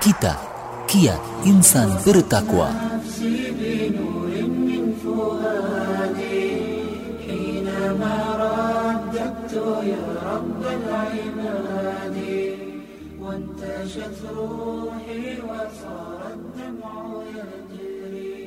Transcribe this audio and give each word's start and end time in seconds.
Kita 0.00 0.32
kiat 0.88 1.20
insan 1.44 1.92
bertakwa. 2.00 2.72
وانتشت 13.30 14.26
روحي 14.36 15.40
وصار 15.48 16.20
الدمع 16.34 16.92
يجري 17.36 18.42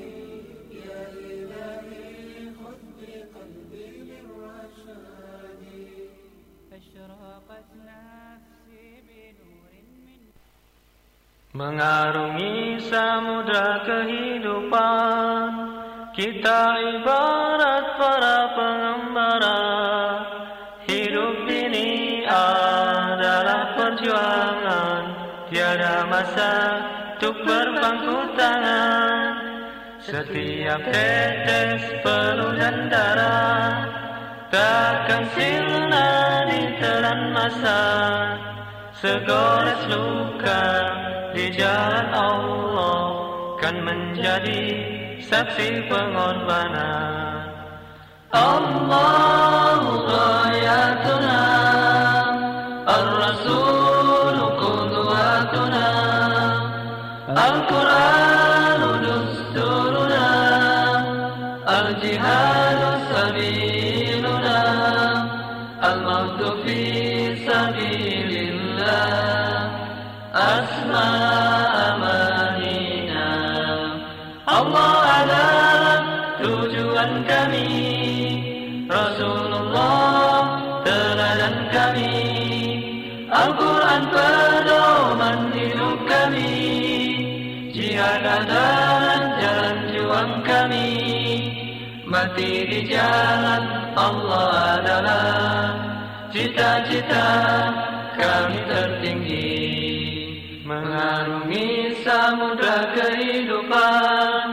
يا 0.83 1.01
إلهي 1.31 2.51
خذ 2.59 2.81
بقلبي 2.99 3.87
للرشاد 4.09 5.63
أشرقت 6.73 7.69
نفسي 7.87 8.32
Mengarungi 11.53 12.81
samudra 12.89 13.85
kehidupan. 13.85 15.49
Kita 16.17 16.61
ibarat 16.97 17.85
para 17.93 18.39
pengembara. 18.57 19.61
Hidup 20.89 21.45
ini 21.45 22.25
adalah 22.25 23.77
perjuangan. 23.77 25.03
Tiada 25.53 26.09
masa 26.09 26.53
untuk 27.21 27.37
berpangku 27.45 28.33
tangan. 28.33 29.33
Setiap 30.01 30.81
tetes 30.89 31.85
peluh 32.01 32.57
dan 32.57 32.89
darah. 32.89 33.93
Takkan 34.49 35.29
sirna 35.37 36.09
ditelan 36.49 37.29
masa. 37.29 37.81
Segores 38.97 39.81
luka 39.85 41.02
di 41.33 41.49
jalan 41.57 42.13
Allah 42.13 43.01
Kan 43.57 43.79
menjadi 43.81 44.75
saksi 45.23 45.87
pengorbanan. 45.87 47.47
Allah 48.33 49.79
ghayatuna 50.09 51.43
Ar-Rasul 52.83 54.37
qudwatuna 54.59 55.89
Al-Quran 57.31 58.22
Mati 92.33 92.65
di 92.65 92.89
jalan 92.89 93.93
Allah 93.93 94.81
adalah 94.81 95.69
Cita-cita 96.33 97.29
kami 98.17 98.57
tertinggi. 98.65 99.53
Mengarungi 100.65 101.93
samudra 102.01 102.89
kehidupan 102.97 104.45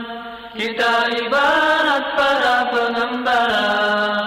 Kita 0.53 1.09
ibarat 1.25 2.05
para 2.13 2.57
pengembara 2.69 4.20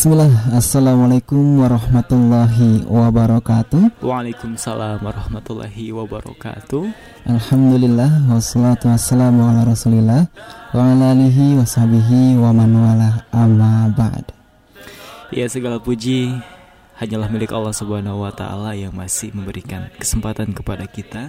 Bismillah, 0.00 0.56
Assalamualaikum 0.56 1.60
warahmatullahi 1.60 2.88
wabarakatuh 2.88 4.00
Waalaikumsalam 4.00 5.04
warahmatullahi 5.04 5.92
wabarakatuh 5.92 6.88
Alhamdulillah, 7.28 8.24
wassalatu 8.32 8.88
wassalamu 8.88 9.44
ala 9.44 9.68
rasulillah 9.68 10.24
Wa 10.72 10.96
ala 10.96 11.12
alihi 11.12 11.60
wa 11.60 11.68
sahbihi 11.68 12.40
wa 12.40 12.48
man 12.48 12.72
wala 12.80 13.28
amma 13.28 13.92
ba'd 13.92 14.32
Ya 15.36 15.44
segala 15.52 15.76
puji 15.76 16.32
hanyalah 16.96 17.28
milik 17.28 17.52
Allah 17.52 17.76
Subhanahu 17.76 18.24
wa 18.24 18.32
taala 18.32 18.72
yang 18.72 18.96
masih 18.96 19.36
memberikan 19.36 19.92
kesempatan 20.00 20.56
kepada 20.56 20.88
kita 20.88 21.28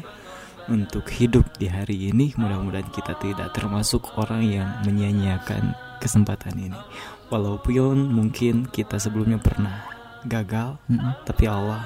untuk 0.71 1.11
hidup 1.11 1.43
di 1.59 1.67
hari 1.67 2.07
ini. 2.07 2.31
Mudah-mudahan 2.39 2.87
kita 2.95 3.19
tidak 3.19 3.51
termasuk 3.51 4.15
orang 4.15 4.47
yang 4.47 4.69
menyia-nyiakan 4.87 5.75
kesempatan 5.99 6.55
ini. 6.55 6.79
Walaupun 7.31 8.11
mungkin 8.11 8.67
kita 8.67 8.99
sebelumnya 8.99 9.39
pernah 9.39 9.87
gagal, 10.27 10.77
Mm-mm. 10.91 11.23
tapi 11.23 11.47
Allah 11.47 11.79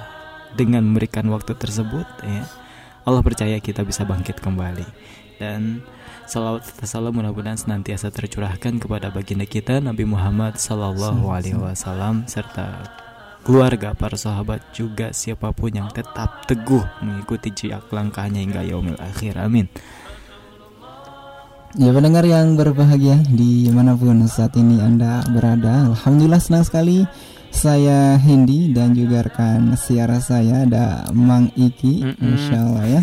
dengan 0.57 0.81
memberikan 0.81 1.29
waktu 1.29 1.53
tersebut 1.53 2.07
ya, 2.25 2.44
Allah 3.06 3.22
percaya 3.22 3.61
kita 3.61 3.85
bisa 3.85 4.03
bangkit 4.03 4.41
kembali. 4.41 4.88
Dan 5.38 5.85
salawat 6.25 6.66
serta 6.66 6.85
salam 6.89 7.13
mudah-mudahan 7.13 7.59
senantiasa 7.59 8.09
tercurahkan 8.09 8.81
kepada 8.81 9.13
baginda 9.13 9.45
kita 9.45 9.78
Nabi 9.78 10.07
Muhammad 10.07 10.57
Sallallahu 10.57 11.29
Alaihi 11.29 11.59
Wasallam 11.59 12.25
serta 12.25 12.81
keluarga 13.45 13.94
para 13.94 14.17
sahabat 14.17 14.73
juga 14.73 15.13
siapa 15.13 15.53
pun 15.53 15.69
yang 15.69 15.94
tetap 15.94 16.50
teguh 16.50 16.81
mengikuti 17.05 17.53
jejak 17.53 17.85
langkahnya 17.94 18.41
hingga 18.41 18.66
yaumil 18.66 18.97
akhir 18.97 19.38
amin 19.38 19.69
Ya 21.75 21.91
pendengar 21.91 22.24
yang 22.24 22.56
berbahagia 22.56 23.19
di 23.28 23.68
mana 23.68 24.00
pun 24.00 24.24
saat 24.31 24.56
ini 24.56 24.80
Anda 24.80 25.19
berada 25.28 25.91
Alhamdulillah 25.91 26.40
senang 26.40 26.63
sekali. 26.63 27.03
Saya 27.56 28.19
Hendy 28.19 28.75
dan 28.75 28.91
juga 28.91 29.24
rekan 29.24 29.80
siara 29.80 30.19
saya 30.19 30.68
ada 30.68 31.08
Mang 31.16 31.47
Iki 31.56 32.03
Mm-mm. 32.03 32.19
Insya 32.35 32.68
Allah 32.68 32.84
ya. 32.84 33.00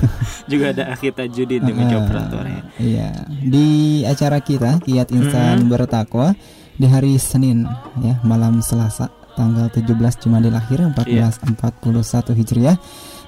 Juga 0.56 0.72
ada 0.72 0.96
Akhir 0.96 1.12
Tajudin 1.12 1.60
di 1.60 1.72
meja 1.76 2.00
Ah, 2.00 2.08
operatornya. 2.08 2.60
Iya. 2.80 3.28
Di 3.28 3.68
acara 4.08 4.40
kita 4.40 4.80
Kiat 4.80 5.12
Insan 5.12 5.68
Bertakwa 5.68 6.32
di 6.80 6.88
hari 6.88 7.20
Senin 7.20 7.68
ya 8.00 8.16
malam 8.24 8.64
Selasa 8.64 9.12
tanggal 9.36 9.68
17 9.68 9.84
Jumadil 10.24 10.56
Akhir 10.56 10.80
1441 10.96 12.32
Hijriah 12.40 12.80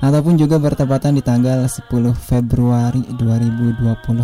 ataupun 0.02 0.34
juga 0.34 0.58
bertepatan 0.58 1.14
di 1.14 1.22
tanggal 1.22 1.62
10 1.62 1.86
Februari 2.12 3.06
2020 3.08 3.78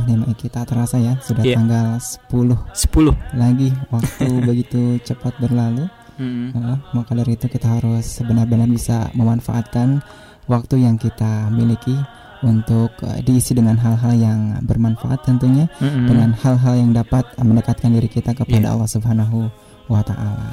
nih 0.05 0.17
Mak 0.17 0.31
Iki. 0.35 0.47
tak 0.49 0.65
terasa 0.67 0.99
ya 0.99 1.15
sudah 1.21 1.41
Iya. 1.41 1.57
tanggal 1.57 1.87
10 1.97 2.59
10 2.69 3.15
lagi 3.33 3.71
waktu 3.89 4.27
begitu 4.49 4.81
cepat 5.01 5.39
berlalu 5.39 5.87
Mm-mm. 6.19 6.51
Heeh, 6.51 6.77
maka 6.93 7.15
dari 7.15 7.33
itu 7.33 7.47
kita 7.47 7.79
harus 7.79 8.19
benar-benar 8.21 8.67
bisa 8.67 9.07
memanfaatkan 9.15 10.03
waktu 10.45 10.83
yang 10.83 10.99
kita 10.99 11.47
miliki 11.49 11.95
untuk 12.41 12.91
eh, 13.03 13.23
diisi 13.23 13.55
dengan 13.55 13.79
hal-hal 13.79 14.15
yang 14.15 14.41
bermanfaat 14.61 15.23
tentunya 15.23 15.71
Mm-mm. 15.79 16.07
dengan 16.07 16.35
hal-hal 16.35 16.75
yang 16.75 16.91
dapat 16.91 17.23
eh, 17.33 17.47
mendekatkan 17.47 17.95
diri 17.95 18.11
kita 18.11 18.35
kepada 18.35 18.67
Iya. 18.67 18.75
Allah 18.75 18.91
Subhanahu 18.91 19.47
wa 19.87 20.03
taala. 20.03 20.51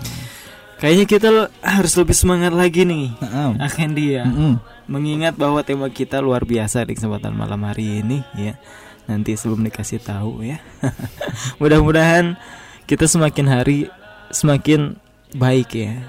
Kayaknya 0.85 1.05
kita 1.09 1.29
harus 1.65 1.93
lebih 1.97 2.13
semangat 2.13 2.53
lagi 2.53 2.85
nih 2.85 3.09
Heeh. 3.17 3.49
Akhendi 3.57 4.21
ya. 4.21 4.29
Mm-mm. 4.29 4.61
mengingat 4.85 5.33
bahwa 5.33 5.65
tema 5.65 5.89
kita 5.89 6.21
luar 6.21 6.45
biasa 6.45 6.85
di 6.85 6.93
kesempatan 6.93 7.33
malam 7.33 7.65
hari 7.65 8.05
ini 8.05 8.21
ya. 8.37 8.53
Nanti 9.09 9.33
sebelum 9.33 9.65
dikasih 9.65 9.97
tahu 10.05 10.45
ya. 10.45 10.61
Mudah-mudahan 11.61 12.37
kita 12.85 13.09
semakin 13.09 13.45
hari 13.49 13.89
semakin 14.29 15.01
baik 15.33 15.73
ya. 15.73 16.05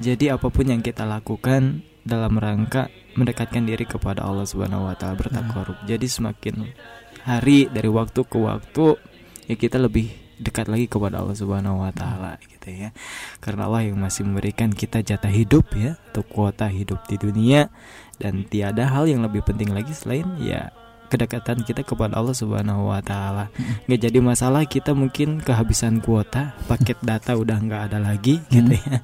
Jadi 0.00 0.32
apa 0.32 0.48
pun 0.48 0.64
yang 0.64 0.80
kita 0.80 1.04
lakukan 1.04 1.84
dalam 2.00 2.40
rangka 2.40 2.88
mendekatkan 3.14 3.68
diri 3.68 3.84
kepada 3.84 4.24
Allah 4.24 4.48
Subhanahu 4.48 4.88
wa 4.88 4.96
taala 4.96 5.18
bertakarub 5.18 5.76
jadi 5.84 6.06
semakin 6.06 6.72
hari 7.26 7.68
dari 7.68 7.90
waktu 7.90 8.24
ke 8.24 8.38
waktu 8.38 8.96
ya 9.50 9.54
kita 9.58 9.76
lebih 9.76 10.08
dekat 10.40 10.66
lagi 10.72 10.88
kepada 10.88 11.20
Allah 11.20 11.36
Subhanahu 11.36 11.84
wa 11.84 11.92
taala 11.92 12.40
gitu 12.40 12.72
ya. 12.72 12.90
Karena 13.44 13.68
Allah 13.68 13.84
yang 13.86 14.00
masih 14.00 14.24
memberikan 14.24 14.72
kita 14.72 15.04
jatah 15.04 15.30
hidup 15.30 15.68
ya 15.76 16.00
atau 16.10 16.24
kuota 16.24 16.66
hidup 16.72 17.04
di 17.06 17.20
dunia 17.20 17.68
dan 18.16 18.48
tiada 18.48 18.88
hal 18.88 19.04
yang 19.04 19.20
lebih 19.20 19.44
penting 19.44 19.70
lagi 19.70 19.92
selain 19.92 20.26
ya 20.40 20.72
kedekatan 21.10 21.66
kita 21.66 21.82
kepada 21.82 22.16
Allah 22.16 22.32
Subhanahu 22.32 22.88
wa 22.88 23.02
taala. 23.02 23.50
Nggak 23.90 24.00
jadi 24.08 24.18
masalah 24.22 24.62
kita 24.64 24.94
mungkin 24.94 25.42
kehabisan 25.42 25.98
kuota, 26.00 26.54
paket 26.70 26.96
data 27.08 27.34
udah 27.34 27.58
nggak 27.58 27.82
ada 27.92 27.98
lagi 27.98 28.40
gitu 28.48 28.78
ya. 28.78 29.02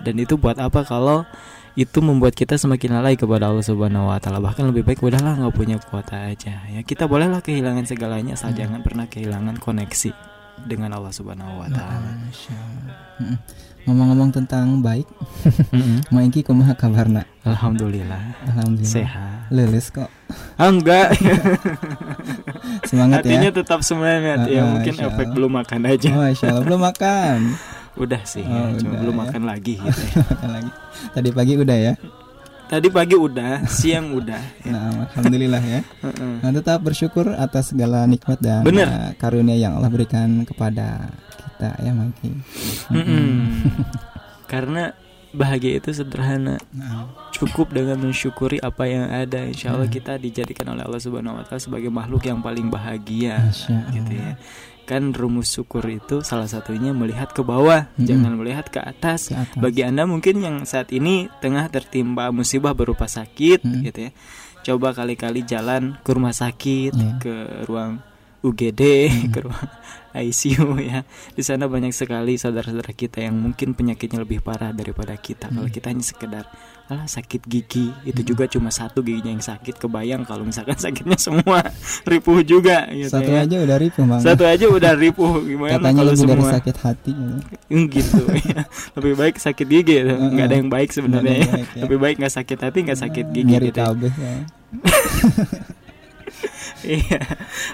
Dan 0.00 0.22
itu 0.22 0.38
buat 0.38 0.56
apa 0.62 0.86
kalau 0.86 1.26
itu 1.74 1.98
membuat 1.98 2.38
kita 2.38 2.54
semakin 2.54 3.02
lalai 3.02 3.18
kepada 3.18 3.50
Allah 3.50 3.66
Subhanahu 3.66 4.14
wa 4.14 4.18
taala. 4.22 4.38
Bahkan 4.38 4.70
lebih 4.70 4.86
baik 4.86 5.02
udahlah 5.02 5.34
nggak 5.34 5.54
punya 5.58 5.76
kuota 5.82 6.30
aja. 6.30 6.62
Ya 6.70 6.80
kita 6.86 7.10
bolehlah 7.10 7.42
kehilangan 7.42 7.84
segalanya 7.90 8.38
asal 8.38 8.54
jangan 8.54 8.80
pernah 8.86 9.10
kehilangan 9.10 9.58
koneksi 9.58 10.33
dengan 10.60 10.90
Allah 10.92 11.10
Subhanahu 11.10 11.58
wa 11.58 11.68
taala. 11.68 12.10
Allah. 12.14 12.96
Mm-mm. 13.16 13.38
ngomong-ngomong 13.84 14.32
tentang 14.32 14.80
baik, 14.80 15.04
Mm-mm. 15.68 16.00
Ma 16.12 16.22
Iki 16.22 16.40
kumaha 16.42 16.72
kabarna? 16.72 17.28
Alhamdulillah 17.42 18.32
Alhamdulillah. 18.44 18.88
sehat. 18.96 19.52
Leles 19.52 19.90
kok. 19.90 20.08
Ah, 20.56 20.72
enggak, 20.72 21.12
Semangat 22.88 23.20
hatinya 23.20 23.50
ya. 23.50 23.54
tetap 23.54 23.80
semangat 23.80 24.46
ya. 24.46 24.62
Ah, 24.62 24.72
Mungkin 24.72 24.92
Insya 24.94 25.06
efek 25.06 25.20
Allah. 25.22 25.34
belum 25.36 25.52
makan 25.54 25.80
aja. 25.84 26.08
Oh, 26.10 26.24
Allah 26.24 26.62
belum 26.64 26.80
makan. 26.82 27.36
Udah 28.02 28.22
sih, 28.24 28.42
Oh, 28.42 28.50
ya, 28.50 28.74
cuma 28.74 28.90
udah 28.90 29.00
belum 29.04 29.14
ya. 29.14 29.20
makan 29.22 29.42
lagi 29.44 29.74
gitu. 29.76 30.00
ya. 30.10 30.24
Makan 30.24 30.50
lagi. 30.50 30.70
Tadi 31.12 31.28
pagi 31.30 31.54
udah 31.54 31.78
ya. 31.78 31.92
Tadi 32.74 32.88
pagi 32.90 33.14
udah, 33.14 33.62
siang 33.70 34.10
udah. 34.12 34.42
ya. 34.60 34.68
Nah, 34.68 35.06
alhamdulillah 35.06 35.62
ya. 35.62 35.80
Nah, 36.42 36.50
tetap 36.50 36.82
bersyukur 36.82 37.30
atas 37.30 37.70
segala 37.70 38.02
nikmat 38.02 38.42
dan 38.42 38.66
Bener. 38.66 38.90
uh, 38.90 39.10
karunia 39.14 39.54
yang 39.54 39.78
Allah 39.78 39.86
berikan 39.88 40.42
kepada 40.42 41.06
kita 41.30 41.70
ya, 41.78 41.94
Maki. 41.94 42.30
Karena 44.50 44.90
bahagia 45.30 45.78
itu 45.78 45.90
sederhana. 45.90 46.58
Nah, 46.70 47.10
Cukup 47.30 47.70
dengan 47.70 47.98
mensyukuri 47.98 48.58
apa 48.58 48.86
yang 48.86 49.06
ada. 49.06 49.42
Insya 49.42 49.74
Allah 49.74 49.86
Hmm. 49.86 49.94
kita 49.94 50.14
dijadikan 50.16 50.70
oleh 50.70 50.82
Allah 50.82 50.98
Subhanahu 50.98 51.34
Wa 51.38 51.44
Taala 51.46 51.58
sebagai 51.60 51.90
makhluk 51.90 52.22
yang 52.22 52.38
paling 52.38 52.70
bahagia. 52.70 53.50
Gitu 53.90 54.12
ya. 54.14 54.38
Kan 54.84 55.16
rumus 55.16 55.48
syukur 55.48 55.80
itu 55.88 56.20
salah 56.20 56.44
satunya 56.44 56.92
melihat 56.92 57.32
ke 57.32 57.40
bawah, 57.40 57.88
Mm-mm. 57.96 58.04
jangan 58.04 58.32
melihat 58.36 58.68
ke 58.68 58.80
atas. 58.84 59.32
Ke 59.32 59.40
atas. 59.40 59.56
Bagi 59.56 59.80
anda 59.80 60.04
mungkin 60.04 60.44
yang 60.44 60.56
saat 60.68 60.92
ini 60.92 61.32
tengah 61.40 61.72
tertimpa 61.72 62.28
musibah 62.28 62.76
berupa 62.76 63.08
sakit, 63.08 63.64
Mm. 63.64 63.80
gitu 63.88 63.98
ya. 64.08 64.10
Coba 64.64 64.92
kali-kali 64.92 65.44
jalan 65.44 65.96
ke 66.04 66.10
rumah 66.12 66.32
sakit, 66.36 66.92
Iya. 66.92 67.16
ke 67.16 67.34
ruang 67.64 68.04
UGD, 68.44 68.82
Mm. 69.08 69.32
ke 69.32 69.38
ruang 69.40 69.68
ICU 70.14 70.78
ya. 70.78 71.02
Di 71.32 71.40
sana 71.40 71.64
banyak 71.66 71.90
sekali 71.90 72.36
saudara-saudara 72.36 72.92
kita 72.92 73.24
yang 73.24 73.40
mungkin 73.40 73.72
penyakitnya 73.72 74.20
lebih 74.20 74.44
parah 74.44 74.70
daripada 74.70 75.16
kita. 75.16 75.48
Kalau 75.48 75.66
Mm. 75.66 75.74
kita 75.74 75.86
hanya 75.90 76.04
sekedar 76.04 76.44
alah 76.84 77.08
sakit 77.08 77.42
gigi, 77.44 77.88
itu 78.04 78.20
juga 78.20 78.44
cuma 78.44 78.68
satu 78.68 79.00
giginya 79.00 79.32
yang 79.32 79.40
sakit. 79.40 79.76
Kebayang 79.76 80.22
kalau 80.22 80.44
misalkan 80.44 80.76
sakitnya 80.84 81.16
semua 81.16 81.64
ripuh 82.04 82.40
juga 82.40 82.84
gitu 82.92 83.08
Satu 83.08 83.32
ya. 83.32 83.42
aja 83.42 83.56
udah 83.56 83.76
ripuh, 83.78 84.04
Bang. 84.04 84.20
Satu 84.20 84.44
aja 84.44 84.64
udah 84.68 84.92
ripuh 84.92 85.32
gimana 85.40 85.80
Katanya 85.80 85.96
kalau 85.96 86.12
lebih 86.12 86.26
dari 86.28 86.40
semua 86.40 86.54
sakit 86.54 86.76
hati 86.80 87.12
gitu. 87.16 87.56
Hmm, 87.72 87.84
gitu 87.88 88.20
ya. 88.52 88.62
lebih 88.94 89.14
baik 89.16 89.34
sakit 89.38 89.66
gigi 89.66 89.94
ya. 89.96 90.12
nggak 90.12 90.44
ada 90.44 90.56
yang 90.56 90.68
baik 90.68 90.90
sebenarnya 90.92 91.34
ya. 91.34 91.52
ya. 91.72 91.82
lebih 91.88 91.98
baik 91.98 92.16
nggak 92.20 92.34
sakit 92.36 92.58
hati 92.60 92.78
nggak 92.84 93.00
sakit 93.00 93.26
gigi 93.32 93.48
Nyeri 93.48 93.68
gitu 93.68 93.80
ya. 93.80 93.88
ya. 94.12 94.34
iya 96.84 97.20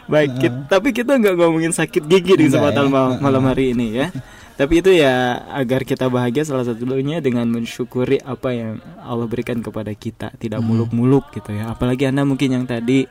baik 0.07 0.31
Heeh. 0.31 0.41
kit- 0.41 0.67
tapi 0.71 0.89
kita 0.93 1.19
nggak 1.19 1.35
ngomongin 1.35 1.75
sakit 1.75 2.07
gigi 2.07 2.39
di 2.39 2.47
kesempatan 2.47 2.87
ya. 2.87 3.19
malam 3.19 3.43
hari 3.43 3.75
ini 3.75 3.87
ya 3.97 4.07
tapi 4.61 4.85
itu 4.85 4.93
ya 4.93 5.41
agar 5.57 5.89
kita 5.89 6.13
bahagia 6.13 6.45
salah 6.45 6.69
satunya 6.69 7.25
dengan 7.25 7.49
mensyukuri 7.49 8.21
apa 8.21 8.53
yang 8.53 8.77
Allah 9.01 9.25
berikan 9.25 9.65
kepada 9.65 9.89
kita. 9.97 10.37
Tidak 10.37 10.61
Hmm. 10.61 10.69
muluk-muluk 10.69 11.33
gitu 11.33 11.57
ya. 11.57 11.73
Apalagi 11.73 12.05
anda 12.13 12.29
mungkin 12.29 12.53
yang 12.53 12.65
tadi 12.69 13.09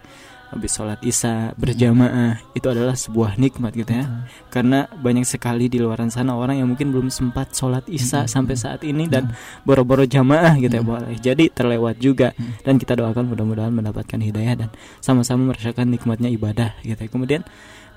habis 0.49 0.77
sholat 0.77 1.01
isya 1.05 1.53
berjamaah 1.57 2.41
itu 2.57 2.65
adalah 2.69 2.97
sebuah 2.97 3.37
nikmat 3.37 3.69
gitu 3.73 3.93
ya. 3.93 4.05
Hmm. 4.05 4.25
karena 4.49 4.89
banyak 4.89 5.21
sekali 5.21 5.69
di 5.69 5.77
luar 5.77 6.01
sana 6.09 6.33
orang 6.33 6.57
yang 6.57 6.69
mungkin 6.73 6.89
belum 6.89 7.13
sempat 7.13 7.53
sholat 7.53 7.85
isya 7.85 8.25
Mm-mm. 8.25 8.33
sampai 8.33 8.55
saat 8.57 8.81
ini 8.81 9.05
dan 9.05 9.29
boro-boro 9.61 10.09
jamaah 10.09 10.57
gitu 10.57 10.81
ya 10.81 10.85
boleh. 10.85 11.17
Jadi 11.21 11.53
terlewat 11.53 11.97
juga. 12.01 12.33
Dan 12.65 12.77
kita 12.81 12.93
doakan 12.97 13.29
mudah-mudahan 13.29 13.73
mendapatkan 13.73 14.17
hidayah 14.21 14.53
dan 14.65 14.69
sama-sama 15.01 15.53
merasakan 15.53 15.89
nikmatnya 15.89 16.29
ibadah 16.33 16.77
gitu 16.81 16.97
ya. 16.97 17.09
Kemudian 17.09 17.41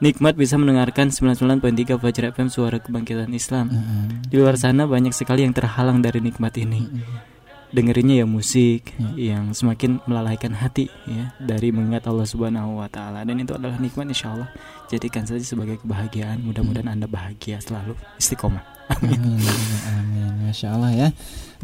nikmat 0.01 0.35
bisa 0.35 0.57
mendengarkan 0.57 1.11
99.3 1.11 1.99
Fajar 1.99 2.25
FM 2.33 2.49
suara 2.49 2.79
kebangkitan 2.79 3.29
Islam. 3.33 3.67
Heeh. 3.69 4.07
di 4.31 4.37
luar 4.41 4.57
sana 4.57 4.89
banyak 4.89 5.13
sekali 5.13 5.45
yang 5.45 5.53
terhalang 5.53 6.01
dari 6.01 6.23
nikmat 6.23 6.55
ini. 6.57 6.89
Dengerinnya 7.73 8.21
ya 8.21 8.27
musik 8.29 8.93
Hmm. 9.01 9.17
yang 9.17 9.45
semakin 9.57 10.05
melalaikan 10.05 10.53
hati 10.53 10.93
ya 11.09 11.33
dari 11.41 11.73
mengingat 11.73 12.05
Allah 12.05 12.29
Subhanahu 12.29 12.77
wa 12.77 12.89
taala. 12.89 13.25
Dan 13.25 13.41
itu 13.41 13.57
adalah 13.57 13.81
nikmat 13.81 14.13
insya 14.13 14.37
Allah. 14.37 14.53
Jadikan 14.93 15.25
saja 15.25 15.41
sebagai 15.41 15.81
kebahagiaan. 15.81 16.45
Mudah-mudahan 16.45 16.93
Anda 16.93 17.09
bahagia 17.09 17.65
selalu. 17.65 17.97
Istiqomah. 18.21 18.61
Amin, 18.93 19.41
amin, 19.89 20.33
masya 20.45 20.77
Allah 20.77 20.93
ya. 20.93 21.09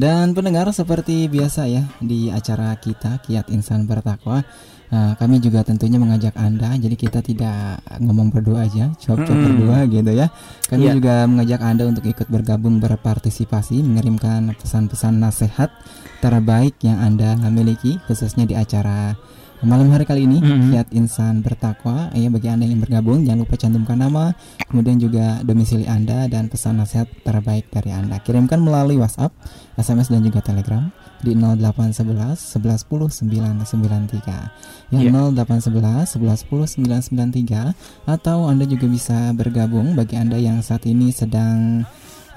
Dan 0.01 0.33
pendengar 0.33 0.65
seperti 0.73 1.29
biasa 1.29 1.69
ya 1.69 1.85
di 2.01 2.33
acara 2.33 2.73
kita 2.81 3.21
Kiat 3.21 3.53
Insan 3.53 3.85
Bertakwa, 3.85 4.41
eh, 4.89 5.13
kami 5.17 5.39
juga 5.39 5.63
tentunya 5.63 5.97
mengajak 5.97 6.35
anda. 6.37 6.73
Jadi 6.75 6.95
kita 6.97 7.21
tidak 7.21 7.81
ngomong 8.01 8.33
berdua 8.33 8.65
aja, 8.65 8.93
cuap-cuap 8.97 9.29
Mm-mm. 9.33 9.47
berdua 9.53 9.79
gitu 9.87 10.13
ya. 10.13 10.27
Kami 10.69 10.85
Iya. 10.85 10.93
juga 10.97 11.15
mengajak 11.29 11.61
anda 11.61 11.85
untuk 11.87 12.05
ikut 12.05 12.29
bergabung 12.29 12.81
berpartisipasi, 12.81 13.81
mengirimkan 13.85 14.53
pesan-pesan 14.57 15.21
nasihat 15.21 15.71
terbaik 16.19 16.75
yang 16.83 16.99
anda 16.99 17.39
miliki, 17.49 18.01
khususnya 18.11 18.45
di 18.45 18.59
acara 18.59 19.15
malam 19.59 19.91
hari 19.91 20.07
kali 20.07 20.23
ini. 20.23 20.39
Kiat 20.71 20.95
Insan 20.95 21.43
Bertakwa. 21.43 22.15
Ya 22.15 22.31
bagi 22.31 22.47
anda 22.47 22.63
yang 22.63 22.79
bergabung, 22.79 23.27
jangan 23.27 23.43
lupa 23.43 23.59
cantumkan 23.59 23.99
nama 23.99 24.31
kemudian 24.71 25.01
juga 25.03 25.41
domisili 25.43 25.89
Anda 25.89 26.29
dan 26.31 26.47
pesan 26.47 26.79
nasihat 26.79 27.09
terbaik 27.27 27.67
dari 27.73 27.91
Anda. 27.91 28.21
Kirimkan 28.23 28.61
melalui 28.63 29.01
WhatsApp, 29.01 29.35
SMS 29.75 30.13
dan 30.15 30.23
juga 30.23 30.45
Telegram 30.45 30.87
di 31.21 31.35
0811 31.35 32.39
1110 32.39 33.27
993. 33.27 34.95
Ya 34.95 35.01
Iya. 35.05 35.11
0811 35.35 36.17
1110 36.17 36.79
993 36.81 37.75
atau 38.07 38.49
Anda 38.49 38.65
juga 38.65 38.87
bisa 38.89 39.35
bergabung 39.35 39.93
bagi 39.93 40.17
Anda 40.17 40.39
yang 40.41 40.63
saat 40.63 40.87
ini 40.87 41.11
sedang 41.13 41.85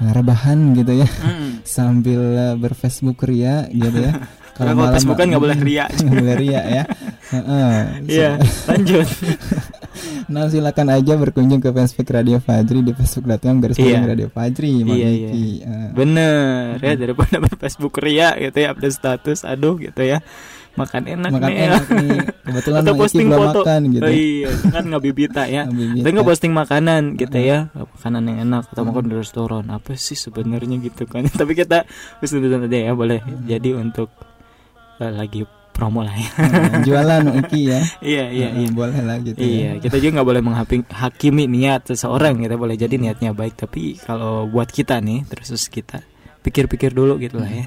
eh, 0.01 0.11
rebahan 0.11 0.73
gitu 0.75 0.99
ya 0.99 1.07
sambil 1.77 2.21
eh, 2.35 2.55
berfacebook 2.57 3.21
ria 3.23 3.69
gitu 3.69 4.01
ya. 4.01 4.13
kalau 4.57 4.75
Facebook 4.91 5.15
kan 5.17 5.31
nggak 5.31 5.41
boleh 5.41 5.59
ria 5.63 5.85
nggak 6.03 6.15
boleh 6.17 6.35
ria 6.37 6.61
ya. 6.65 6.83
Heeh. 7.31 7.75
iya 8.11 8.31
lanjut 8.67 9.07
Nah 10.27 10.45
silakan 10.45 10.87
aja 10.91 11.13
berkunjung 11.15 11.57
ke 11.57 11.69
fanspage 11.69 12.11
Radio 12.11 12.37
Fajri 12.37 12.83
di 12.83 12.91
facebook.com 12.91 13.55
garis 13.57 13.77
Iya. 13.77 14.03
Radio 14.03 14.27
Fajri 14.27 14.83
Iya, 14.83 15.09
Diki. 15.09 15.47
Eh, 15.63 15.89
bener 15.95 16.77
ya 16.77 16.93
daripada 16.93 17.39
Facebook 17.57 17.95
ria 17.97 18.35
gitu 18.35 18.57
ya 18.57 18.73
update 18.73 18.93
status 18.93 19.41
aduh 19.41 19.77
gitu 19.77 20.01
ya 20.01 20.19
makan 20.71 21.03
enak 21.03 21.35
makan 21.35 21.51
nih 21.51 21.67
enak 21.67 21.85
nih 21.91 22.19
kebetulan 22.47 22.79
atau 22.79 22.93
posting 22.95 23.27
belum 23.27 23.43
foto 23.43 23.59
makan 23.67 23.81
gitu 23.91 24.07
oh, 24.07 24.13
iya 24.15 24.49
kan 24.71 24.83
nggak 24.87 25.03
bibita 25.03 25.43
ya 25.43 25.63
Bibita. 25.67 25.99
Tapi 25.99 26.09
nggak 26.15 26.27
posting 26.31 26.53
makanan 26.55 27.01
gitu 27.19 27.37
ya 27.37 27.67
Makanan 27.75 28.21
yang 28.31 28.37
enak 28.47 28.63
Atau 28.71 28.87
makan 28.87 29.03
di 29.11 29.15
restoran 29.19 29.67
Apa 29.67 29.99
sih 29.99 30.15
sebenarnya 30.15 30.79
gitu 30.79 31.03
kan 31.11 31.27
Tapi 31.27 31.59
kita 31.59 31.83
Bisa-bisa 32.23 32.55
aja 32.55 32.79
ya 32.87 32.95
boleh 32.95 33.19
Jadi 33.43 33.75
untuk 33.75 34.15
eh, 34.97 35.11
Lagi 35.11 35.43
promo 35.81 36.05
lah 36.05 36.13
ya 36.13 36.29
Eh, 36.37 36.85
jualan 36.85 37.23
Iki 37.41 37.61
ya 37.65 37.81
Iya 37.99 38.25
iya 38.29 38.47
Eh, 38.53 38.61
iya 38.61 38.69
boleh 38.69 39.01
lah 39.01 39.17
gitu 39.17 39.41
Iya, 39.41 39.81
ya. 39.81 39.81
kita 39.81 39.97
juga 39.97 40.21
nggak 40.21 40.29
boleh 40.29 40.43
menghakimi 40.45 41.49
niat 41.49 41.89
seseorang. 41.89 42.37
Kita 42.37 42.53
boleh 42.53 42.77
jadi 42.77 43.01
niatnya 43.01 43.33
baik, 43.33 43.57
tapi 43.57 43.97
kalau 43.97 44.45
buat 44.45 44.69
kita 44.69 45.01
nih, 45.01 45.25
terus 45.25 45.49
kita 45.65 46.05
pikir-pikir 46.41 46.93
dulu 46.93 47.17
gitu 47.17 47.41
lah 47.41 47.49
ya. 47.49 47.65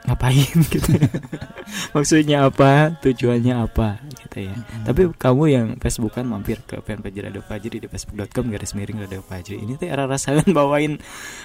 Ngapain 0.00 0.56
gitu? 0.72 0.90
Maksudnya 1.92 2.48
apa? 2.48 2.96
Tujuannya 2.98 3.54
apa? 3.54 4.00
Gitu 4.08 4.48
ya. 4.48 4.54
Tapi 4.82 5.12
kamu 5.12 5.42
yang 5.46 5.66
Facebookan 5.76 6.24
mampir 6.24 6.56
ke 6.64 6.80
fanpage 6.80 7.20
Radio 7.20 7.44
Fajri 7.44 7.78
di 7.78 7.86
facebook.com 7.86 8.48
garis 8.48 8.72
miring 8.72 9.04
Radio 9.04 9.20
Fajri. 9.20 9.60
Ini 9.60 9.76
tuh 9.76 9.86
era 9.86 10.08
rasakan 10.08 10.50
bawain 10.56 10.96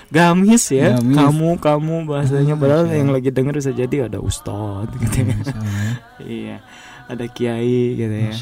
gamis 0.07 0.71
ya. 0.71 0.95
Gamis. 0.95 1.15
Kamu 1.19 1.50
kamu 1.59 1.95
bahasanya 2.07 2.53
Hmm, 2.55 2.63
padahal 2.63 2.85
yang 2.88 3.12
lagi 3.12 3.29
denger 3.29 3.59
bisa 3.59 3.71
jadi 3.71 4.07
ada 4.07 4.24
ustad 4.24 4.88
gitu 4.97 5.17
ya. 5.24 5.35
Allah. 5.35 5.93
Iya. 6.25 6.57
Ada 7.05 7.25
kiai 7.29 8.00
gitu 8.00 8.15
ya. 8.15 8.33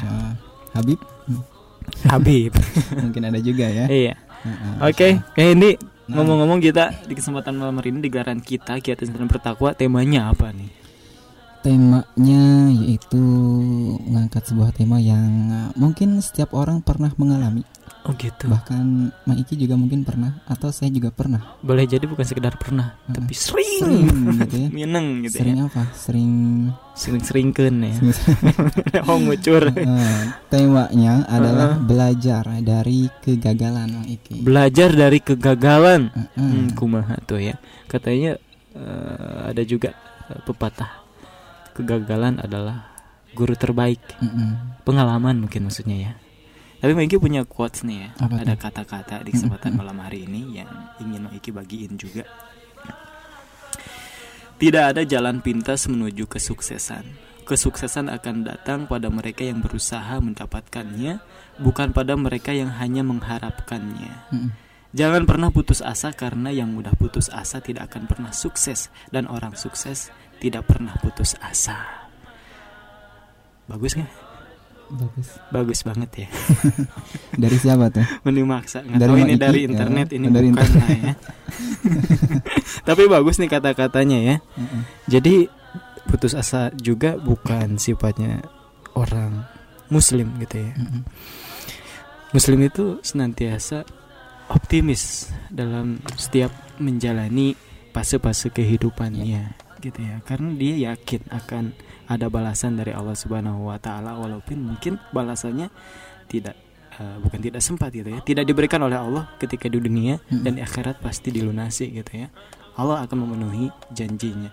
Habib 0.72 1.00
Habib. 2.08 2.52
mungkin 2.96 3.22
ada 3.28 3.38
juga 3.38 3.68
ya 3.68 3.84
iya. 3.86 4.14
Heeh, 4.44 4.72
Oke, 4.84 5.08
kayak 5.32 5.50
ini 5.56 5.70
Nah. 6.04 6.20
ngomong-ngomong 6.20 6.60
kita 6.60 7.08
di 7.08 7.16
kesempatan 7.16 7.56
malam 7.56 7.80
hari 7.80 7.88
ini 7.88 8.04
di 8.04 8.10
gelaran 8.12 8.44
kita 8.44 8.76
Kiat 8.76 9.00
Insan 9.08 9.24
Bertakwa 9.24 9.72
temanya 9.72 10.36
apa 10.36 10.52
nih? 10.52 10.68
Temanya 11.64 12.44
yaitu 12.76 13.24
mengangkat 14.04 14.44
sebuah 14.44 14.76
tema 14.76 15.00
yang 15.00 15.48
uh, 15.48 15.72
mungkin 15.80 16.20
setiap 16.20 16.52
orang 16.52 16.84
pernah 16.84 17.08
mengalami 17.16 17.64
Oh 18.04 18.12
gitu. 18.20 18.52
Bahkan 18.52 18.84
Mang 19.24 19.38
Iki 19.40 19.56
juga 19.56 19.80
mungkin 19.80 20.04
pernah 20.04 20.44
Atau 20.44 20.68
saya 20.68 20.92
juga 20.92 21.08
pernah 21.08 21.56
Boleh 21.64 21.88
jadi 21.88 22.04
bukan 22.04 22.20
sekedar 22.20 22.52
pernah, 22.60 23.00
Heeh. 23.08 23.16
tapi 23.16 23.32
sering. 23.32 23.80
Sering 23.80 24.04
gitu 24.44 24.56
ya 24.60 24.68
Mineng 24.68 25.24
gitu 25.24 25.40
Sering 25.40 25.56
ya. 25.56 25.64
apa? 25.72 25.82
Sering 25.96 26.32
Sering-seringkeun 26.94 27.76
ya. 27.80 27.94
oh 29.10 29.18
ngucur. 29.18 29.66
Eh, 29.72 30.22
Temanya 30.46 31.26
adalah 31.26 31.80
belajar 31.80 32.44
dari 32.62 33.10
kegagalan 33.24 33.88
Mang 33.90 34.06
Iki 34.06 34.44
Belajar 34.44 34.92
dari 34.92 35.18
kegagalan. 35.18 36.12
Heeh. 36.12 36.38
Hmm, 36.38 36.76
kumaha 36.76 37.16
tuh 37.24 37.40
ya. 37.40 37.56
Katanya 37.88 38.36
eh, 38.76 39.38
ada 39.48 39.62
juga 39.64 39.96
eh, 40.28 40.40
pepatah 40.44 41.02
kegagalan 41.72 42.36
adalah 42.38 42.94
guru 43.32 43.56
terbaik. 43.56 44.04
Heeh. 44.20 44.50
Pengalaman 44.84 45.40
mungkin 45.40 45.66
maksudnya 45.66 45.96
ya. 45.98 46.12
Tapi 46.84 46.92
Maiki 46.92 47.16
punya 47.16 47.48
quotes 47.48 47.80
nih 47.80 47.96
ya. 47.96 48.10
Apa 48.20 48.44
Ada 48.44 48.60
kata-kata 48.60 49.24
di 49.24 49.32
kesempatan 49.32 49.72
malam 49.72 50.04
hari 50.04 50.28
ini 50.28 50.60
yang 50.60 50.68
ingin 51.00 51.32
Maiki 51.32 51.48
bagiin 51.48 51.96
juga. 51.96 52.28
Tidak 54.60 54.84
ada 54.92 55.00
jalan 55.00 55.40
pintas 55.40 55.88
menuju 55.88 56.28
kesuksesan. 56.28 57.08
Kesuksesan 57.48 58.12
akan 58.12 58.44
datang 58.44 58.84
pada 58.84 59.08
mereka 59.08 59.48
yang 59.48 59.64
berusaha 59.64 60.20
mendapatkannya, 60.20 61.24
bukan 61.56 61.96
pada 61.96 62.20
mereka 62.20 62.52
yang 62.52 62.68
hanya 62.76 63.00
mengharapkannya. 63.00 64.28
Jangan 64.92 65.24
pernah 65.24 65.48
putus 65.48 65.80
asa 65.80 66.12
karena 66.12 66.52
yang 66.52 66.68
mudah 66.68 66.92
putus 67.00 67.32
asa 67.32 67.64
tidak 67.64 67.96
akan 67.96 68.04
pernah 68.04 68.32
sukses 68.36 68.92
dan 69.08 69.24
orang 69.32 69.56
sukses 69.56 70.12
tidak 70.36 70.68
pernah 70.68 70.92
putus 71.00 71.32
asa. 71.40 72.12
Bagus 73.72 73.96
nggak? 73.96 74.33
Bagus. 74.90 75.28
Bagus 75.50 75.80
banget 75.82 76.10
ya. 76.24 76.28
Dari 77.42 77.56
siapa 77.56 77.88
tuh? 77.88 78.04
Mending 78.26 78.46
maksa. 78.46 78.84
Nggak 78.84 78.98
Dari 79.00 79.10
tahu 79.10 79.16
ini 79.18 79.32
Iki, 79.34 79.40
dari 79.40 79.58
ya. 79.60 79.66
internet 79.70 80.08
ini 80.12 80.26
Dari 80.28 80.48
bukan 80.52 80.70
lah 80.76 80.90
ya. 80.92 81.12
Tapi 82.88 83.02
bagus 83.08 83.36
nih 83.40 83.50
kata-katanya 83.50 84.18
ya. 84.20 84.36
Mm-mm. 84.60 84.82
Jadi 85.08 85.34
putus 86.08 86.36
asa 86.36 86.68
juga 86.76 87.16
bukan 87.16 87.80
sifatnya 87.80 88.44
orang 88.94 89.48
muslim 89.88 90.36
gitu 90.44 90.62
ya. 90.62 90.72
Mm-mm. 90.76 91.02
Muslim 92.34 92.58
itu 92.66 92.98
senantiasa 93.00 93.86
optimis 94.50 95.30
dalam 95.48 96.02
setiap 96.18 96.50
menjalani 96.82 97.54
fase-fase 97.94 98.50
kehidupannya 98.50 99.54
gitu 99.80 100.00
ya. 100.02 100.18
Karena 100.26 100.50
dia 100.58 100.92
yakin 100.92 101.22
akan 101.30 101.64
ada 102.04 102.26
balasan 102.28 102.76
dari 102.76 102.92
Allah 102.92 103.14
Subhanahu 103.14 103.68
wa 103.68 103.78
taala 103.78 104.14
walaupun 104.14 104.60
mungkin 104.60 105.00
balasannya 105.10 105.72
tidak 106.26 106.52
eh, 106.96 107.16
bukan 107.18 107.40
tidak 107.40 107.60
sempat 107.60 107.90
gitu 107.90 108.08
ya. 108.08 108.20
Tidak 108.20 108.44
diberikan 108.44 108.80
oleh 108.80 108.96
Allah 108.96 109.32
ketika 109.36 109.66
di 109.66 109.78
dunia 109.78 110.20
Mm-mm. 110.20 110.44
dan 110.44 110.56
di 110.56 110.62
akhirat 110.62 111.00
pasti 111.00 111.28
dilunasi 111.28 111.90
gitu 111.92 112.12
ya. 112.14 112.28
Allah 112.74 113.06
akan 113.06 113.16
memenuhi 113.24 113.70
janjinya. 113.90 114.50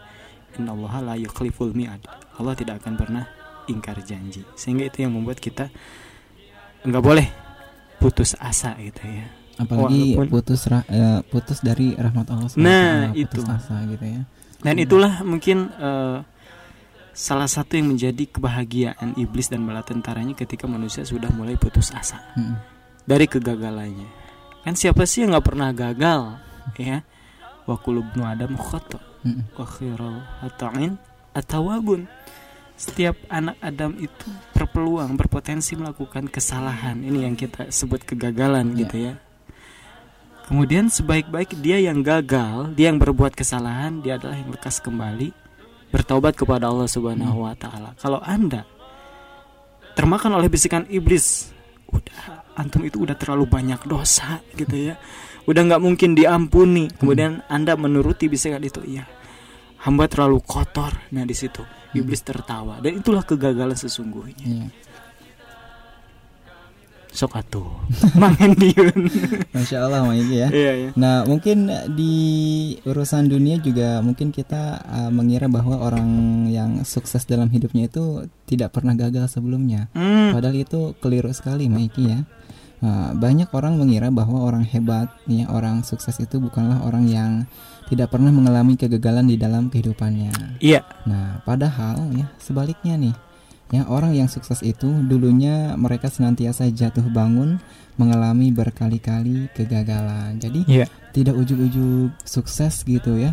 Inna 0.56 0.72
Allah 0.72 0.94
la 1.02 1.16
yukhliful 1.16 1.72
mi'ad. 1.72 2.04
Allah 2.38 2.54
tidak 2.54 2.84
akan 2.84 2.94
pernah 2.96 3.24
ingkar 3.66 4.00
janji. 4.02 4.44
Sehingga 4.54 4.88
itu 4.88 5.02
yang 5.02 5.12
membuat 5.12 5.40
kita 5.40 5.72
nggak 6.82 7.04
boleh 7.04 7.28
putus 7.98 8.34
asa 8.38 8.74
gitu 8.78 9.02
ya. 9.06 9.26
Apalagi 9.58 10.18
Walaupun- 10.18 10.30
putus 10.32 10.62
ra- 10.66 10.88
eh, 10.90 11.22
putus 11.24 11.62
dari 11.62 11.94
rahmat 11.94 12.26
Allah 12.34 12.50
Nah, 12.58 13.14
putus 13.14 13.46
itu. 13.46 13.52
asa 13.52 13.76
gitu 13.86 14.06
ya. 14.06 14.22
Dan 14.62 14.76
itulah 14.78 15.22
mungkin 15.22 15.70
eh, 15.70 16.18
salah 17.12 17.48
satu 17.48 17.76
yang 17.76 17.92
menjadi 17.92 18.24
kebahagiaan 18.28 19.20
iblis 19.20 19.52
dan 19.52 19.64
bala 19.68 19.84
tentaranya 19.84 20.32
ketika 20.36 20.66
manusia 20.68 21.04
sudah 21.04 21.28
mulai 21.36 21.60
putus 21.60 21.92
asa 21.92 22.20
Mm-mm. 22.40 22.56
dari 23.04 23.28
kegagalannya. 23.28 24.08
Kan 24.64 24.78
siapa 24.78 25.04
sih 25.10 25.26
yang 25.26 25.36
nggak 25.36 25.48
pernah 25.48 25.70
gagal, 25.74 26.38
ya? 26.78 27.04
Wa 27.68 27.76
kullu 27.78 28.06
ibnu 28.06 28.24
adam 28.24 28.56
khata 28.56 29.00
Mm-mm. 29.28 29.44
wa 29.58 29.66
khairul 29.68 30.18
hata'in 30.42 30.94
atawabun. 31.36 32.08
Setiap 32.82 33.14
anak 33.30 33.62
Adam 33.62 33.94
itu 34.02 34.26
berpeluang, 34.58 35.14
berpotensi 35.14 35.78
melakukan 35.78 36.26
kesalahan. 36.26 36.98
Ini 36.98 37.30
yang 37.30 37.38
kita 37.38 37.70
sebut 37.70 38.02
kegagalan 38.02 38.74
Ya. 38.74 38.78
gitu 38.82 38.98
ya. 38.98 39.14
Kemudian 40.50 40.90
sebaik-baik 40.90 41.62
dia 41.62 41.78
yang 41.78 42.02
gagal, 42.02 42.74
dia 42.74 42.90
yang 42.90 42.98
berbuat 42.98 43.38
kesalahan, 43.38 44.02
dia 44.02 44.18
adalah 44.18 44.34
yang 44.34 44.50
lekas 44.50 44.82
kembali 44.82 45.30
bertaubat 45.92 46.34
kepada 46.40 46.72
Allah 46.72 46.88
Subhanahu 46.88 47.46
wa 47.46 47.54
taala. 47.54 47.94
Kalau 48.00 48.24
Anda 48.24 48.64
termakan 49.94 50.40
oleh 50.40 50.48
bisikan 50.48 50.88
iblis, 50.88 51.52
udah 51.92 52.48
antum 52.56 52.88
itu 52.88 53.04
udah 53.04 53.16
terlalu 53.20 53.46
banyak 53.46 53.84
dosa 53.86 54.40
gitu 54.56 54.92
ya. 54.92 54.96
Udah 55.46 55.62
nggak 55.68 55.84
mungkin 55.84 56.16
diampuni. 56.16 56.88
Kemudian 56.96 57.44
Anda 57.52 57.76
menuruti 57.76 58.32
bisikan 58.32 58.64
itu, 58.64 58.80
iya. 58.88 59.04
Hamba 59.84 60.08
terlalu 60.08 60.40
kotor. 60.42 61.12
Nah, 61.12 61.28
di 61.28 61.36
situ 61.36 61.62
iblis 61.92 62.24
tertawa 62.24 62.80
dan 62.80 63.04
itulah 63.04 63.24
kegagalan 63.28 63.76
sesungguhnya. 63.76 64.48
Iya. 64.48 64.68
Sok 67.12 67.36
atuh. 67.36 67.68
Mangendiun. 68.22 69.08
Masya 69.52 69.84
Allah 69.84 70.08
Mak 70.08 70.16
Iki 70.16 70.36
ya. 70.36 70.48
Iya, 70.48 70.72
iya. 70.80 70.90
Nah 70.96 71.28
mungkin 71.28 71.68
di 71.92 72.16
urusan 72.88 73.28
dunia 73.28 73.60
juga 73.60 74.00
mungkin 74.00 74.32
kita 74.32 74.80
uh, 74.88 75.12
mengira 75.12 75.52
bahwa 75.52 75.76
orang 75.84 76.08
yang 76.48 76.88
sukses 76.88 77.28
dalam 77.28 77.52
hidupnya 77.52 77.92
itu 77.92 78.26
tidak 78.48 78.72
pernah 78.72 78.96
gagal 78.96 79.28
sebelumnya. 79.28 79.92
Hmm. 79.92 80.32
Padahal 80.32 80.56
itu 80.56 80.96
keliru 81.04 81.36
sekali 81.36 81.68
Maiki 81.68 82.08
ya. 82.08 82.24
Uh, 82.82 83.14
banyak 83.14 83.52
orang 83.54 83.78
mengira 83.78 84.10
bahwa 84.10 84.42
orang 84.42 84.66
hebat, 84.66 85.14
ya 85.30 85.46
orang 85.54 85.86
sukses 85.86 86.18
itu 86.18 86.42
bukanlah 86.42 86.82
orang 86.82 87.06
yang 87.06 87.32
tidak 87.92 88.10
pernah 88.10 88.32
mengalami 88.34 88.80
kegagalan 88.80 89.28
di 89.28 89.36
dalam 89.36 89.68
kehidupannya. 89.68 90.64
Iya. 90.64 90.82
Nah, 91.06 91.44
padahal 91.44 92.10
ya 92.16 92.32
sebaliknya 92.40 92.96
nih. 92.96 93.16
Ya, 93.72 93.88
orang 93.88 94.12
yang 94.12 94.28
sukses 94.28 94.60
itu 94.62 94.92
dulunya 95.08 95.74
mereka 95.76 96.12
senantiasa 96.12 96.68
jatuh 96.70 97.08
bangun, 97.08 97.56
mengalami 97.96 98.52
berkali-kali 98.52 99.48
kegagalan. 99.56 100.36
Jadi 100.38 100.68
Iya. 100.68 100.86
tidak 101.12 101.36
ujuk-ujuk 101.36 102.12
sukses 102.22 102.84
gitu 102.84 103.16
ya. 103.16 103.32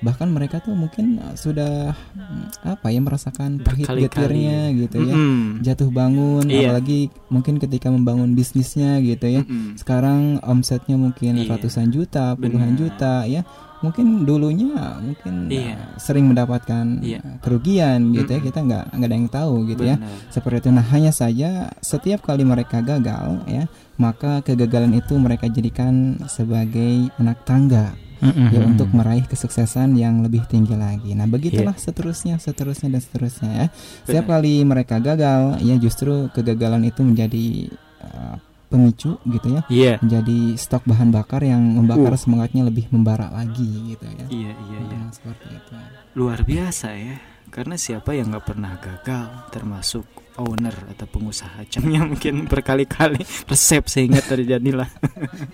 Bahkan 0.00 0.28
mereka 0.28 0.60
tuh 0.60 0.76
mungkin 0.76 1.16
uh, 1.16 1.32
sudah 1.32 1.96
mm, 2.12 2.68
apa 2.76 2.92
ya 2.92 3.00
merasakan 3.00 3.60
pahit 3.60 3.88
getirnya 3.88 4.68
gitu 4.76 5.00
ya. 5.00 5.16
Mm-mm. 5.16 5.64
Jatuh 5.64 5.88
bangun 5.88 6.44
Iya. 6.44 6.76
apalagi 6.76 7.08
mungkin 7.28 7.56
ketika 7.56 7.88
membangun 7.88 8.32
bisnisnya 8.32 9.00
gitu 9.00 9.24
ya. 9.24 9.40
Mm-mm. 9.44 9.80
Sekarang 9.80 10.44
omsetnya 10.44 11.00
mungkin 11.00 11.40
Iya. 11.40 11.56
ratusan 11.56 11.88
juta, 11.88 12.36
puluhan 12.36 12.76
Benar. 12.76 12.80
juta 12.80 13.14
ya. 13.24 13.48
Mungkin 13.84 14.24
dulunya 14.24 14.96
mungkin 14.96 15.52
Iya. 15.52 15.76
uh, 15.76 16.00
sering 16.00 16.24
mendapatkan 16.32 17.04
Iya. 17.04 17.20
uh, 17.20 17.36
kerugian 17.44 18.16
gitu 18.16 18.30
ya. 18.32 18.40
Mm-mm. 18.40 18.48
Kita 18.48 18.58
nggak 18.64 18.84
nggak 18.96 19.08
ada 19.12 19.16
yang 19.20 19.28
tahu 19.28 19.54
gitu 19.68 19.82
ya. 19.84 19.96
Benar. 20.00 20.32
Seperti 20.32 20.56
itu. 20.64 20.68
Nah, 20.72 20.84
hanya 20.88 21.12
saja 21.12 21.50
setiap 21.84 22.24
kali 22.24 22.48
mereka 22.48 22.80
gagal 22.80 23.44
ya, 23.44 23.68
maka 24.00 24.40
kegagalan 24.40 24.96
itu 24.96 25.12
mereka 25.20 25.46
jadikan 25.52 26.16
sebagai 26.26 27.12
anak 27.20 27.44
tangga 27.44 27.92
Mm-mm. 28.24 28.48
ya 28.56 28.60
untuk 28.64 28.88
meraih 28.94 29.26
kesuksesan 29.28 30.00
yang 30.00 30.24
lebih 30.24 30.48
tinggi 30.48 30.72
lagi. 30.72 31.12
Nah, 31.12 31.28
begitulah 31.28 31.76
seterusnya, 31.76 32.40
seterusnya 32.40 32.88
dan 32.88 33.02
seterusnya 33.04 33.50
ya. 33.52 33.66
Setiap 34.08 34.32
kali 34.32 34.64
mereka 34.64 34.96
gagal, 34.96 35.60
ya 35.60 35.76
justru 35.76 36.32
kegagalan 36.32 36.88
itu 36.88 37.04
menjadi 37.04 37.68
uh, 38.00 38.40
pemicu 38.66 39.20
gitu 39.24 39.48
ya, 39.48 39.62
Iya. 39.68 39.94
menjadi 40.00 40.38
stok 40.56 40.84
bahan 40.84 41.10
bakar 41.10 41.42
yang 41.42 41.60
membakar 41.60 42.14
Uh. 42.14 42.20
semangatnya 42.20 42.66
lebih 42.66 42.88
membara 42.90 43.30
lagi 43.30 43.94
gitu 43.94 44.04
ya. 44.06 44.26
Iya, 44.28 44.52
iya, 44.52 44.78
iya. 44.82 44.98
Seperti 45.10 45.46
itu. 45.50 45.72
Luar 46.14 46.42
biasa 46.42 46.88
ya. 46.94 47.16
Karena 47.48 47.78
siapa 47.78 48.10
yang 48.12 48.34
nggak 48.34 48.46
pernah 48.50 48.74
gagal, 48.82 49.46
termasuk 49.54 50.02
owner 50.34 50.74
atau 50.90 51.06
pengusaha 51.06 51.62
camnya 51.70 52.02
mungkin 52.02 52.50
berkali-kali 52.50 53.22
resep 53.46 53.86
sehingga 53.86 54.18
terjadilah 54.18 54.90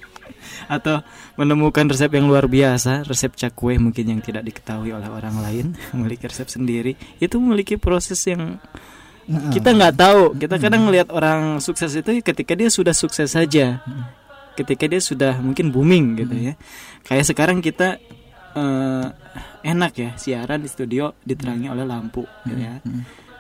atau 0.77 1.05
menemukan 1.37 1.85
resep 1.85 2.09
yang 2.17 2.25
luar 2.25 2.49
biasa, 2.49 3.05
resep 3.05 3.37
cakwe 3.37 3.77
mungkin 3.77 4.17
yang 4.17 4.21
tidak 4.25 4.49
diketahui 4.49 4.97
oleh 4.97 5.13
orang 5.13 5.37
lain, 5.45 5.67
memiliki 5.93 6.25
resep 6.25 6.49
sendiri, 6.49 6.97
itu 7.21 7.37
memiliki 7.37 7.77
proses 7.77 8.21
yang 8.25 8.57
Nah, 9.31 9.55
kita 9.55 9.71
nggak 9.71 9.95
tahu. 9.95 10.23
Kita 10.35 10.59
kadang 10.59 10.91
ngelihat 10.91 11.15
orang 11.15 11.63
sukses 11.63 11.95
itu 11.95 12.19
ketika 12.19 12.59
dia 12.59 12.67
sudah 12.67 12.91
sukses 12.91 13.31
saja, 13.31 13.79
ketika 14.59 14.91
dia 14.91 14.99
sudah 14.99 15.39
mungkin 15.39 15.71
booming 15.71 16.19
gitu 16.19 16.35
ya. 16.51 16.55
Kayak 17.07 17.31
sekarang 17.31 17.63
kita 17.63 18.03
eh, 18.59 19.07
enak 19.63 19.93
ya 19.95 20.11
siaran 20.19 20.59
di 20.59 20.69
studio 20.69 21.15
diterangi 21.23 21.71
oleh 21.71 21.87
lampu, 21.87 22.27
gitu 22.43 22.59
ya, 22.59 22.83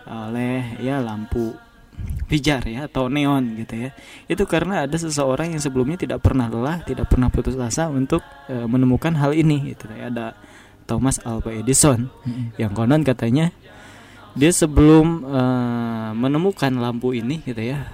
oleh 0.06 0.78
ya 0.78 1.02
lampu 1.02 1.58
pijar 2.30 2.64
ya 2.64 2.86
atau 2.86 3.10
neon 3.10 3.58
gitu 3.58 3.74
ya. 3.74 3.90
Itu 4.30 4.46
karena 4.46 4.86
ada 4.86 4.94
seseorang 4.94 5.58
yang 5.58 5.60
sebelumnya 5.60 5.98
tidak 5.98 6.22
pernah 6.22 6.46
lelah, 6.46 6.86
tidak 6.86 7.10
pernah 7.10 7.34
putus 7.34 7.58
asa 7.58 7.90
untuk 7.90 8.22
eh, 8.46 8.66
menemukan 8.70 9.18
hal 9.18 9.34
ini. 9.34 9.74
Gitu 9.74 9.90
ya. 9.90 10.06
Ada 10.06 10.38
Thomas 10.86 11.22
Alva 11.22 11.54
Edison 11.54 12.10
mm, 12.26 12.58
yang 12.58 12.74
konon 12.74 13.06
katanya 13.06 13.54
dia 14.38 14.52
sebelum 14.54 15.26
eh, 15.26 16.10
menemukan 16.14 16.70
lampu 16.78 17.14
ini 17.14 17.42
gitu 17.42 17.60
ya 17.60 17.90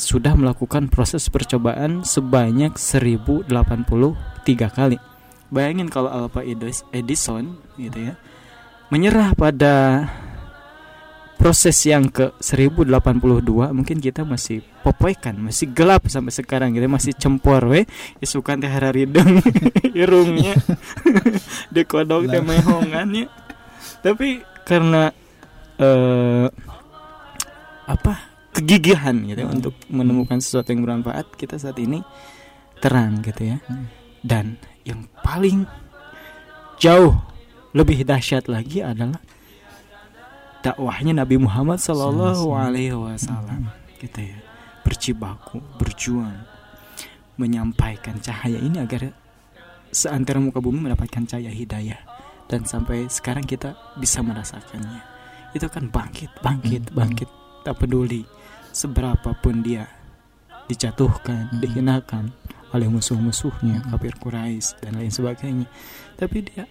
sudah 0.00 0.32
melakukan 0.32 0.88
proses 0.88 1.28
percobaan 1.28 2.08
sebanyak 2.08 2.72
1083 2.80 3.52
kali. 4.72 4.96
Bayangin 5.52 5.92
kalau 5.92 6.30
Edis- 6.40 6.86
Edison 6.88 7.60
gitu 7.76 8.12
ya 8.12 8.14
menyerah 8.90 9.36
pada 9.38 10.06
proses 11.40 11.78
yang 11.88 12.12
ke 12.12 12.36
1082 12.42 13.72
mungkin 13.72 13.96
kita 13.96 14.28
masih 14.28 14.60
popoikan 14.84 15.40
masih 15.40 15.72
gelap 15.72 16.04
sampai 16.04 16.36
sekarang 16.36 16.76
gitu 16.76 16.84
masih 16.84 17.16
cempor 17.16 17.64
we 17.64 17.88
isukan 18.20 18.60
teh 18.60 18.68
hararideng 18.68 19.40
irungnya. 19.96 20.52
Dekodok 21.74 22.28
teh 22.28 22.42
mehongannya. 22.44 23.28
Tapi 24.00 24.44
karena 24.68 25.12
eh 25.80 26.46
apa 27.88 28.12
kegigihan 28.52 29.16
gitu 29.26 29.40
ya, 29.42 29.48
untuk 29.48 29.74
menemukan 29.88 30.38
sesuatu 30.38 30.70
yang 30.70 30.84
bermanfaat 30.84 31.32
kita 31.34 31.56
saat 31.56 31.78
ini 31.80 32.04
terang 32.78 33.24
gitu 33.24 33.56
ya. 33.56 33.58
Hmm. 33.66 33.88
dan 34.20 34.60
yang 34.84 35.08
paling 35.24 35.64
jauh 36.76 37.16
lebih 37.72 38.04
dahsyat 38.04 38.52
lagi 38.52 38.84
adalah 38.84 39.16
dakwahnya 40.60 41.16
Nabi 41.16 41.40
Muhammad 41.40 41.80
Sallallahu 41.80 42.52
Alaihi 42.52 42.92
Wasallam. 42.92 43.72
gitu 43.96 44.20
ya. 44.20 44.38
Berjibaku 44.84 45.60
berjuang 45.80 46.36
menyampaikan 47.40 48.20
cahaya 48.20 48.60
ini 48.60 48.80
agar 48.80 49.12
seantero 49.88 50.40
muka 50.40 50.60
bumi 50.60 50.88
mendapatkan 50.88 51.24
cahaya 51.24 51.52
hidayah. 51.52 52.00
Dan 52.50 52.66
sampai 52.66 53.06
sekarang 53.06 53.46
kita 53.46 53.78
bisa 53.96 54.20
merasakannya 54.20 55.09
itu 55.52 55.66
kan 55.66 55.88
bangkit 55.88 56.30
bangkit 56.40 56.90
Hmm. 56.90 56.96
bangkit 56.96 57.28
tak 57.62 57.76
peduli 57.76 58.22
seberapa 58.70 59.34
pun 59.34 59.60
dia 59.60 59.86
dijatuhkan 60.66 61.50
Hmm. 61.50 61.60
dihinakan 61.60 62.24
oleh 62.70 62.86
musuh-musuhnya 62.86 63.82
Hmm. 63.82 63.88
kafir 63.94 64.14
Quraisy 64.16 64.78
dan 64.80 64.98
lain 64.98 65.10
sebagainya 65.10 65.66
tapi 66.14 66.46
dia 66.46 66.64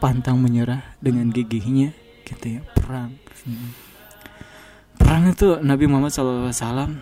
pantang 0.00 0.40
menyerah 0.40 0.96
dengan 0.96 1.28
gigihnya 1.28 1.92
gitu 2.24 2.56
ya 2.56 2.60
perang 2.72 3.12
Hmm. 3.44 3.76
perang 4.96 5.28
itu 5.28 5.60
Nabi 5.60 5.84
Muhammad 5.84 6.12
SAW 6.12 6.96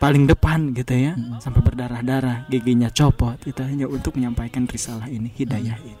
paling 0.00 0.24
depan 0.24 0.72
gitu 0.72 0.96
ya 0.96 1.12
Mm-mm. 1.12 1.44
sampai 1.44 1.60
berdarah-darah 1.60 2.48
giginya 2.48 2.88
copot 2.88 3.36
itu 3.44 3.60
hanya 3.60 3.84
untuk 3.84 4.16
menyampaikan 4.16 4.64
risalah 4.64 5.04
ini 5.06 5.28
hidayah 5.28 5.76
ini 5.76 5.99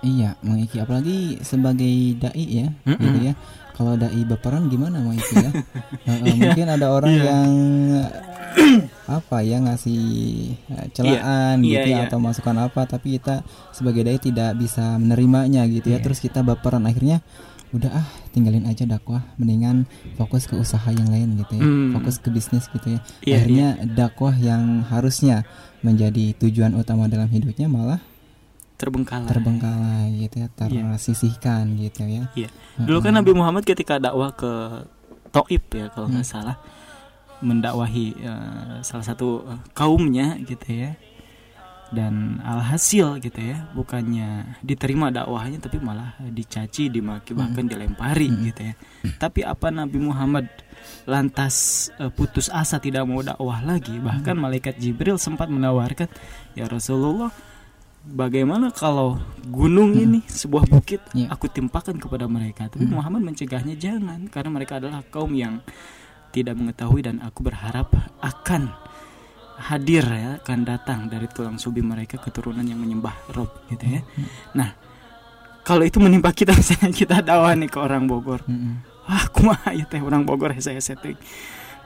Iya, 0.00 0.38
Mang 0.40 0.58
Iki 0.58 0.76
apalagi 0.78 1.16
sebagai 1.42 1.90
dai 2.16 2.44
ya, 2.46 2.68
Mm-mm. 2.86 2.98
gitu 2.98 3.18
ya. 3.26 3.34
Kalau 3.72 3.94
dai 3.94 4.22
baperan 4.22 4.66
gimana 4.66 4.98
Mang 4.98 5.14
Iki 5.14 5.34
ya? 5.36 5.50
Heeh, 6.06 6.34
mungkin 6.36 6.66
ada 6.66 6.86
orang 6.88 7.12
Iya. 7.12 7.24
yang 7.26 7.50
apa 9.18 9.40
ya 9.40 9.58
ngasih 9.60 10.02
eh, 10.66 10.86
celaan 10.90 11.62
Iya, 11.62 11.84
gitu 11.84 11.88
ya 11.90 11.98
iya. 12.02 12.06
atau 12.06 12.18
masukan 12.18 12.56
apa 12.58 12.84
tapi 12.84 13.16
kita 13.16 13.42
sebagai 13.70 14.02
dai 14.02 14.18
tidak 14.18 14.54
bisa 14.54 14.98
menerimanya 14.98 15.62
gitu 15.66 15.90
ya. 15.90 15.98
Iya. 15.98 16.04
Terus 16.04 16.18
kita 16.18 16.42
baperan 16.42 16.84
akhirnya 16.84 17.22
udah 17.68 17.92
ah 17.92 18.08
tinggalin 18.32 18.64
aja 18.64 18.88
dakwah 18.88 19.20
mendingan 19.36 19.84
fokus 20.16 20.48
ke 20.48 20.56
usaha 20.56 20.88
yang 20.88 21.12
lain 21.12 21.36
gitu 21.36 21.52
ya. 21.54 21.62
Hmm. 21.62 21.92
Fokus 21.94 22.16
ke 22.18 22.28
bisnis 22.30 22.64
gitu 22.68 22.96
ya. 22.96 23.00
Iya, 23.22 23.34
akhirnya 23.36 23.68
dakwah 23.84 24.34
yang 24.34 24.82
harusnya 24.88 25.44
menjadi 25.78 26.34
tujuan 26.36 26.74
utama 26.74 27.06
dalam 27.06 27.28
hidupnya 27.28 27.68
malah 27.68 28.00
terbengkalai 28.78 29.26
terbengkalai 29.26 30.06
gitu 30.22 30.36
ya 30.38 30.48
tersisihkan 30.54 31.74
gitu 31.76 32.06
ya 32.06 32.22
Iya. 32.32 32.48
Dulu 32.78 32.98
kan 33.02 33.12
Nabi 33.12 33.34
Muhammad 33.34 33.66
ketika 33.66 33.98
dakwah 33.98 34.30
ke 34.30 34.86
Taif 35.28 35.66
ya 35.68 35.90
kalau 35.90 36.06
nggak 36.08 36.24
Hmm. 36.24 36.34
salah 36.38 36.56
mendakwahi 37.38 38.06
eh, 38.16 38.76
salah 38.80 39.04
satu 39.04 39.42
eh, 39.44 39.60
kaumnya 39.72 40.38
gitu 40.40 40.66
ya. 40.68 40.94
Dan 41.88 42.36
alhasil 42.44 43.16
gitu 43.16 43.40
ya, 43.40 43.64
bukannya 43.72 44.60
diterima 44.60 45.08
dakwahnya 45.08 45.56
tapi 45.56 45.80
malah 45.80 46.12
dicaci, 46.20 46.92
dimaki 46.92 47.32
bahkan 47.32 47.64
dilempari 47.64 48.28
Hmm. 48.28 48.44
gitu 48.44 48.60
ya. 48.60 48.74
Tapi 49.16 49.40
apa 49.40 49.72
Nabi 49.72 49.96
Muhammad 49.96 50.52
lantas 51.04 51.88
eh, 51.96 52.12
putus 52.12 52.52
asa 52.52 52.76
tidak 52.76 53.08
mau 53.08 53.24
dakwah 53.24 53.64
lagi, 53.64 53.96
bahkan 53.98 54.36
Hmm. 54.36 54.44
malaikat 54.44 54.76
Jibril 54.76 55.16
sempat 55.16 55.48
menawarkan, 55.48 56.12
"Ya 56.52 56.68
Rasulullah, 56.68 57.32
bagaimana 58.08 58.72
kalau 58.72 59.20
gunung 59.44 59.92
ini 59.92 60.24
sebuah 60.24 60.64
bukit 60.64 61.00
Iya. 61.12 61.28
aku 61.28 61.46
timpakan 61.46 62.00
kepada 62.00 62.24
mereka 62.24 62.66
tapi 62.66 62.88
Hmm. 62.88 62.96
Muhammad 62.96 63.22
mencegahnya 63.24 63.76
jangan 63.76 64.26
karena 64.28 64.50
mereka 64.50 64.80
adalah 64.80 65.04
kaum 65.04 65.32
yang 65.32 65.60
tidak 66.32 66.56
mengetahui 66.56 67.04
dan 67.04 67.20
aku 67.20 67.44
berharap 67.44 67.88
akan 68.20 68.72
hadir 69.58 70.04
ya 70.04 70.38
akan 70.38 70.58
datang 70.62 71.00
dari 71.08 71.26
tulang 71.26 71.58
subi 71.58 71.82
mereka 71.82 72.16
keturunan 72.16 72.62
yang 72.62 72.78
menyembah 72.78 73.12
Rob 73.32 73.50
gitu 73.68 73.84
ya 73.84 74.00
nah 74.52 74.72
kalau 75.62 75.84
itu 75.84 75.98
menimpa 75.98 76.32
kita 76.32 76.54
misalnya 76.58 76.90
kita 76.90 77.16
dakwah 77.20 77.52
nih 77.52 77.68
ke 77.68 77.76
orang 77.76 78.06
Bogor 78.06 78.40
Mm-mm. 78.46 79.04
wah 79.04 79.26
kumaha 79.28 79.74
ya 79.74 79.84
teh 79.84 79.98
orang 79.98 80.22
Bogor 80.22 80.54
saya 80.60 80.78
setting 80.78 81.18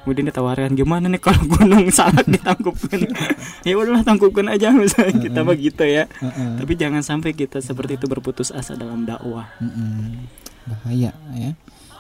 kemudian 0.03 0.27
ditawarkan 0.29 0.75
gimana 0.75 1.07
nih 1.07 1.19
kalau 1.19 1.43
gunung 1.49 1.87
salak 1.89 2.27
ditangkupkan 2.27 3.07
ya 3.67 3.75
udahlah 3.75 4.03
tangkupkan 4.03 4.47
aja 4.47 4.75
misalnya 4.75 5.15
kita 5.17 5.41
Mm-mm. 5.41 5.51
begitu 5.51 5.83
ya 5.83 6.05
Heeh. 6.11 6.59
tapi 6.59 6.73
jangan 6.75 7.01
sampai 7.01 7.33
kita 7.33 7.59
seperti 7.59 7.97
itu 7.97 8.07
berputus 8.07 8.51
asa 8.51 8.75
dalam 8.75 9.03
dakwah. 9.03 9.47
Mm-mm. 9.59 10.27
bahaya 10.63 11.11
ya 11.33 11.53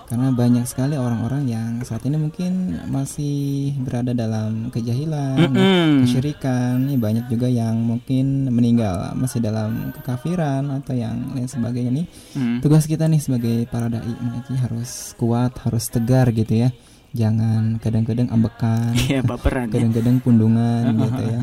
karena 0.02 0.28
banyak 0.28 0.68
sekali 0.68 0.92
orang-orang 0.92 1.48
yang 1.48 1.70
saat 1.82 2.04
ini 2.04 2.20
mungkin 2.20 2.52
masih 2.86 3.72
berada 3.80 4.12
dalam 4.12 4.68
kejahilan 4.68 5.40
Mm-mm. 5.40 6.04
kesyirikan 6.04 6.84
Ini 6.84 7.00
banyak 7.00 7.24
juga 7.26 7.48
yang 7.48 7.80
mungkin 7.80 8.46
meninggal 8.46 9.16
masih 9.16 9.40
dalam 9.40 9.88
kekafiran 9.90 10.68
atau 10.74 10.92
yang 10.92 11.32
lain 11.32 11.48
sebagainya 11.48 11.92
nih 11.94 12.06
Hmm. 12.32 12.60
tugas 12.60 12.84
kita 12.84 13.08
nih 13.08 13.20
sebagai 13.20 13.64
para 13.66 13.88
dai 13.88 14.04
ini 14.04 14.56
harus 14.58 15.16
kuat 15.16 15.52
harus 15.64 15.88
tegar 15.88 16.28
gitu 16.30 16.60
ya 16.60 16.68
jangan 17.12 17.76
kadang-kadang 17.78 18.28
ambekan 18.28 18.92
Iya 18.96 19.20
baperan. 19.22 19.68
ya. 19.68 19.72
kadang-kadang 19.78 20.16
pundungan 20.18 20.82
gitu 20.96 21.22
ya. 21.28 21.40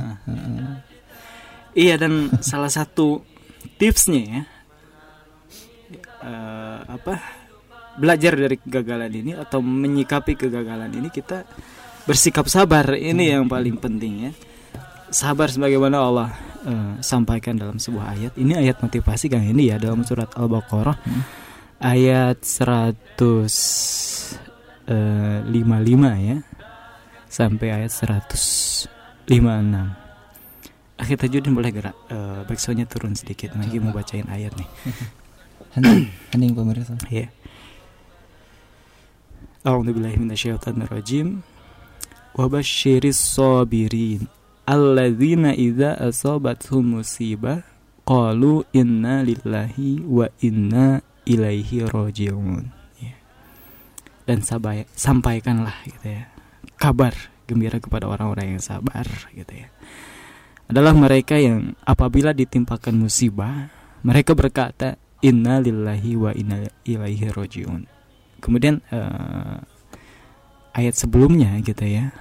Iya 1.72 1.96
dan 1.96 2.14
salah 2.42 2.70
satu 2.70 3.22
tipsnya 3.78 4.22
ya 4.26 4.42
eh, 6.24 6.80
apa 6.86 7.14
belajar 8.00 8.34
dari 8.34 8.56
kegagalan 8.58 9.12
ini 9.12 9.32
atau 9.36 9.60
menyikapi 9.60 10.34
kegagalan 10.34 10.90
ini 10.90 11.12
kita 11.12 11.44
bersikap 12.04 12.48
sabar 12.48 12.96
ini 12.96 13.30
yang 13.30 13.46
paling 13.46 13.78
penting 13.78 14.30
ya. 14.30 14.32
Sabar 15.10 15.50
sebagaimana 15.50 15.98
Allah 16.00 16.30
eh, 16.66 16.94
sampaikan 17.02 17.58
dalam 17.58 17.78
sebuah 17.78 18.18
ayat. 18.18 18.34
Ini 18.38 18.58
ayat 18.58 18.82
motivasi 18.82 19.30
Kang 19.30 19.46
ini 19.46 19.70
ya 19.70 19.78
dalam 19.78 20.02
surat 20.02 20.30
Al-Baqarah 20.34 20.98
ayat 21.80 22.42
155 24.90 26.26
ya. 26.26 26.38
Sampai 27.30 27.70
ayat 27.70 27.94
156. 27.94 28.90
Akhir 31.00 31.16
tajudin 31.16 31.54
boleh 31.54 31.72
gerak? 31.72 31.96
Uh, 32.10 32.42
backsoundnya 32.50 32.90
turun 32.90 33.14
sedikit. 33.14 33.54
Lagi 33.54 33.78
mau 33.78 33.94
bacain 33.94 34.26
ayat 34.28 34.52
nih. 34.58 34.70
Hening 36.34 36.58
pemirsa. 36.58 36.98
Ya 37.14 37.30
A'udzubillahi 39.62 40.18
minasyaitonirrajim. 40.18 41.46
Wa 42.34 42.50
basyiris 42.50 43.20
sabirin. 43.20 44.26
Alladzina 44.66 45.54
idza 45.54 46.00
asabathum 46.00 46.98
musibah 46.98 47.62
qalu 48.08 48.64
inna 48.74 49.22
lillahi 49.22 50.02
wa 50.08 50.32
inna 50.42 51.04
ilaihi 51.28 51.86
rajiun. 51.86 52.72
ya. 52.72 52.79
Dan 54.30 54.46
sabai, 54.46 54.86
sampaikanlah 54.94 55.74
gitu 55.90 56.22
ya. 56.22 56.30
Kabar 56.78 57.18
gembira 57.50 57.82
kepada 57.82 58.06
orang-orang 58.06 58.56
yang 58.56 58.62
sabar 58.62 59.10
gitu 59.34 59.66
ya. 59.66 59.74
Adalah 60.70 60.94
mereka 60.94 61.34
yang 61.42 61.74
apabila 61.82 62.30
ditimpakan 62.30 62.94
musibah 62.94 63.74
mereka 64.06 64.38
berkata 64.38 65.02
inna 65.26 65.58
lillahi 65.58 66.14
wa 66.14 66.32
inna 66.32 66.70
ilaihi 66.86 67.34
rajiun. 67.34 67.90
Kemudian 68.40 68.86
eh, 68.94 69.58
ayat 70.78 70.96
sebelumnya 70.96 71.58
gitu 71.66 71.84
ya. 71.84 72.14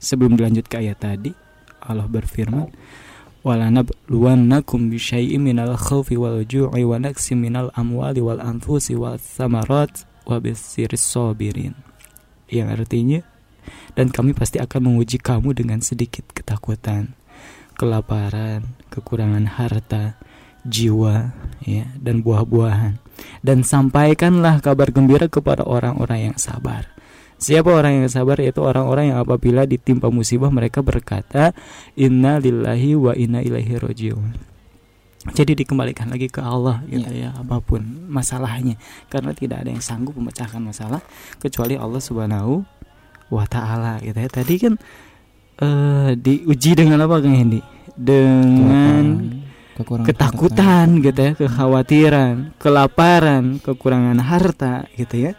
Sebelum 0.00 0.36
dilanjut 0.36 0.68
ke 0.68 0.80
ayat 0.84 1.00
tadi 1.00 1.32
Allah 1.80 2.08
berfirman 2.08 2.68
walanabluwannakum 3.40 4.92
bisyai'in 4.92 5.40
minal 5.40 5.76
khawfi 5.76 6.16
wal 6.20 6.44
ju'i 6.44 6.84
wa 6.84 7.00
naqsim 7.00 7.40
minal 7.40 7.72
amwali 7.72 8.20
wal 8.20 8.40
anfusi 8.40 8.92
wal 8.96 9.16
thamarat 9.16 10.04
wa 10.28 10.36
bisiris 10.40 11.02
sabirin 11.02 11.76
yang 12.50 12.68
artinya 12.72 13.22
dan 13.94 14.10
kami 14.10 14.32
pasti 14.34 14.58
akan 14.58 14.92
menguji 14.92 15.20
kamu 15.20 15.54
dengan 15.54 15.78
sedikit 15.84 16.26
ketakutan 16.32 17.14
kelaparan 17.80 18.76
kekurangan 18.92 19.48
harta 19.56 20.20
jiwa 20.68 21.32
ya 21.64 21.88
dan 21.96 22.20
buah-buahan. 22.20 23.00
Dan 23.40 23.64
sampaikanlah 23.64 24.60
kabar 24.60 24.92
gembira 24.92 25.28
kepada 25.28 25.64
orang-orang 25.64 26.32
yang 26.32 26.36
sabar. 26.36 26.88
Siapa 27.40 27.72
orang 27.72 28.04
yang 28.04 28.12
sabar? 28.12 28.36
Yaitu 28.36 28.60
orang-orang 28.60 29.16
yang 29.16 29.24
apabila 29.24 29.64
ditimpa 29.64 30.12
musibah 30.12 30.52
mereka 30.52 30.84
berkata 30.84 31.56
inna 31.96 32.36
lillahi 32.36 32.92
wa 33.00 33.16
inna 33.16 33.40
ilaihi 33.40 33.80
rajiun. 33.80 34.49
Jadi 35.20 35.52
dikembalikan 35.52 36.08
lagi 36.08 36.32
ke 36.32 36.40
Allah 36.40 36.80
gitu 36.88 37.12
ya 37.12 37.36
apa 37.36 37.60
pun 37.60 37.84
masalahnya 38.08 38.80
karena 39.12 39.36
tidak 39.36 39.60
ada 39.60 39.68
yang 39.68 39.84
sanggup 39.84 40.16
memecahkan 40.16 40.64
masalah 40.64 41.04
kecuali 41.36 41.76
Allah 41.76 42.00
Subhanahu 42.00 42.64
wa 43.28 43.44
taala 43.44 44.00
gitu 44.00 44.16
ya. 44.16 44.32
Tadi 44.32 44.54
kan 44.56 44.80
eh 45.60 46.16
diuji 46.16 46.72
dengan 46.72 47.04
apa 47.04 47.20
Kang 47.20 47.36
Hendi? 47.36 47.60
Dengan 48.00 49.04
kekurangan 49.76 50.08
ketakutan 50.08 50.86
gitu 51.04 51.20
ya, 51.20 51.32
kekhawatiran, 51.36 52.56
kelaparan, 52.56 53.60
kekurangan 53.60 54.24
harta 54.24 54.88
gitu 54.96 55.28
ya. 55.28 55.32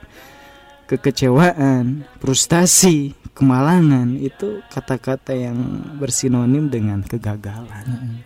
kekecewaan, 0.92 2.04
frustasi, 2.20 3.16
kemalangan 3.32 4.20
itu 4.20 4.60
kata-kata 4.68 5.32
yang 5.32 5.56
bersinonim 5.96 6.68
dengan 6.68 7.00
kegagalan. 7.00 8.20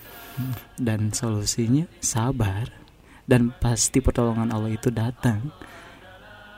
Dan 0.76 1.16
solusinya 1.16 1.88
sabar 2.04 2.68
dan 3.26 3.52
pasti 3.58 4.00
pertolongan 4.00 4.54
Allah 4.54 4.72
itu 4.74 4.94
datang. 4.94 5.50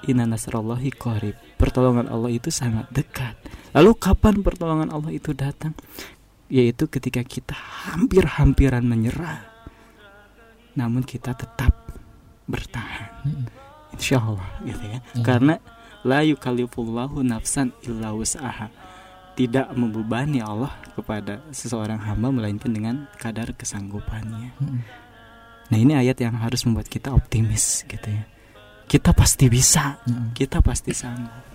Inna 0.06 0.30
nasrallahi 0.30 0.94
qarib. 0.94 1.34
Pertolongan 1.58 2.12
Allah 2.12 2.30
itu 2.30 2.54
sangat 2.54 2.86
dekat. 2.94 3.34
Lalu 3.74 3.98
kapan 3.98 4.46
pertolongan 4.46 4.94
Allah 4.94 5.10
itu 5.10 5.34
datang? 5.34 5.74
Yaitu 6.48 6.86
ketika 6.88 7.26
kita 7.26 7.58
hampir-hampiran 7.58 8.86
menyerah. 8.86 9.42
Namun 10.78 11.02
kita 11.02 11.34
tetap 11.34 11.74
bertahan. 12.46 13.10
Insya 13.98 14.22
Allah 14.22 14.50
gitu 14.64 14.86
ya. 14.86 15.00
Iya. 15.02 15.24
Karena 15.26 15.56
la 16.06 16.22
yukallifullahu 16.24 17.26
nafsan 17.26 17.74
illa 17.84 18.14
wus'aha. 18.14 18.70
Tidak 19.38 19.70
membebani 19.72 20.42
Allah 20.42 20.74
kepada 20.92 21.46
seseorang 21.54 22.02
hamba 22.02 22.34
melainkan 22.34 22.74
dengan 22.74 23.06
kadar 23.16 23.54
kesanggupannya. 23.54 24.50
Mm-mm. 24.58 24.82
Nah, 25.68 25.78
ini 25.78 25.94
ayat 25.94 26.18
yang 26.18 26.34
harus 26.34 26.66
membuat 26.66 26.90
kita 26.90 27.14
optimis 27.14 27.86
gitu 27.86 28.08
ya. 28.10 28.26
Kita 28.88 29.14
pasti 29.14 29.46
bisa, 29.46 30.02
Mm-mm. 30.10 30.34
kita 30.34 30.58
pasti 30.66 30.90
sanggup. 30.90 31.46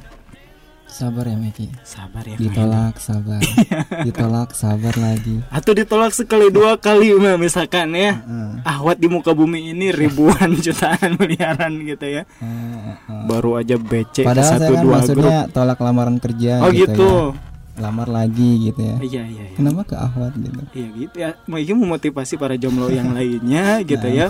Sabar 0.86 1.24
ya 1.24 1.40
Meki. 1.40 1.72
Sabar 1.82 2.20
ya. 2.22 2.36
Ditolak 2.36 3.00
sabar. 3.00 3.40
Ditolak 4.06 4.52
sabar 4.52 4.92
lagi. 5.00 5.40
Atau 5.48 5.72
ditolak 5.72 6.12
sekali 6.12 6.52
dua 6.52 6.76
kali 6.76 7.16
misalkan 7.40 7.96
ya. 7.96 8.20
Heeh. 8.20 8.60
Ahwat 8.60 9.00
di 9.00 9.08
muka 9.08 9.32
bumi 9.32 9.72
ini 9.72 9.88
ribuan 9.88 10.52
jutaan 10.64 11.16
miliaran 11.16 11.80
gitu 11.80 12.20
ya. 12.20 12.28
Heeh, 12.36 12.76
heeh. 13.08 13.22
Baru 13.24 13.56
aja 13.56 13.80
ke 14.20 14.20
Padahal 14.20 14.52
satu 14.52 14.60
saya 14.60 14.76
kan 14.76 14.84
dua 14.84 14.94
maksudnya 15.00 15.38
grup. 15.48 15.54
tolak 15.56 15.78
lamaran 15.80 16.16
kerja 16.20 16.52
Oh 16.60 16.68
gitu, 16.68 16.84
gitu. 16.92 17.08
ya. 17.08 17.51
Lamar 17.80 18.08
lagi 18.08 18.68
gitu 18.68 18.80
ya. 18.84 18.96
Iya 19.00 19.22
iya 19.24 19.44
iya. 19.48 19.56
Kenapa 19.56 19.80
ke 19.88 19.96
Ahwat 19.96 20.36
gitu? 20.36 20.60
Iya 20.76 20.88
gitu 20.92 21.16
ya. 21.16 21.30
Mungkin 21.48 21.76
memotivasi 21.80 22.36
para 22.36 22.60
jomblo 22.60 22.92
yang 22.92 23.16
lainnya 23.16 23.80
gitu 23.80 24.08
ya. 24.12 24.28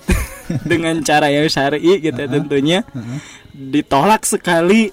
Dengan 0.70 1.00
cara 1.02 1.32
yang 1.32 1.48
syar'i 1.48 1.98
gitu 1.98 2.18
ya 2.20 2.28
tentunya. 2.28 2.84
Heeh. 2.92 3.18
Ditolak 3.56 4.28
sekali 4.28 4.92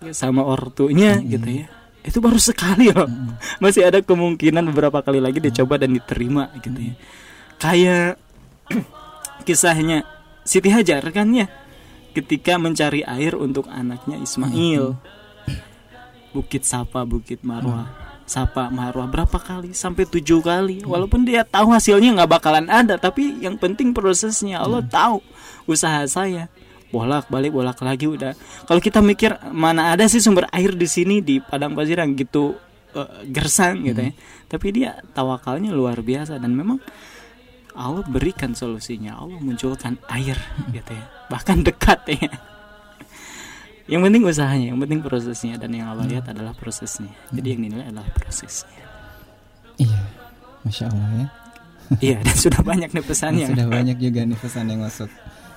ya, 0.00 0.12
sama 0.16 0.40
ortunya 0.42 1.20
gitu 1.20 1.64
ya. 1.64 1.66
Itu 2.00 2.24
baru 2.24 2.40
sekali 2.40 2.88
loh. 2.88 3.10
Masih 3.60 3.84
ada 3.84 4.00
kemungkinan 4.00 4.64
beberapa 4.72 5.04
kali 5.04 5.20
lagi 5.20 5.42
dicoba 5.42 5.76
dan 5.76 5.92
diterima 5.92 6.48
gitu 6.64 6.80
ya. 6.80 6.94
Kayak 7.60 8.16
kisahnya 9.46 10.08
Siti 10.48 10.72
Hajar 10.72 11.04
kan 11.12 11.28
ya 11.34 11.46
ketika 12.16 12.56
mencari 12.56 13.04
air 13.04 13.36
untuk 13.36 13.68
anaknya 13.68 14.16
Ismail. 14.16 14.96
Bukit 16.36 16.68
Sapa, 16.68 17.08
Bukit 17.08 17.40
Marwah. 17.40 17.88
Sapa 18.28 18.68
Marwah 18.68 19.08
berapa 19.08 19.38
kali? 19.40 19.72
Sampai 19.72 20.04
tujuh 20.04 20.44
kali. 20.44 20.84
Walaupun 20.84 21.24
dia 21.24 21.46
tahu 21.48 21.72
hasilnya 21.72 22.12
nggak 22.20 22.30
bakalan 22.36 22.68
ada, 22.68 23.00
tapi 23.00 23.40
yang 23.40 23.56
penting 23.56 23.96
prosesnya. 23.96 24.60
Allah 24.60 24.84
tahu 24.84 25.24
usaha 25.64 26.04
saya. 26.04 26.52
Bolak 26.92 27.32
balik 27.32 27.56
bolak 27.56 27.80
lagi 27.80 28.04
udah. 28.04 28.36
Kalau 28.68 28.80
kita 28.82 29.00
mikir 29.00 29.32
mana 29.54 29.96
ada 29.96 30.04
sih 30.06 30.20
sumber 30.20 30.44
air 30.52 30.76
di 30.76 30.86
sini 30.86 31.24
di 31.24 31.40
Padang 31.40 31.72
Pasir 31.72 31.98
yang 31.98 32.12
gitu 32.14 32.54
eh, 32.92 33.26
gersang 33.32 33.86
gitu 33.86 34.04
ya. 34.04 34.12
Tapi 34.46 34.66
dia 34.74 34.90
tawakalnya 35.16 35.72
luar 35.72 36.02
biasa 36.04 36.36
dan 36.36 36.52
memang 36.54 36.78
Allah 37.76 38.02
berikan 38.06 38.54
solusinya. 38.56 39.18
Allah 39.18 39.38
munculkan 39.38 39.98
air 40.10 40.38
gitu 40.72 40.92
ya. 40.92 41.04
Bahkan 41.30 41.62
dekat 41.62 42.00
ya. 42.10 42.55
Yang 43.86 44.02
penting 44.10 44.22
usahanya, 44.26 44.66
yang 44.74 44.80
penting 44.82 44.98
prosesnya 44.98 45.54
dan 45.56 45.70
yang 45.70 45.86
Allah 45.88 46.04
lihat 46.04 46.26
adalah 46.26 46.50
prosesnya. 46.52 47.10
Jadi 47.30 47.46
yang 47.54 47.60
dinilai 47.62 47.86
adalah 47.86 48.10
prosesnya. 48.10 48.82
Iya. 49.78 50.00
Masya 50.66 50.84
Allah 50.90 51.10
ya. 51.14 51.26
iya, 52.02 52.16
dan 52.18 52.34
sudah 52.44 52.60
banyak 52.60 52.90
nih 52.90 53.04
pesannya. 53.06 53.46
Sudah 53.46 53.66
banyak 53.70 53.96
juga 53.96 54.26
nih 54.26 54.34
pesan 54.34 54.66
yang 54.66 54.82
masuk. 54.82 55.06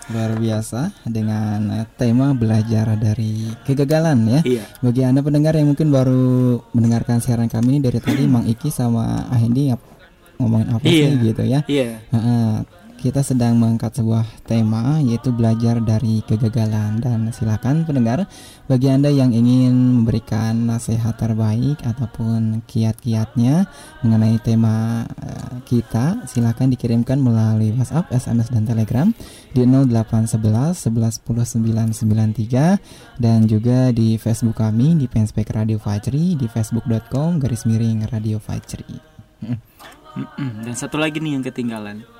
Luar 0.09 0.33
biasa 0.37 0.89
dengan 1.05 1.85
tema 1.93 2.33
belajar 2.33 2.93
dari 2.97 3.49
kegagalan 3.65 4.17
ya. 4.25 4.41
Iya. 4.45 4.63
Bagi 4.81 5.01
Anda 5.05 5.21
pendengar 5.21 5.53
yang 5.53 5.73
mungkin 5.73 5.89
baru 5.89 6.57
mendengarkan 6.73 7.21
siaran 7.21 7.49
kami 7.49 7.81
dari 7.81 7.97
tadi 7.97 8.25
Mang 8.29 8.45
Iki 8.45 8.69
sama 8.69 9.25
Ahendi 9.29 9.73
ngomongin 10.37 10.69
apa 10.69 10.85
Iya. 10.85 11.05
sih 11.09 11.13
gitu 11.25 11.43
ya. 11.45 11.59
Iya. 11.65 11.89
Heeh. 12.09 12.49
Kita 12.99 13.23
sedang 13.23 13.55
mengangkat 13.55 13.95
sebuah 13.95 14.27
tema 14.43 14.99
yaitu 14.99 15.31
belajar 15.31 15.79
dari 15.79 16.19
kegagalan 16.27 16.99
dan 16.99 17.31
silakan 17.31 17.88
pendengar 17.88 18.27
bagi 18.67 18.91
Anda 18.91 19.07
yang 19.07 19.31
ingin 19.31 20.03
memberikan 20.03 20.67
nasihat 20.67 21.15
terbaik 21.15 21.79
ataupun 21.88 22.67
kiat-kiatnya 22.67 23.71
mengenai 24.03 24.35
tema 24.43 25.07
eh, 25.23 25.63
kita 25.63 26.27
silakan 26.27 26.75
dikirimkan 26.75 27.23
melalui 27.23 27.71
WhatsApp, 27.71 28.12
SMS 28.12 28.51
dan 28.51 28.67
Telegram 28.67 29.07
di 29.55 29.63
0811 29.63 30.75
11 30.91 31.23
10 31.23 31.95
993 31.95 33.23
dan 33.23 33.47
juga 33.47 33.95
di 33.95 34.19
Facebook 34.19 34.59
kami 34.59 34.99
di 34.99 35.07
Fanspage 35.07 35.55
Radio 35.55 35.79
Fajri 35.79 36.35
di 36.35 36.45
facebook.com 36.51 37.39
garis 37.39 37.63
miring 37.63 38.12
Radio 38.12 38.43
Fajri. 38.43 38.99
Mm-mm. 39.39 40.67
Dan 40.67 40.75
satu 40.75 40.99
lagi 40.99 41.23
nih 41.23 41.39
yang 41.39 41.45
ketinggalan. 41.47 42.18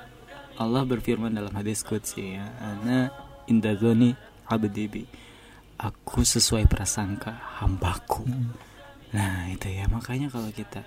Allah 0.60 0.84
berfirman 0.84 1.32
dalam 1.32 1.56
hadis 1.56 1.82
qudsi 1.88 2.36
ya, 2.36 2.46
"Ana 2.60 3.08
indadzoni 3.48 4.12
abdi 4.52 4.86
bi." 4.92 5.04
Aku 5.80 6.28
sesuai 6.28 6.68
prasangka 6.68 7.32
hambaku. 7.64 8.28
Nah, 9.16 9.48
itu 9.48 9.72
ya 9.72 9.88
makanya 9.88 10.28
kalau 10.28 10.52
kita 10.52 10.84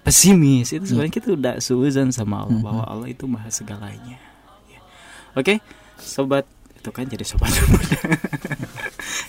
pesimis 0.00 0.72
itu 0.72 0.82
sebenarnya 0.88 1.12
kita 1.12 1.28
udah 1.36 1.54
suuzan 1.60 2.08
sama 2.08 2.48
Allah 2.48 2.60
bahwa 2.64 2.84
Allah 2.88 3.12
itu 3.12 3.28
maha 3.28 3.52
segalanya. 3.52 4.16
Ya. 4.72 4.80
Oke, 5.36 5.60
sobat 6.00 6.48
itu 6.72 6.88
kan 6.88 7.04
jadi 7.04 7.22
sobat 7.22 7.52
muda. 7.68 8.00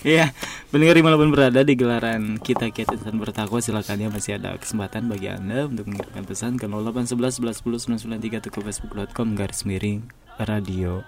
Iya, 0.04 0.36
pendengar 0.68 0.94
di 0.98 1.04
mana 1.04 1.16
pun 1.16 1.32
berada 1.32 1.60
di 1.64 1.74
gelaran 1.74 2.36
kita 2.36 2.68
kita 2.68 2.94
insan 2.98 3.16
bertakwa 3.16 3.58
silakan 3.62 4.04
ya 4.04 4.08
masih 4.12 4.36
ada 4.36 4.54
kesempatan 4.60 5.08
bagi 5.08 5.32
anda 5.32 5.64
untuk 5.64 5.88
mengirimkan 5.88 6.24
pesan 6.28 6.60
ke 6.60 6.68
0811 6.68 7.40
11 7.40 7.88
10 7.88 7.96
993 8.20 8.40
atau 8.44 8.50
ke 8.52 8.60
facebook.com 8.60 9.28
garis 9.32 9.64
miring 9.64 10.04
radio 10.36 11.00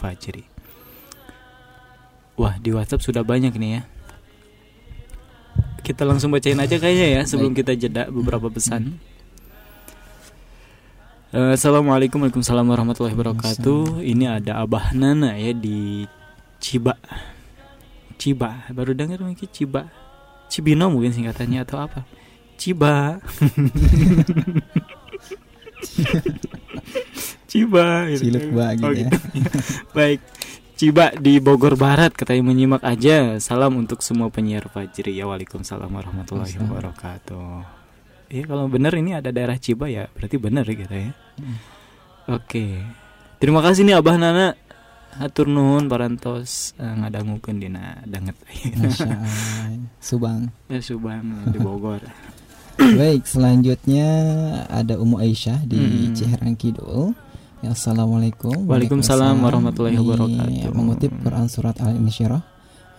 Fajri. 0.00 0.48
Wah 2.40 2.56
di 2.58 2.72
WhatsApp 2.72 3.04
sudah 3.04 3.22
banyak 3.22 3.54
nih 3.54 3.70
ya. 3.78 3.82
Kita 5.82 6.06
langsung 6.06 6.30
bacain 6.30 6.58
aja 6.58 6.78
kayaknya 6.78 7.20
ya 7.20 7.22
sebelum 7.26 7.52
kita 7.52 7.74
jeda 7.74 8.08
beberapa 8.08 8.48
pesan. 8.48 8.98
Eh, 11.32 11.56
Assalamualaikum 11.56 12.20
Waalaikumsalam 12.20 12.68
warahmatullahi 12.68 13.16
wabarakatuh 13.16 14.04
Ini 14.04 14.36
ada 14.36 14.60
Abah 14.60 14.92
Nana 14.92 15.32
ya 15.40 15.56
di 15.56 16.04
Ciba 16.60 16.92
Ciba. 18.14 18.66
Baru 18.70 18.92
dengar 18.92 19.20
mungkin 19.20 19.48
Ciba. 19.48 19.88
Cibino 20.48 20.88
mungkin 20.88 21.12
singkatannya 21.12 21.64
atau 21.64 21.80
apa? 21.80 22.04
Ciba. 22.56 23.18
Ciba. 27.48 28.08
Gitu. 28.08 28.22
Ciluk 28.28 28.46
ba 28.54 28.66
gitu 28.76 28.86
Oh, 28.86 28.92
ya. 28.92 29.08
gitu. 29.08 29.16
Baik. 29.96 30.20
Ciba 30.72 31.14
di 31.14 31.38
Bogor 31.38 31.78
Barat 31.78 32.10
katanya 32.12 32.50
menyimak 32.50 32.82
aja. 32.82 33.38
Salam 33.38 33.78
untuk 33.78 34.02
semua 34.02 34.32
penyiar 34.32 34.66
Fajri. 34.66 35.14
Ya 35.14 35.28
Waalaikumsalam 35.28 35.88
warahmatullahi 35.88 36.56
wabarakatuh. 36.58 37.80
Iya 38.32 38.48
kalau 38.48 38.64
benar 38.66 38.96
ini 38.96 39.12
ada 39.12 39.28
daerah 39.28 39.60
Ciba 39.60 39.92
ya? 39.92 40.08
Berarti 40.08 40.40
benar 40.40 40.64
gitu 40.64 40.88
ya 40.88 41.12
Oke. 42.24 42.80
Terima 43.36 43.60
kasih 43.60 43.84
nih 43.84 44.00
Abah 44.00 44.16
Nana 44.16 44.56
Hatur 45.12 45.44
nuhun 45.44 45.92
parantos 45.92 46.72
uh, 46.80 46.94
ngadangukeun 47.04 47.60
dina 47.60 48.00
danget. 48.08 48.32
Subang. 50.00 50.48
Ya 50.72 50.80
Subang 50.80 51.52
di 51.52 51.58
Bogor. 51.60 52.00
Baik, 53.00 53.28
selanjutnya 53.28 54.08
ada 54.72 54.96
Umu 54.96 55.20
Aisyah 55.20 55.60
di 55.68 55.76
Hmm. 55.78 56.16
Ciherang 56.16 56.56
Kidul. 56.56 57.12
Ya, 57.62 57.76
Assalamualaikum. 57.76 58.66
Waalaikumsalam 58.66 59.38
warahmatullahi 59.38 59.94
wabarakatuh. 59.94 60.72
Mengutip 60.74 61.12
Quran 61.22 61.46
surat 61.46 61.78
Al-Insyirah 61.78 62.42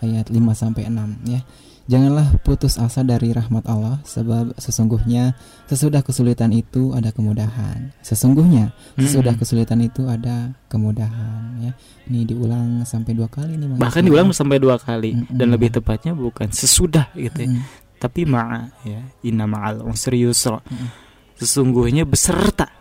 ayat 0.00 0.30
5 0.30 0.40
sampai 0.54 0.88
6 0.88 1.22
ya. 1.28 1.42
Janganlah 1.84 2.40
putus 2.40 2.80
asa 2.80 3.04
dari 3.04 3.28
rahmat 3.28 3.68
Allah 3.68 4.00
sebab 4.08 4.56
sesungguhnya 4.56 5.36
sesudah 5.68 6.00
kesulitan 6.00 6.48
itu 6.48 6.96
ada 6.96 7.12
kemudahan. 7.12 7.92
Sesungguhnya 8.00 8.72
sesudah 8.96 9.36
Hmm. 9.36 9.40
kesulitan 9.44 9.84
itu 9.84 10.08
ada 10.08 10.56
kemudahan 10.72 11.60
ya. 11.60 11.72
Ini 12.08 12.24
diulang 12.24 12.88
sampai 12.88 13.12
dua 13.12 13.28
kali 13.28 13.60
nih 13.60 13.76
Bahkan 13.76 14.00
Ismail. 14.00 14.06
diulang 14.08 14.28
sampai 14.32 14.56
dua 14.56 14.80
kali 14.80 15.12
Mm-mm. 15.12 15.36
dan 15.36 15.52
lebih 15.52 15.76
tepatnya 15.76 16.16
bukan 16.16 16.48
sesudah 16.56 17.12
gitu 17.12 17.44
ya. 17.44 17.52
Mm. 17.52 17.60
Tapi 18.00 18.20
ma'a 18.24 18.72
ya. 18.88 19.04
Inna 19.20 19.44
ma'al 19.44 19.84
usri 19.84 20.24
yusra. 20.24 20.64
Mm. 20.64 20.88
Sesungguhnya 21.36 22.08
beserta 22.08 22.72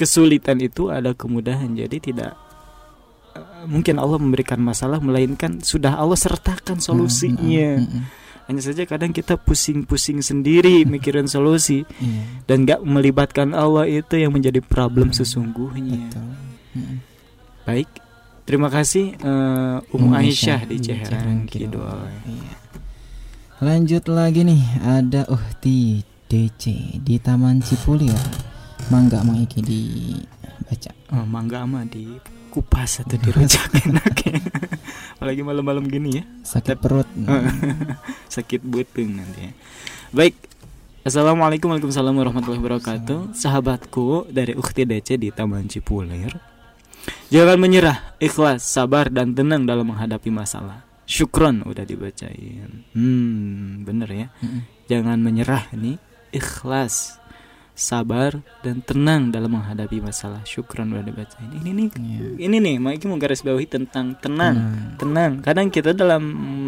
kesulitan 0.00 0.64
itu 0.64 0.88
ada 0.88 1.12
kemudahan. 1.12 1.76
Jadi 1.76 2.00
tidak 2.00 2.40
mungkin 3.66 4.00
Allah 4.00 4.18
memberikan 4.18 4.58
masalah 4.60 4.98
melainkan 4.98 5.60
sudah 5.60 5.96
Allah 5.96 6.16
sertakan 6.16 6.80
solusinya. 6.82 7.80
Mm, 7.80 7.86
mm, 7.86 7.96
mm, 8.00 8.04
Hanya 8.50 8.62
saja 8.66 8.82
kadang 8.82 9.14
kita 9.14 9.38
pusing-pusing 9.38 10.24
sendiri 10.24 10.82
mikirin 10.94 11.30
solusi. 11.30 11.86
Iya, 12.02 12.22
dan 12.50 12.66
nggak 12.66 12.80
melibatkan 12.82 13.54
Allah 13.54 13.86
itu 13.86 14.18
yang 14.18 14.34
menjadi 14.34 14.58
problem 14.58 15.14
sesungguhnya. 15.14 16.10
betul. 16.10 16.28
Mm. 16.74 16.96
Baik, 17.66 17.90
terima 18.48 18.66
kasih 18.72 19.14
eh, 19.14 19.94
Umu 19.94 20.16
Aisyah 20.16 20.66
di 20.66 20.76
Ciherang 20.82 21.46
Kidul. 21.46 22.10
Iya. 22.26 22.54
Lanjut 23.60 24.08
lagi 24.08 24.40
nih, 24.40 24.62
ada 24.80 25.28
Uhti 25.28 26.00
DC 26.26 26.96
di 27.04 27.20
Taman 27.20 27.60
Cipulir. 27.60 28.16
Mangga 28.88 29.20
Mang 29.22 29.38
Iki 29.38 29.60
dibaca. 29.60 30.90
Oh, 31.12 31.26
mangga 31.28 31.66
ama 31.66 31.84
di 31.84 32.06
kupas 32.50 33.06
atau 33.06 33.16
dirujak 33.16 33.70
enak 33.86 34.16
ya. 34.26 34.38
Apalagi 35.16 35.42
malam-malam 35.46 35.86
gini 35.86 36.20
ya. 36.20 36.24
Sakit 36.42 36.76
perut. 36.82 37.06
sakit 38.34 38.60
buteng 38.66 39.22
nanti 39.22 39.48
ya. 39.48 39.52
Baik. 40.10 40.34
Assalamualaikum 41.00 41.72
Waalaikumsalam 41.72 42.12
warahmatullahi 42.12 42.60
wabarakatuh 42.60 43.32
Sahabatku 43.32 44.28
dari 44.28 44.52
Ukti 44.52 44.84
DC 44.84 45.16
di 45.16 45.32
Taman 45.32 45.64
Cipulir 45.64 46.28
Jangan 47.32 47.56
menyerah, 47.56 48.20
ikhlas, 48.20 48.60
sabar, 48.60 49.08
dan 49.08 49.32
tenang 49.32 49.64
dalam 49.64 49.88
menghadapi 49.88 50.28
masalah 50.28 50.84
Syukron 51.08 51.64
udah 51.64 51.88
dibacain 51.88 52.84
Hmm, 52.92 53.82
bener 53.88 54.10
ya. 54.12 54.26
Jangan 54.92 55.22
menyerah 55.22 55.70
nih, 55.72 55.96
ikhlas, 56.34 57.19
sabar, 57.80 58.44
dan 58.60 58.84
tenang 58.84 59.32
dalam 59.32 59.56
menghadapi 59.56 60.04
masalah. 60.04 60.44
Syukron 60.44 60.92
udah 60.92 61.00
dibacain. 61.00 61.48
Ini 61.48 61.70
nih, 61.72 61.88
Iya. 61.96 62.26
ini 62.44 62.56
nih, 62.60 62.76
Maiki 62.76 63.08
mau 63.08 63.16
garis 63.16 63.40
bawahi 63.40 63.64
tentang 63.64 64.14
tenang. 64.20 64.54
Tenang. 64.54 64.96
tenang. 65.00 65.32
Kadang 65.40 65.72
kita 65.72 65.96
dalam 65.96 66.20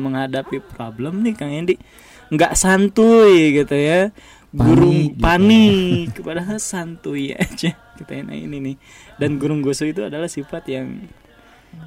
menghadapi 0.09 0.65
problem 0.65 1.21
nih 1.21 1.37
Kang 1.37 1.53
Endi 1.53 1.77
nggak 2.33 2.57
santuy 2.57 3.61
gitu 3.61 3.77
ya. 3.77 4.09
Panik 4.53 4.57
burung 4.69 5.01
gitu. 5.13 5.21
panik. 5.21 6.09
Padahal 6.21 6.57
santuy 6.61 7.33
aja. 7.37 7.77
Kita 7.77 8.13
ini 8.17 8.57
nih. 8.61 8.77
Dan 9.21 9.37
gurung 9.37 9.61
goso 9.61 9.85
itu 9.85 10.05
adalah 10.05 10.29
sifat 10.29 10.65
yang 10.69 11.09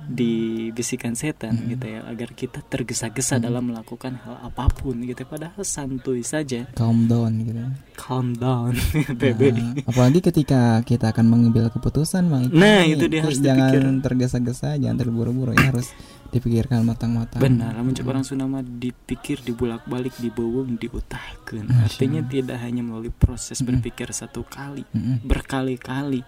dibisikan 0.06 1.14
setan 1.14 1.56
Hmm. 1.56 1.68
gitu 1.68 1.86
ya 1.88 2.06
agar 2.06 2.30
kita 2.32 2.62
tergesa-gesa 2.62 3.38
dalam 3.38 3.68
melakukan 3.68 4.18
hal 4.18 4.38
apa 4.40 4.70
pun 4.70 5.02
gitu 5.02 5.24
padahal 5.24 5.62
santuy 5.62 6.22
saja 6.22 6.70
Calm 6.72 7.06
down 7.06 7.42
gitu. 7.42 7.58
calm 7.96 8.34
down 8.34 8.78
bebe 9.20 9.50
Nah, 9.52 9.74
apalagi 9.84 10.22
ketika 10.22 10.62
kita 10.82 11.10
akan 11.10 11.26
mengambil 11.26 11.70
keputusan, 11.70 12.22
Mang 12.24 12.48
Iki, 12.48 12.54
Nah, 12.54 12.82
itu 12.84 13.06
dia 13.08 13.22
harus 13.22 13.40
jangan 13.40 13.72
dipikir. 13.72 13.84
tergesa-gesa, 14.04 14.70
jangan 14.76 14.98
terburu-buru 15.00 15.52
ya 15.52 15.70
harus 15.70 15.90
dipikirkan 16.28 16.84
matang-matang. 16.84 17.40
Benar, 17.40 17.74
namun 17.74 17.94
coba 17.94 18.10
orang 18.12 18.24
Sunda 18.24 18.44
mah 18.44 18.62
dipikir, 18.62 19.40
dibulak-balik, 19.40 20.14
dibowong, 20.18 20.76
diutahkan. 20.76 21.64
Artinya 21.82 22.22
tidak 22.22 22.60
hanya 22.60 22.84
melalui 22.84 23.10
proses 23.10 23.58
Mm-mm. 23.58 23.80
berpikir 23.80 24.12
satu 24.12 24.44
kali, 24.44 24.84
Mm-mm. 24.88 25.24
berkali-kali. 25.24 26.22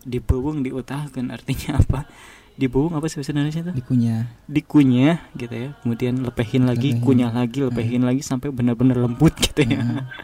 Dibowong, 0.00 0.62
diutahkan. 0.62 1.28
Artinya 1.28 1.76
apa? 1.76 2.08
Dibowong 2.56 2.96
apa 2.96 3.04
sih 3.12 3.20
bahasa 3.20 3.36
Indonesia 3.36 3.60
itu? 3.60 3.72
Dikunyah. 3.76 4.22
Dikunyah 4.48 5.16
gitu 5.36 5.54
ya. 5.54 5.70
Kemudian 5.84 6.14
lepehin 6.24 6.64
lagi, 6.64 6.96
Lepehin. 6.96 7.04
kunyah 7.04 7.32
lagi, 7.32 7.58
lepehin 7.60 8.02
lagi 8.04 8.22
sampai 8.24 8.48
benar-benar 8.48 8.96
lembut 8.96 9.36
gitu 9.36 9.60
ya. 9.64 9.80
Mm-mm. 9.80 10.04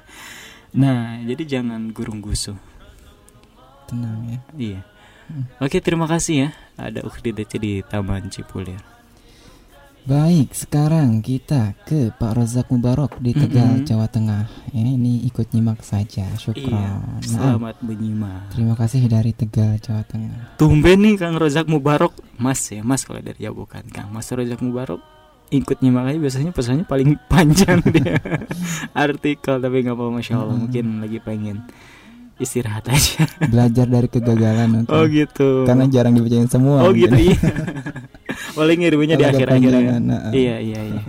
Nah, 0.72 1.20
jadi 1.28 1.60
jangan 1.60 1.92
gurung 1.92 2.24
gusuh. 2.24 2.56
Tenang 3.84 4.24
ya. 4.24 4.38
Iya. 4.56 4.80
Mm. 5.28 5.44
Oke, 5.60 5.84
terima 5.84 6.08
kasih 6.08 6.48
ya. 6.48 6.48
Ada 6.80 7.04
Ukti 7.04 7.28
DC 7.28 7.60
di 7.60 7.84
Taman 7.84 8.32
Cipulir. 8.32 8.80
Baik, 10.02 10.50
sekarang 10.50 11.22
kita 11.22 11.78
ke 11.80 12.10
Pak 12.10 12.34
Rozak 12.34 12.66
Mubarok 12.68 13.22
di 13.22 13.30
Tegal, 13.30 13.78
Mm-mm. 13.78 13.86
Jawa 13.86 14.10
Tengah. 14.10 14.50
Ya, 14.68 14.82
ini 14.82 15.22
ikut 15.22 15.54
nyimak 15.54 15.78
saja. 15.80 16.26
Syukron. 16.34 16.74
Iya, 16.74 16.90
Nah, 16.98 17.22
selamat 17.54 17.76
menyimak. 17.80 18.50
terima 18.50 18.74
kasih 18.74 19.06
dari 19.06 19.30
Tegal, 19.30 19.78
Jawa 19.78 20.02
Tengah. 20.02 20.58
Tumben 20.58 20.98
nih 20.98 21.14
Kang 21.16 21.38
Rozak 21.38 21.70
Mubarok 21.70 22.18
Mas 22.34 22.58
ya 22.66 22.82
Mas 22.82 23.06
kalau 23.06 23.22
dari 23.22 23.38
ya 23.38 23.54
bukan 23.54 23.86
Kang 23.86 24.10
Mas 24.10 24.26
Rozak 24.26 24.58
Mubarok 24.58 24.98
ikut 25.48 25.78
nyimak 25.78 26.08
aja 26.08 26.18
biasanya 26.18 26.50
pesannya 26.50 26.82
paling 26.82 27.14
panjang 27.30 27.78
dia 27.86 28.18
artikel 28.98 29.54
tapi 29.56 29.76
nggak 29.80 29.94
apa 29.94 30.04
Masya 30.10 30.34
Allah 30.34 30.50
Hmm. 30.50 30.62
mungkin 30.62 30.84
lagi 30.98 31.18
pengen 31.20 31.56
istirahat 32.34 32.88
aja 32.88 33.22
Belajar 33.38 33.86
dari 33.86 34.08
kegagalan. 34.08 34.82
oh 34.84 35.04
gitu 35.06 35.62
Karena 35.62 35.86
jarang 35.86 36.16
dibacain 36.16 36.48
semua. 36.48 36.82
oh 36.82 36.90
gitu 36.90 37.06
mungkin. 37.06 37.38
iya 37.38 37.38
paling 38.58 38.78
ngiriminnya 38.82 39.16
di 39.18 39.26
akhir-akhir 39.26 39.72
ya. 39.72 39.96
nah, 39.98 40.30
iya 40.32 40.56
iya 40.60 40.80
iya 40.84 41.02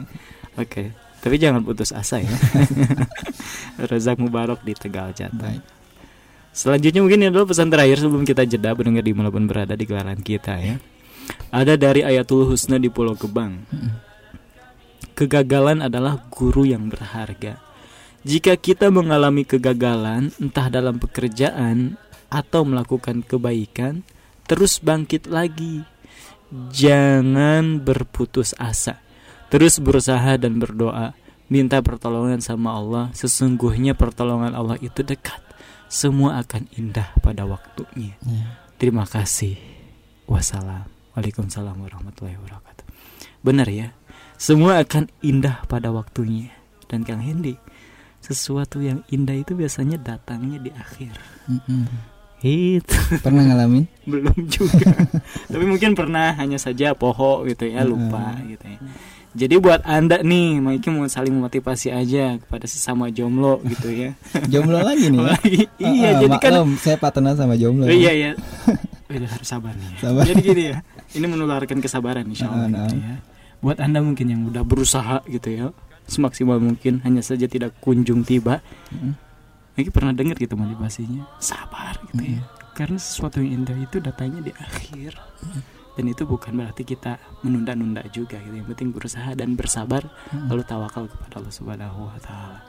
oke 0.60 0.84
tapi 1.24 1.36
jangan 1.40 1.64
putus 1.64 1.96
asa 1.96 2.20
ya 2.20 2.32
Rozak 3.90 4.22
Mubarok 4.22 4.62
di 4.62 4.78
Tegal 4.78 5.18
Jateng. 5.18 5.64
Selanjutnya 6.54 7.02
mungkin 7.02 7.26
ini 7.26 7.28
adalah 7.34 7.50
pesan 7.50 7.74
terakhir 7.74 7.98
sebelum 7.98 8.22
kita 8.22 8.46
jeda 8.46 8.78
mendengar 8.78 9.02
di 9.02 9.14
mana 9.18 9.34
pun 9.34 9.50
berada 9.50 9.74
di 9.74 9.86
gelaran 9.90 10.22
kita 10.22 10.54
ya. 10.62 10.78
Ada 11.50 11.74
dari 11.80 12.06
Ayatul 12.06 12.46
Husna 12.46 12.78
di 12.78 12.94
Pulau 12.94 13.18
Gebang. 13.18 13.66
Kegagalan 15.18 15.82
adalah 15.82 16.22
guru 16.30 16.70
yang 16.70 16.90
berharga. 16.90 17.58
Jika 18.24 18.54
kita 18.56 18.94
mengalami 18.94 19.44
kegagalan, 19.44 20.30
entah 20.38 20.70
dalam 20.70 21.02
pekerjaan 21.02 21.98
atau 22.30 22.62
melakukan 22.64 23.26
kebaikan, 23.26 24.06
terus 24.46 24.78
bangkit 24.78 25.26
lagi. 25.28 25.86
Jangan 26.54 27.82
berputus 27.82 28.54
asa. 28.62 29.02
Terus 29.50 29.82
berusaha 29.82 30.38
dan 30.38 30.62
berdoa. 30.62 31.18
Minta 31.50 31.82
pertolongan 31.82 32.42
sama 32.46 32.78
Allah. 32.78 33.10
Sesungguhnya 33.18 33.98
pertolongan 33.98 34.54
Allah 34.54 34.78
itu 34.82 35.02
dekat. 35.02 35.42
Semua 35.90 36.42
akan 36.42 36.70
indah 36.78 37.14
pada 37.22 37.46
waktunya. 37.46 38.18
Ya. 38.26 38.58
Terima 38.78 39.06
kasih. 39.06 39.58
Wassalam. 40.30 40.90
Waalaikumsalam 41.14 41.78
warahmatullahi 41.78 42.38
wabarakatuh. 42.42 42.86
Benar 43.46 43.70
ya. 43.70 43.94
Semua 44.38 44.82
akan 44.82 45.10
indah 45.22 45.62
pada 45.70 45.94
waktunya. 45.94 46.50
Dan 46.90 47.06
Kang 47.06 47.22
Hendi, 47.22 47.58
sesuatu 48.22 48.78
yang 48.82 49.02
indah 49.10 49.34
itu 49.34 49.58
biasanya 49.58 49.98
datangnya 49.98 50.62
di 50.62 50.72
akhir. 50.74 51.14
Mm-mm. 51.50 52.13
Itu 52.44 52.92
Pernah 53.26 53.44
ngalamin? 53.48 53.88
belum 54.04 54.36
juga. 54.52 54.92
Tapi 55.52 55.64
mungkin 55.64 55.96
pernah 55.96 56.36
hanya 56.36 56.60
saja 56.60 56.92
poho 56.92 57.48
gitu 57.48 57.64
ya, 57.64 57.82
lupa 57.82 58.36
gitu 58.44 58.68
ya. 58.68 58.80
Jadi 59.34 59.56
buat 59.58 59.82
Anda 59.82 60.22
nih, 60.22 60.62
Maiki 60.62 60.92
mau 60.92 61.08
saling 61.08 61.34
memotivasi 61.34 61.90
aja 61.90 62.38
kepada 62.38 62.70
sesama 62.70 63.10
jomblo 63.10 63.64
gitu 63.66 63.90
ya. 63.90 64.14
Jomblo 64.52 64.78
lagi 64.78 65.10
nih. 65.10 65.24
ya? 65.24 65.36
iya, 65.82 66.10
Ah, 66.12 66.22
jadi 66.22 66.36
kan 66.38 66.54
saya 66.78 67.00
patenan 67.00 67.34
sama 67.34 67.58
jomblo. 67.58 67.88
Oh, 67.88 67.90
iya 67.90 68.12
iya. 68.14 68.32
Udah 69.10 69.26
harus 69.26 69.48
sabar 69.48 69.74
nih. 69.74 69.90
Sabar. 69.98 70.22
Jadi 70.22 70.42
gini 70.44 70.64
ya. 70.70 70.78
Ini 71.16 71.26
menularkan 71.26 71.80
kesabaran 71.80 72.28
insya 72.28 72.46
Allah 72.46 72.70
Ah, 72.70 72.86
gitu 72.86 72.94
nah. 72.94 73.08
ya. 73.10 73.16
Buat 73.58 73.78
anda 73.80 74.04
mungkin 74.04 74.28
yang 74.28 74.42
udah 74.46 74.62
berusaha 74.62 75.24
gitu 75.26 75.48
ya, 75.50 75.66
semaksimal 76.06 76.60
mungkin 76.60 77.00
hanya 77.02 77.24
saja 77.24 77.48
tidak 77.48 77.74
kunjung 77.80 78.22
tiba. 78.22 78.60
Mm. 78.92 79.16
Lagi 79.74 79.90
pernah 79.90 80.14
dengar 80.14 80.36
gitu 80.36 80.54
motivasinya, 80.54 81.26
sabar 81.38 81.98
gitu 82.14 82.38
ya. 82.38 82.42
Mm. 82.42 82.50
Karena 82.74 82.98
sesuatu 82.98 83.42
yang 83.42 83.62
indah 83.64 83.78
itu 83.78 83.98
datangnya 83.98 84.42
di 84.42 84.54
akhir. 84.54 85.18
Dan 85.94 86.10
itu 86.10 86.26
bukan 86.26 86.58
berarti 86.58 86.82
kita 86.82 87.18
menunda-nunda 87.42 88.02
juga 88.10 88.38
gitu. 88.38 88.54
Yang 88.54 88.70
penting 88.74 88.90
berusaha 88.90 89.30
dan 89.34 89.54
bersabar 89.54 90.06
Mm. 90.30 90.50
lalu 90.50 90.64
tawakal 90.64 91.06
kepada 91.06 91.42
Allah 91.42 91.54
Subhanahu 91.54 92.00
wa 92.10 92.18
taala. 92.18 92.62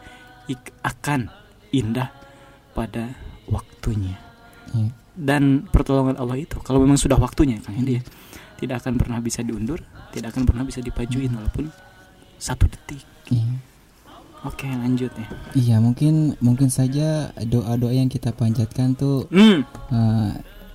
Ik- 0.44 0.76
akan 0.80 1.32
indah 1.72 2.12
pada 2.72 3.16
waktunya 3.44 4.16
Iya. 4.72 4.88
dan 5.14 5.68
pertolongan 5.68 6.16
Allah 6.16 6.36
itu 6.36 6.56
kalau 6.60 6.80
memang 6.80 6.96
sudah 6.96 7.14
waktunya 7.16 7.60
Kang 7.60 7.76
Hendi 7.76 7.96
ya, 7.96 8.02
tidak 8.56 8.82
akan 8.82 8.96
pernah 8.98 9.18
bisa 9.20 9.40
diundur 9.40 9.78
tidak 10.10 10.34
akan 10.34 10.42
pernah 10.42 10.64
bisa 10.64 10.80
dipajuin 10.80 11.30
walaupun 11.30 11.68
satu 12.36 12.64
detik 12.66 13.04
Iya. 13.28 13.56
Oke 14.44 14.66
lanjut 14.66 15.10
ya 15.10 15.26
Iya, 15.54 15.76
mungkin 15.78 16.14
mungkin 16.38 16.68
saja 16.68 17.08
doa-doa 17.38 17.90
yang 17.90 18.06
kita 18.06 18.30
panjatkan 18.30 18.92
tuh 18.92 19.24
hmm, 19.28 19.58
eh, 19.90 20.30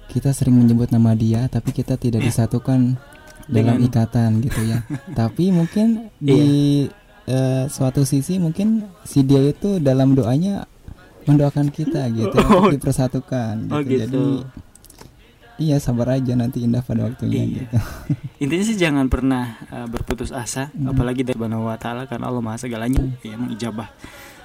kita 0.08 0.30
sering 0.32 0.56
menyebut 0.56 0.90
nama 0.90 1.14
dia 1.14 1.46
tapi 1.46 1.70
kita 1.70 1.94
tidak 1.96 2.22
disatukan 2.22 2.98
dalam 3.48 3.78
Dengan- 3.78 3.82
ikatan 3.84 4.30
gitu 4.42 4.62
ya. 4.64 4.82
tapi 5.20 5.50
mungkin 5.50 6.10
di 6.18 6.42
eh, 7.26 7.64
suatu 7.66 8.02
sisi 8.04 8.38
mungkin 8.38 8.86
si 9.04 9.22
dia 9.22 9.42
itu 9.44 9.78
dalam 9.80 10.14
doanya 10.14 10.66
mendoakan 11.22 11.70
kita 11.70 12.10
gitu 12.10 12.34
Oh. 12.42 12.66
untuk 12.66 12.74
dipersatukan 12.76 13.54
gitu. 13.64 13.74
oh 13.74 13.82
gitu 13.82 14.02
Jadi 14.02 14.26
iya 15.60 15.78
sabar 15.78 16.16
aja 16.16 16.34
nanti 16.34 16.60
indah 16.60 16.80
pada 16.80 17.06
waktunya 17.06 17.44
Iya. 17.44 17.52
gitu. 17.62 17.78
intinya 18.44 18.64
sih 18.64 18.76
jangan 18.76 19.06
pernah 19.06 19.44
uh, 19.68 19.86
berputus 19.86 20.32
asa 20.32 20.72
Hmm. 20.72 20.90
apalagi 20.90 21.22
dari 21.22 21.36
Subhanahu 21.36 21.68
wa 21.68 21.76
taala 21.76 22.04
karena 22.06 22.26
Allah 22.26 22.40
Maha 22.40 22.58
segalanya 22.58 23.04
ya 23.22 23.36
mengijabah 23.36 23.92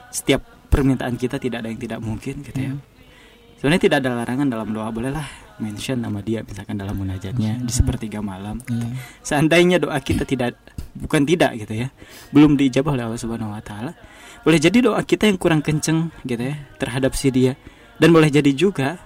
setiap 0.09 0.43
permintaan 0.67 1.15
kita 1.15 1.39
tidak 1.39 1.63
ada 1.63 1.69
yang 1.69 1.79
tidak 1.79 1.99
mungkin 1.99 2.43
gitu 2.43 2.59
ya 2.61 2.71
Hmm. 2.71 2.83
sebenarnya 3.57 3.83
tidak 3.85 3.99
ada 4.01 4.11
larangan 4.17 4.47
dalam 4.49 4.69
doa 4.69 4.91
bolehlah 4.91 5.25
mention 5.55 5.97
nama 5.97 6.19
dia 6.19 6.43
misalkan 6.43 6.75
dalam 6.75 6.95
munajatnya 6.95 7.57
di 7.57 7.71
sepertiga 7.71 8.19
malam 8.19 8.59
Iya. 8.67 8.91
seandainya 9.23 9.79
doa 9.79 9.95
kita 9.97 10.23
tidak 10.23 10.59
bukan 10.93 11.23
tidak 11.23 11.55
gitu 11.57 11.79
ya 11.79 11.89
belum 12.29 12.55
diijabah 12.55 12.91
oleh 12.93 13.05
Allah 13.05 13.17
Subhanahu 13.17 13.51
wa 13.51 13.63
taala 13.63 13.95
boleh 14.43 14.59
jadi 14.59 14.83
doa 14.83 14.99
kita 15.01 15.25
yang 15.25 15.39
kurang 15.39 15.63
kenceng 15.63 16.11
gitu 16.23 16.43
ya 16.43 16.59
terhadap 16.77 17.15
si 17.15 17.31
dia 17.31 17.55
dan 17.97 18.11
boleh 18.11 18.29
jadi 18.29 18.51
juga 18.51 18.99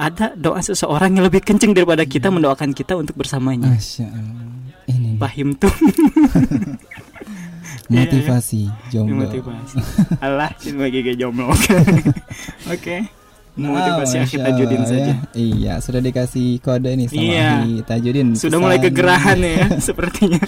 ada 0.00 0.32
doa 0.32 0.64
seseorang 0.64 1.20
yang 1.20 1.28
lebih 1.28 1.44
kenceng 1.44 1.76
daripada 1.76 2.08
kita 2.08 2.32
mendoakan 2.32 2.72
kita 2.72 2.96
untuk 2.96 3.20
bersamanya. 3.20 3.68
Allah. 3.76 4.08
Ini 4.88 5.20
pahim 5.20 5.52
tuh. 5.60 5.68
Motivasi 7.90 8.70
jomblo. 8.88 9.26
motivasi. 9.26 9.76
Allah 10.22 10.54
sebagai 10.56 11.04
gaya 11.04 11.18
jomblo. 11.18 11.50
Oke. 12.74 13.04
motivasi 13.04 13.19
Ah, 13.52 13.82
akhir 13.82 13.92
Masya 14.22 14.38
tajudin 14.40 14.78
Allah, 14.78 14.88
saja 14.88 15.02
ya. 15.02 15.16
Iya, 15.32 15.74
sudah 15.78 16.00
dikasih 16.00 16.48
kode 16.58 16.90
nih 16.92 17.06
sama 17.06 17.20
Iya. 17.20 17.48
Ahli 17.56 17.74
Tajudin. 17.82 18.28
sudah 18.32 18.58
mulai 18.58 18.76
Pesan- 18.76 18.86
kegerahan 18.88 19.38
ya 19.38 19.56
sepertinya 19.88 20.40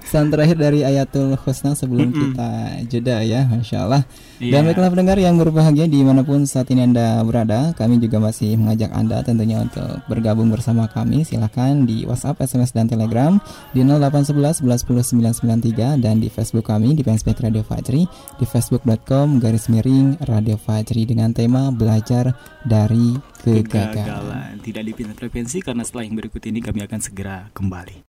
Pesan 0.00 0.26
terakhir 0.28 0.56
dari 0.56 0.80
Ayatul 0.82 1.34
Husna 1.36 1.72
sebelum 1.72 2.10
Mm-mm. 2.10 2.34
kita 2.34 2.50
jeda 2.86 3.16
ya, 3.20 3.46
Masya 3.46 3.78
Allah. 3.80 4.02
Iya. 4.36 4.50
Dan 4.50 4.66
baiklah 4.66 4.88
pendengar 4.88 5.16
yang 5.16 5.36
berbahagia 5.36 5.84
di 5.84 6.00
mana 6.00 6.20
pun 6.20 6.42
saat 6.42 6.66
ini 6.68 6.82
Anda 6.82 7.20
berada, 7.22 7.70
kami 7.72 7.96
juga 7.96 8.18
masih 8.18 8.56
mengajak 8.56 8.90
Anda 8.90 9.20
tentunya 9.20 9.60
untuk 9.60 9.86
bergabung 10.06 10.48
bersama 10.48 10.86
kami. 10.86 11.22
Silahkan 11.22 11.84
di 11.84 12.02
WhatsApp, 12.02 12.40
SMS, 12.40 12.72
dan 12.72 12.86
Telegram 12.86 13.38
di 13.70 13.80
0811 13.80 14.60
11 14.60 14.82
10 14.82 15.30
993 15.30 16.00
dan 16.00 16.18
di 16.18 16.26
Facebook 16.26 16.66
kami 16.66 16.92
di 16.92 17.02
Fanspage 17.02 17.40
Radio 17.40 17.62
Fajri 17.62 18.02
di 18.34 18.44
facebook.com 18.44 19.38
garis 19.38 19.68
miring 19.68 20.18
Radio 20.24 20.56
Fajri 20.56 21.04
dengan 21.04 21.30
tema 21.30 21.70
belajar 21.70 22.32
dari 22.64 23.16
kegagalan. 23.40 23.64
kegagalan. 23.64 24.52
Tidak 24.60 24.84
dipindah 24.84 25.16
frekuensi 25.16 25.58
karena 25.64 25.82
setelah 25.84 26.04
yang 26.04 26.16
berikut 26.20 26.42
ini 26.44 26.60
kami 26.60 26.84
akan 26.84 27.00
segera 27.00 27.48
kembali. 27.56 28.04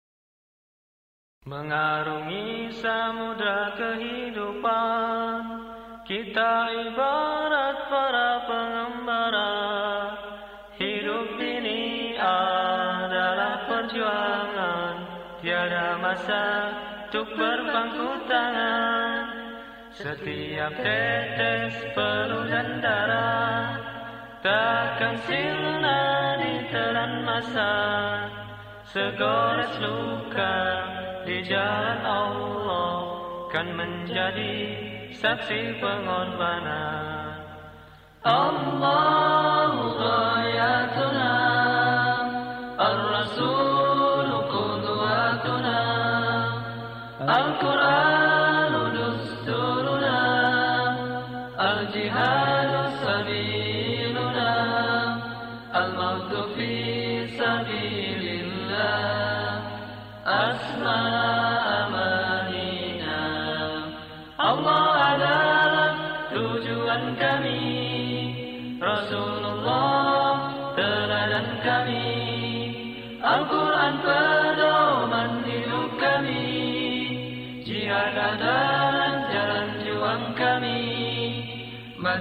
Mengarungi 1.41 2.69
samudra 2.77 3.73
kehidupan 3.73 5.41
Kita 6.05 6.53
ibarat 6.69 7.77
para 7.89 8.31
pengembara. 8.45 9.57
Hidup 10.77 11.41
ini 11.41 12.13
adalah 12.21 13.65
perjuangan 13.65 14.93
Tiada 15.41 15.97
masa 15.97 16.45
untuk 17.09 17.25
berpangku 17.33 18.09
tangan 18.29 19.25
Setiap 19.97 20.73
tetes 20.77 21.73
peluh 21.97 22.45
dan 22.49 22.81
darah 22.85 23.90
Takkan 24.41 25.21
sirna 25.29 26.01
di 26.41 26.65
telan 26.73 27.21
masa 27.29 27.73
Segores 28.89 29.69
luka 29.77 30.57
di 31.29 31.45
jalan 31.45 32.01
Allah 32.01 32.97
Kan 33.53 33.77
menjadi 33.77 34.73
saksi 35.21 35.77
pengorbanan. 35.77 37.37
Allahu 38.25 39.97
ghayatuna 40.01 41.60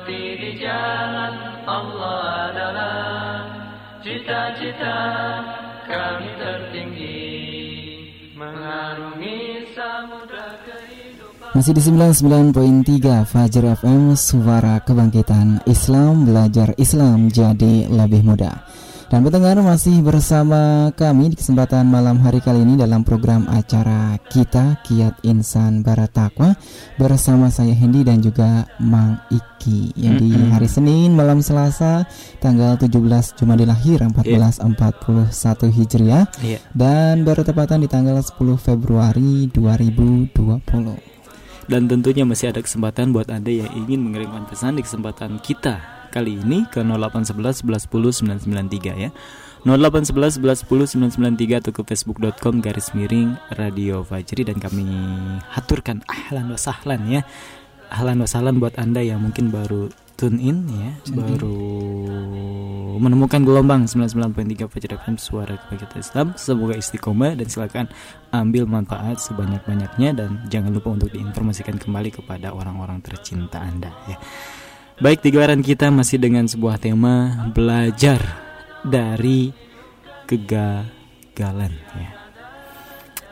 Mati 0.01 0.33
di 0.41 0.57
jalan 0.57 1.61
Allah 1.69 2.49
adalah 2.49 3.45
Cita-cita 4.01 4.97
kami 5.85 6.29
tertinggi. 6.41 7.29
Mengarungi 8.33 9.69
samudra 9.77 10.57
Masih 11.53 11.77
di 11.77 11.83
99.3 11.85 13.29
Fajar 13.29 13.77
FM 13.77 14.17
Suara 14.17 14.81
Kebangkitan 14.81 15.69
Islam 15.69 16.25
Belajar 16.25 16.73
Islam 16.81 17.29
Jadi 17.29 17.85
Lebih 17.93 18.25
Mudah 18.25 18.57
Dan 19.11 19.27
pendengar 19.27 19.59
masih 19.59 20.07
bersama 20.07 20.95
kami 20.95 21.35
di 21.35 21.37
kesempatan 21.43 21.83
malam 21.83 22.23
hari 22.23 22.39
kali 22.39 22.63
ini 22.63 22.79
dalam 22.79 23.03
program 23.03 23.43
acara 23.51 24.15
kita 24.31 24.79
Kiat 24.87 25.27
Insan 25.27 25.83
Barat 25.83 26.15
Takwa 26.15 26.55
bersama 26.95 27.51
saya 27.51 27.75
Hendy 27.75 28.07
dan 28.07 28.23
juga 28.23 28.71
Mang 28.79 29.19
Iki. 29.35 29.99
Yang 29.99 30.15
di 30.23 30.31
hari 30.55 30.71
Senin 30.71 31.19
malam 31.19 31.43
Selasa 31.43 32.07
tanggal 32.39 32.79
17 32.79 33.35
Jumadil 33.35 33.75
Akhir 33.75 33.99
1441 34.15 35.75
Hijriah. 35.75 36.31
Iya. 36.47 36.63
Dan 36.71 37.27
bertepatan 37.27 37.83
di 37.83 37.91
tanggal 37.91 38.15
10 38.15 38.39
Februari 38.63 39.51
2020. 39.51 41.11
dan 41.71 41.87
tentunya 41.87 42.27
masih 42.27 42.51
ada 42.51 42.63
kesempatan 42.63 43.15
buat 43.15 43.31
anda 43.31 43.51
yang 43.51 43.71
ingin 43.71 44.03
mengirimkan 44.03 44.43
pesan 44.51 44.79
di 44.79 44.83
kesempatan 44.83 45.39
kita 45.39 46.00
kali 46.11 46.43
ini 46.43 46.67
ke 46.67 46.83
0811 46.83 47.63
11 47.63 47.87
10 47.87 48.43
993 48.45 49.05
ya. 49.07 49.11
0811 49.65 50.41
11 50.41 50.67
10 50.67 51.11
993 51.15 51.61
atau 51.61 51.73
ke 51.73 51.83
facebook.com 51.85 52.65
garis 52.65 52.93
miring 52.97 53.37
radio 53.61 54.01
Fajri 54.03 54.49
dan 54.49 54.57
kami 54.57 54.89
haturkan 55.53 56.03
ahlan 56.09 56.53
wa 56.53 56.59
sahlan 56.59 57.01
ya. 57.07 57.23
Ahlan 57.93 58.23
wa 58.23 58.29
sahlan 58.29 58.59
buat 58.59 58.75
anda 58.81 59.05
yang 59.05 59.21
mungkin 59.21 59.53
baru 59.53 59.93
tune 60.21 60.37
in 60.37 60.69
ya 60.69 60.93
baru 61.17 61.81
menemukan 63.01 63.41
gelombang 63.41 63.89
99.3 63.89 64.69
Fajri 64.69 64.93
FM 65.01 65.17
suara 65.17 65.57
kebangkitan 65.57 65.99
Islam. 66.05 66.27
Semoga 66.37 66.77
istiqomah 66.77 67.33
dan 67.33 67.49
silakan 67.49 67.87
ambil 68.29 68.69
manfaat 68.69 69.17
sebanyak-banyaknya 69.25 70.13
dan 70.13 70.45
jangan 70.53 70.77
lupa 70.77 70.93
untuk 70.93 71.09
diinformasikan 71.09 71.81
kembali 71.81 72.13
kepada 72.13 72.53
orang-orang 72.53 73.01
tercinta 73.01 73.65
Anda 73.65 73.89
ya. 74.05 74.21
Baik, 75.01 75.25
di 75.25 75.33
gelaran 75.33 75.65
kita 75.65 75.89
masih 75.89 76.21
dengan 76.21 76.45
sebuah 76.45 76.77
tema 76.77 77.49
belajar 77.57 78.21
dari 78.85 79.49
kegagalan 80.29 81.73
ya. 81.97 82.11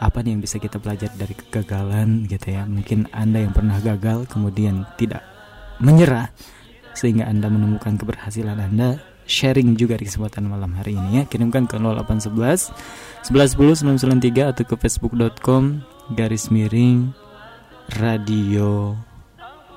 Apa 0.01 0.25
nih 0.25 0.33
yang 0.33 0.41
bisa 0.41 0.57
kita 0.57 0.81
pelajari 0.81 1.13
dari 1.13 1.37
kegagalan 1.37 2.25
gitu 2.25 2.57
ya? 2.57 2.65
Mungkin 2.65 3.13
Anda 3.13 3.45
yang 3.45 3.53
pernah 3.53 3.77
gagal 3.85 4.33
kemudian 4.33 4.89
tidak 4.97 5.21
menyerah 5.85 6.33
sehingga 6.97 7.29
Anda 7.29 7.53
menemukan 7.53 8.01
keberhasilan 8.01 8.57
Anda 8.57 9.05
sharing 9.29 9.77
juga 9.77 10.01
di 10.01 10.09
kesempatan 10.09 10.49
malam 10.49 10.73
hari 10.73 10.97
ini 10.97 11.21
ya 11.21 11.23
kirimkan 11.29 11.69
ke 11.69 11.77
0811 11.77 12.73
1110 13.29 13.85
993 14.09 14.57
atau 14.57 14.65
ke 14.65 14.75
facebook.com 14.81 15.85
garis 16.17 16.49
miring 16.49 17.13
radio 18.01 18.97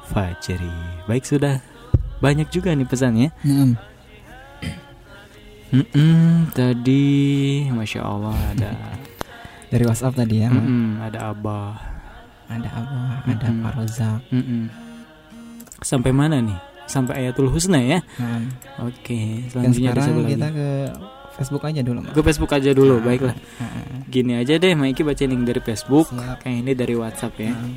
Fajri 0.07 1.05
baik 1.05 1.27
sudah 1.27 1.70
banyak 2.21 2.47
juga 2.47 2.71
nih 2.71 2.85
pesannya 2.85 3.29
Hmm, 3.41 3.73
Mm-mm, 5.71 6.51
tadi 6.51 7.07
masya 7.67 8.03
Allah 8.03 8.35
ada 8.51 8.71
dari 9.71 9.83
WhatsApp 9.83 10.15
tadi 10.17 10.43
ya, 10.43 10.51
Mang. 10.51 10.61
mm-mm, 10.61 10.89
ada 10.99 11.31
abah 11.31 11.79
ada 12.45 12.67
apa? 12.69 12.99
Ada 13.25 13.45
Mm-mm. 13.47 13.63
Pak 13.63 13.73
Rozak. 13.73 14.19
Mm-mm. 14.29 14.63
sampai 15.79 16.11
mana 16.11 16.37
nih 16.37 16.59
sampai 16.85 17.23
ayatul 17.23 17.47
husna 17.47 17.79
ya 17.79 18.03
Nah, 18.19 18.43
oke 18.83 19.47
dan 19.47 19.71
selanjutnya 19.71 19.89
ada 19.89 20.01
sekarang 20.03 20.27
kita 20.27 20.43
lagi 20.43 20.53
ke 20.53 20.69
Facebook 21.31 21.63
aja 21.63 21.81
dulu, 21.81 21.99
Mang. 22.03 22.11
ke 22.11 22.21
Facebook 22.21 22.51
aja 22.51 22.69
dulu 22.71 22.95
baiklah 22.99 23.35
Nah, 23.57 24.03
Gini 24.05 24.35
aja 24.35 24.53
deh, 24.53 24.75
Maiki 24.75 25.01
baca 25.01 25.23
link 25.23 25.47
dari 25.47 25.63
Facebook. 25.63 26.11
Siap. 26.11 26.43
Kayak 26.43 26.57
ini 26.59 26.71
dari 26.75 26.93
WhatsApp 26.93 27.31
ya. 27.39 27.55
nah. 27.55 27.71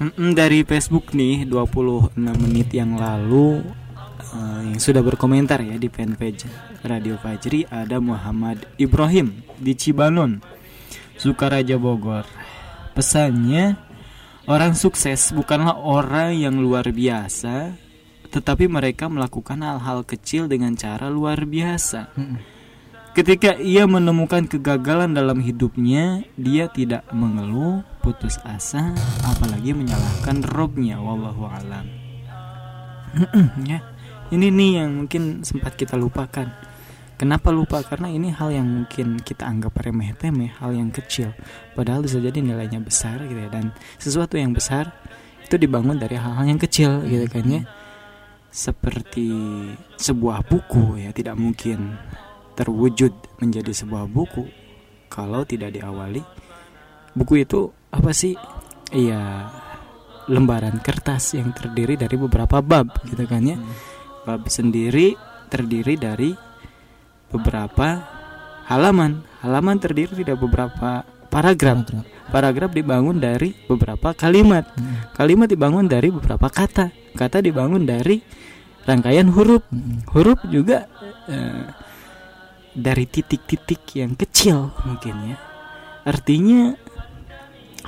Mm-mm, 0.00 0.32
dari 0.32 0.64
Facebook 0.64 1.12
nih 1.12 1.44
26 1.44 2.16
menit 2.16 2.72
yang 2.72 2.96
lalu 2.96 3.60
eh, 4.32 4.60
yang 4.72 4.80
sudah 4.80 5.04
berkomentar 5.04 5.60
ya 5.60 5.76
di 5.76 5.92
fanpage 5.92 6.48
Radio 6.80 7.20
Fajri 7.20 7.68
ada 7.68 8.00
Muhammad 8.00 8.64
Ibrahim 8.80 9.44
di 9.60 9.76
Cibalon, 9.76 10.40
Sukaraja 11.20 11.76
Bogor. 11.76 12.24
Pesannya 12.96 13.76
orang 14.48 14.72
sukses 14.72 15.36
bukanlah 15.36 15.76
orang 15.76 16.32
yang 16.32 16.56
luar 16.56 16.88
biasa 16.88 17.76
tetapi 18.32 18.72
mereka 18.72 19.04
melakukan 19.12 19.60
hal-hal 19.60 20.06
kecil 20.08 20.48
dengan 20.48 20.72
cara 20.80 21.12
luar 21.12 21.44
biasa. 21.44 22.16
Mm-mm. 22.16 22.59
Ketika 23.10 23.58
ia 23.58 23.90
menemukan 23.90 24.46
kegagalan 24.46 25.10
dalam 25.10 25.42
hidupnya, 25.42 26.22
dia 26.38 26.70
tidak 26.70 27.02
mengeluh, 27.10 27.82
putus 28.06 28.38
asa, 28.46 28.94
apalagi 29.26 29.74
menyalahkan 29.74 30.46
robnya. 30.46 31.02
Wallahu 31.02 31.42
alam. 31.42 31.90
ya, 33.70 33.82
ini 34.30 34.54
nih 34.54 34.70
yang 34.78 34.90
mungkin 35.02 35.42
sempat 35.42 35.74
kita 35.74 35.98
lupakan. 35.98 36.54
Kenapa 37.18 37.50
lupa? 37.50 37.82
Karena 37.82 38.14
ini 38.14 38.30
hal 38.30 38.54
yang 38.54 38.64
mungkin 38.64 39.18
kita 39.18 39.42
anggap 39.42 39.74
remeh 39.82 40.14
temeh, 40.14 40.54
hal 40.62 40.70
yang 40.70 40.94
kecil. 40.94 41.34
Padahal 41.74 42.06
bisa 42.06 42.22
jadi 42.22 42.38
nilainya 42.38 42.78
besar 42.78 43.26
gitu 43.26 43.42
ya. 43.42 43.50
Dan 43.50 43.74
sesuatu 43.98 44.38
yang 44.38 44.54
besar 44.54 44.86
itu 45.42 45.58
dibangun 45.58 45.98
dari 45.98 46.14
hal-hal 46.14 46.46
yang 46.46 46.62
kecil 46.62 47.02
gitu 47.10 47.26
kan 47.26 47.42
ya. 47.42 47.62
Seperti 48.54 49.28
sebuah 49.98 50.46
buku 50.46 51.02
ya 51.02 51.10
tidak 51.10 51.34
mungkin 51.34 51.98
terwujud 52.54 53.12
menjadi 53.38 53.72
sebuah 53.72 54.06
buku. 54.10 54.46
Kalau 55.10 55.42
tidak 55.42 55.74
diawali 55.74 56.22
buku 57.14 57.42
itu 57.42 57.70
apa 57.90 58.10
sih? 58.14 58.34
Iya 58.90 59.50
lembaran 60.30 60.78
kertas 60.78 61.34
yang 61.34 61.50
terdiri 61.50 61.98
dari 61.98 62.14
beberapa 62.14 62.62
bab 62.62 63.02
gitu 63.06 63.26
kan 63.26 63.42
ya. 63.42 63.58
Bab 64.22 64.46
sendiri 64.46 65.18
terdiri 65.50 65.98
dari 65.98 66.30
beberapa 67.30 68.02
halaman. 68.70 69.26
Halaman 69.42 69.76
terdiri 69.82 70.22
dari 70.22 70.38
beberapa 70.38 71.02
paragraf. 71.30 71.86
Paragraf. 71.86 72.04
paragraf 72.30 72.70
dibangun 72.70 73.18
dari 73.18 73.54
beberapa 73.66 74.14
kalimat. 74.14 74.66
Mm-mm. 74.74 75.14
kalimat 75.18 75.48
dibangun 75.50 75.86
dari 75.90 76.10
beberapa 76.14 76.46
kata. 76.46 76.94
Kata 77.14 77.42
dibangun 77.42 77.82
dari 77.82 78.22
rangkaian 78.86 79.26
huruf. 79.30 79.66
Mm-mm. 79.70 80.06
huruf 80.14 80.38
juga 80.46 80.86
eh, 81.26 81.66
dari 82.76 83.04
titik-titik 83.06 83.82
yang 83.98 84.14
kecil 84.14 84.70
mungkin 84.86 85.34
ya. 85.34 85.36
Artinya 86.06 86.74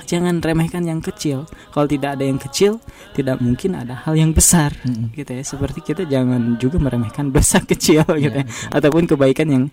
jangan 0.03 0.41
remehkan 0.41 0.83
yang 0.83 0.99
kecil. 0.99 1.45
Kalau 1.71 1.87
tidak 1.87 2.19
ada 2.19 2.25
yang 2.25 2.37
kecil 2.41 2.81
tidak 3.13 3.39
mungkin 3.39 3.77
ada 3.77 3.93
hal 4.03 4.17
yang 4.17 4.33
besar 4.33 4.73
Mm-mm. 4.83 5.13
gitu 5.15 5.31
ya. 5.31 5.43
Seperti 5.45 5.79
kita 5.85 6.03
jangan 6.05 6.57
juga 6.59 6.77
meremehkan 6.81 7.29
dosa 7.29 7.61
kecil 7.71 8.03
gitu 8.17 8.37
ya. 8.41 8.45
Betul. 8.45 8.73
ataupun 8.73 9.03
kebaikan 9.09 9.47
yang 9.49 9.65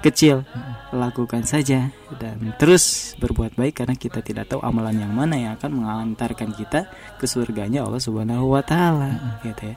kecil. 0.00 0.44
Lakukan 0.94 1.42
saja 1.44 1.90
dan 2.16 2.54
terus 2.56 3.14
berbuat 3.18 3.58
baik 3.58 3.82
karena 3.84 3.94
kita 3.98 4.22
tidak 4.22 4.48
tahu 4.48 4.62
amalan 4.62 5.02
yang 5.02 5.12
mana 5.12 5.34
yang 5.34 5.52
akan 5.58 5.82
mengantarkan 5.82 6.54
kita 6.54 6.86
ke 7.18 7.26
surganya 7.26 7.82
Allah 7.84 8.00
Subhanahu 8.00 8.54
wa 8.54 8.62
taala 8.62 9.38
gitu 9.42 9.74
ya. 9.74 9.76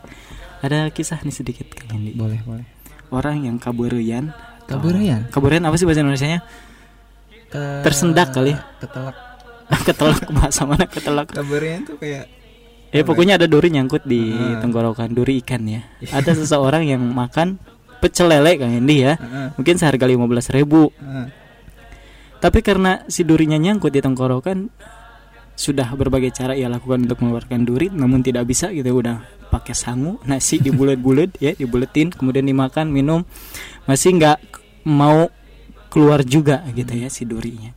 Ada 0.60 0.92
kisah 0.92 1.24
nih 1.24 1.32
sedikit 1.34 1.72
kali 1.72 2.12
Boleh, 2.20 2.44
boleh. 2.44 2.68
orang 3.16 3.48
yang 3.48 3.56
kaburian 3.58 4.36
Kaburian? 4.70 5.22
kaburian 5.28 5.63
apa 5.65 5.76
sih 5.76 5.86
bahasa 5.86 6.01
Indonesia 6.01 6.39
Ke- 7.49 7.82
Tersendak 7.82 8.30
kali 8.30 8.53
ya? 8.53 8.61
Ketelak. 8.78 9.15
ketelak 9.89 10.22
bahasa 10.30 10.61
mana 10.63 10.86
ketelak. 10.86 11.28
Kaburian 11.30 11.82
tuh 11.82 11.97
kayak 11.97 12.30
ya 12.89 13.01
pokoknya 13.01 13.38
ada 13.38 13.45
duri 13.45 13.70
nyangkut 13.70 14.05
di 14.05 14.30
Ah. 14.30 14.61
tenggorokan 14.61 15.09
duri 15.09 15.41
ikan 15.41 15.65
ya. 15.65 15.82
Ada 16.09 16.38
seseorang 16.38 16.86
yang 16.86 17.01
makan 17.01 17.57
pecel 17.99 18.30
lele 18.30 18.53
kan 18.55 18.70
ini 18.70 18.95
ya. 19.01 19.13
Heeh, 19.13 19.47
mungkin 19.57 19.76
seharga 19.76 20.05
15.000 20.05 20.53
ribu. 20.55 20.93
Heeh. 20.93 21.28
Tapi 22.38 22.59
karena 22.61 23.03
si 23.05 23.26
durinya 23.26 23.57
nyangkut 23.57 23.91
di 23.91 23.99
tenggorokan 23.99 24.70
sudah 25.53 25.91
berbagai 25.91 26.32
cara 26.32 26.55
ia 26.55 26.72
lakukan 26.72 27.03
untuk 27.03 27.20
mengeluarkan 27.20 27.61
duri 27.61 27.89
namun 27.89 28.22
tidak 28.22 28.45
bisa 28.45 28.70
gitu. 28.70 28.93
Udah 28.95 29.22
pakai 29.49 29.74
sangu 29.74 30.22
nasi 30.24 30.57
dibulet-bulet 30.57 31.34
ya 31.38 31.51
dibuletin 31.51 32.09
kemudian 32.09 32.45
dimakan 32.45 32.89
minum. 32.89 33.26
Masih 33.86 34.15
nggak 34.15 34.38
mau 34.86 35.28
keluar 35.90 36.22
juga 36.22 36.62
gitu 36.76 36.94
ya 36.96 37.10
si 37.10 37.26
durinya 37.26 37.74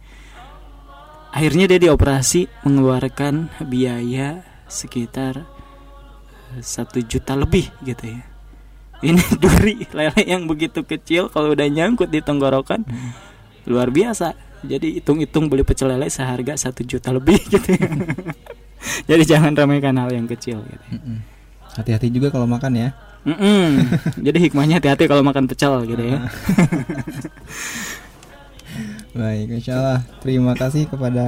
akhirnya 1.32 1.64
dia 1.70 1.88
dioperasi 1.88 2.46
mengeluarkan 2.68 3.48
biaya 3.64 4.44
sekitar 4.68 5.42
eh, 6.52 6.62
satu 6.62 7.00
juta 7.00 7.32
lebih 7.34 7.72
gitu 7.82 8.12
ya 8.12 8.22
ini 9.02 9.22
duri 9.42 9.88
lele 9.90 10.22
yang 10.22 10.46
begitu 10.46 10.86
kecil 10.86 11.32
kalau 11.32 11.56
udah 11.56 11.66
nyangkut 11.66 12.12
di 12.12 12.20
tenggorokan 12.22 12.86
luar 13.66 13.90
biasa 13.90 14.52
jadi 14.62 15.02
hitung-hitung 15.02 15.50
beli 15.50 15.66
pecel 15.66 15.90
lele 15.90 16.06
seharga 16.06 16.54
satu 16.54 16.86
juta 16.86 17.10
lebih 17.10 17.38
gitu 17.52 17.68
ya. 17.74 17.86
jadi 19.10 19.22
jangan 19.36 19.52
ramaikan 19.58 19.98
hal 19.98 20.10
yang 20.14 20.26
kecil 20.30 20.62
gitu 20.62 20.84
ya. 20.86 20.98
Mm-mm. 20.98 21.18
Hati-hati 21.74 22.08
juga 22.14 22.30
kalau 22.30 22.46
makan 22.46 22.72
ya. 22.78 22.88
Mm-mm. 23.22 23.66
jadi 24.18 24.38
hikmahnya 24.40 24.78
hati-hati 24.78 25.06
kalau 25.06 25.22
makan 25.22 25.46
pecel 25.46 25.82
gitu 25.84 26.02
ya 26.02 26.18
Baik, 29.12 29.60
insya 29.60 29.76
Allah. 29.76 30.00
Terima 30.24 30.56
kasih 30.56 30.88
kepada 30.88 31.24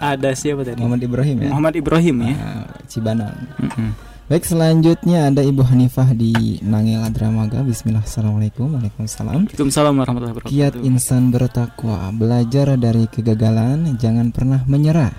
ada 0.00 0.32
siapa 0.32 0.64
tadi 0.64 0.80
Muhammad 0.80 1.04
Ibrahim 1.04 1.36
ya. 1.44 1.50
Muhammad 1.52 1.74
Ibrahim 1.76 2.16
ya 2.24 2.34
Ah, 2.40 2.64
Cibanon. 2.88 3.36
Mm-mm. 3.60 3.92
Baik, 4.24 4.48
selanjutnya 4.48 5.28
ada 5.28 5.44
Ibu 5.44 5.60
Hanifah 5.60 6.16
di 6.16 6.32
Nangela 6.64 7.12
Dramaga. 7.12 7.60
Bismillah, 7.60 8.00
Assalamualaikum, 8.00 8.72
Waalaikumsalam. 8.72 9.52
Waalaikumsalam 9.52 9.92
warahmatullahi 9.92 10.32
Kiat 10.40 10.80
wabarakatuh 10.80 10.86
insan 10.88 11.28
bertakwa, 11.28 12.08
belajar 12.14 12.78
dari 12.80 13.04
kegagalan, 13.04 14.00
jangan 14.00 14.32
pernah 14.32 14.64
menyerah, 14.64 15.12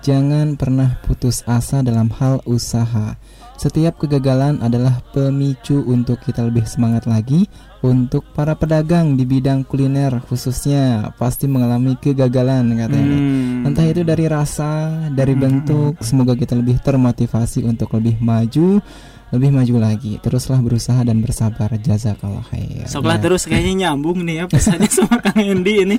jangan 0.00 0.56
pernah 0.56 0.96
putus 1.04 1.44
asa 1.44 1.84
dalam 1.84 2.08
hal 2.16 2.40
usaha. 2.48 3.18
Setiap 3.54 3.94
kegagalan 3.96 4.58
adalah 4.58 4.98
pemicu 5.10 5.84
untuk 5.84 6.18
kita 6.18 6.42
lebih 6.42 6.66
semangat 6.66 7.06
lagi. 7.06 7.46
Untuk 7.78 8.22
para 8.30 8.54
pedagang 8.54 9.14
di 9.14 9.22
bidang 9.22 9.62
kuliner 9.62 10.22
khususnya 10.22 11.10
pasti 11.14 11.46
mengalami 11.46 11.94
kegagalan 11.94 12.74
katanya. 12.74 13.18
Hmm. 13.18 13.66
Entah 13.66 13.86
itu 13.86 14.02
dari 14.02 14.26
rasa, 14.26 14.70
dari 15.10 15.34
Hmm. 15.34 15.42
bentuk, 15.42 15.92
semoga 15.98 16.34
kita 16.34 16.54
lebih 16.54 16.78
termotivasi 16.78 17.62
untuk 17.62 17.90
lebih 17.94 18.18
maju, 18.18 18.78
lebih 19.30 19.50
maju 19.50 19.74
lagi. 19.78 20.18
Teruslah 20.18 20.58
berusaha 20.58 21.02
dan 21.02 21.18
bersabar. 21.18 21.74
Jazakallah 21.74 22.46
khair. 22.50 22.86
Soklah 22.86 23.18
Ya. 23.18 23.22
terus 23.22 23.46
kayaknya 23.46 23.90
nyambung 23.90 24.22
nih 24.22 24.42
ya 24.42 24.44
pesannya 24.46 24.86
sama 24.98 25.18
Kang 25.18 25.42
Endi 25.42 25.82
ini 25.82 25.96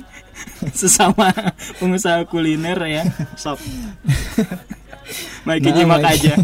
sesama 0.72 1.32
pengusaha 1.76 2.24
kuliner 2.24 2.80
ya. 2.80 3.04
Sok. 3.36 3.60
Nah, 5.44 5.60
nyimak 5.60 6.00
Mike. 6.00 6.12
aja. 6.16 6.34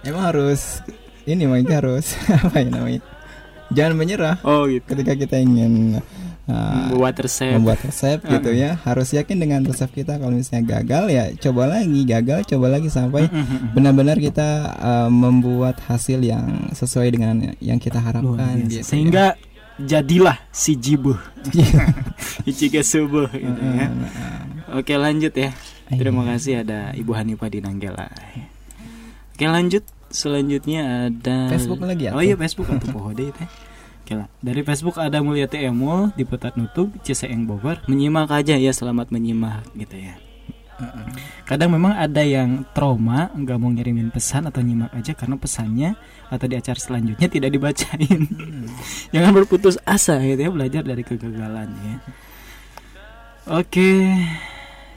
Emang 0.00 0.24
harus 0.24 0.80
ini 1.24 1.44
Mike 1.44 1.70
harus 1.70 2.16
apa 2.44 2.56
ya 2.58 2.68
namanya? 2.68 3.02
Jangan 3.70 3.94
menyerah 3.94 4.36
Oh 4.42 4.66
gitu. 4.66 4.82
ketika 4.82 5.14
kita 5.14 5.36
ingin 5.38 6.02
uh, 6.50 6.90
Buat 6.90 7.22
resep. 7.22 7.54
membuat 7.54 7.78
resep 7.80 8.18
gitu 8.18 8.50
ya. 8.50 8.74
Harus 8.82 9.14
yakin 9.14 9.38
dengan 9.38 9.62
resep 9.62 9.86
kita. 9.92 10.18
Kalau 10.18 10.34
misalnya 10.34 10.80
gagal 10.80 11.04
ya 11.06 11.24
coba 11.38 11.70
lagi, 11.70 12.02
gagal 12.02 12.48
coba 12.48 12.66
lagi 12.66 12.90
sampai 12.90 13.30
Mm-mm. 13.30 13.70
benar-benar 13.70 14.18
kita 14.18 14.48
uh, 14.74 15.06
membuat 15.06 15.78
hasil 15.86 16.18
yang 16.18 16.72
sesuai 16.72 17.08
dengan 17.14 17.54
yang 17.62 17.78
kita 17.78 18.02
harapkan 18.02 18.58
gitu 18.66 18.80
ya. 18.80 18.82
Sehingga 18.82 19.24
jadilah 19.78 20.34
si 20.50 20.74
jibuh. 20.74 21.16
Ichiga 22.48 22.82
subuh 22.82 23.30
gitu 23.30 23.60
ya. 23.62 23.86
Uh, 23.86 24.78
Oke 24.78 24.94
lanjut 24.94 25.30
ya. 25.30 25.54
Terima 25.86 26.22
Iya. 26.22 26.30
kasih 26.32 26.54
ada 26.62 26.78
Ibu 26.92 27.12
Hanifah 27.12 27.46
di 27.46 27.58
Nanggela. 27.58 28.06
Oke 29.40 29.48
lanjut. 29.48 29.80
Selanjutnya 30.12 31.08
ada 31.08 31.48
Facebook 31.48 31.80
lagi 31.80 32.12
ya? 32.12 32.12
Oh 32.12 32.20
iya 32.20 32.36
Facebook 32.36 32.68
atau 32.68 32.92
pohode 33.00 33.32
teh. 33.32 33.48
Oke 34.04 34.12
lah. 34.12 34.28
Dari 34.44 34.60
Facebook 34.60 35.00
ada 35.00 35.24
Mulyati 35.24 35.64
Emul 35.64 36.12
di 36.12 36.28
Petat 36.28 36.60
Nutup 36.60 36.92
Ciseeng 37.00 37.48
Bogor. 37.48 37.80
Menyimak 37.88 38.28
aja 38.28 38.60
ya 38.60 38.68
selamat 38.68 39.08
menyimak 39.08 39.64
gitu 39.72 39.96
ya. 39.96 40.20
Kadang 41.48 41.72
memang 41.72 41.96
ada 41.96 42.20
yang 42.20 42.68
trauma 42.76 43.32
nggak 43.32 43.56
mau 43.56 43.72
ngirimin 43.72 44.12
pesan 44.12 44.44
atau 44.44 44.60
nyimak 44.60 44.92
aja 44.92 45.16
karena 45.16 45.40
pesannya 45.40 45.96
atau 46.28 46.44
di 46.44 46.60
acara 46.60 46.76
selanjutnya 46.76 47.32
tidak 47.32 47.56
dibacain. 47.56 48.20
Jangan 49.16 49.32
berputus 49.32 49.80
asa 49.88 50.20
gitu 50.20 50.36
ya 50.36 50.52
belajar 50.52 50.84
dari 50.84 51.00
kegagalan 51.00 51.72
ya. 51.80 51.96
Oke. 53.56 54.04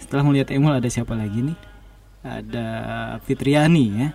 Setelah 0.03 0.27
melihat 0.27 0.51
Emul 0.51 0.75
ada 0.75 0.91
siapa 0.91 1.15
lagi 1.15 1.47
nih? 1.47 1.57
Ada 2.27 2.67
Fitriani 3.23 3.87
ya. 4.03 4.09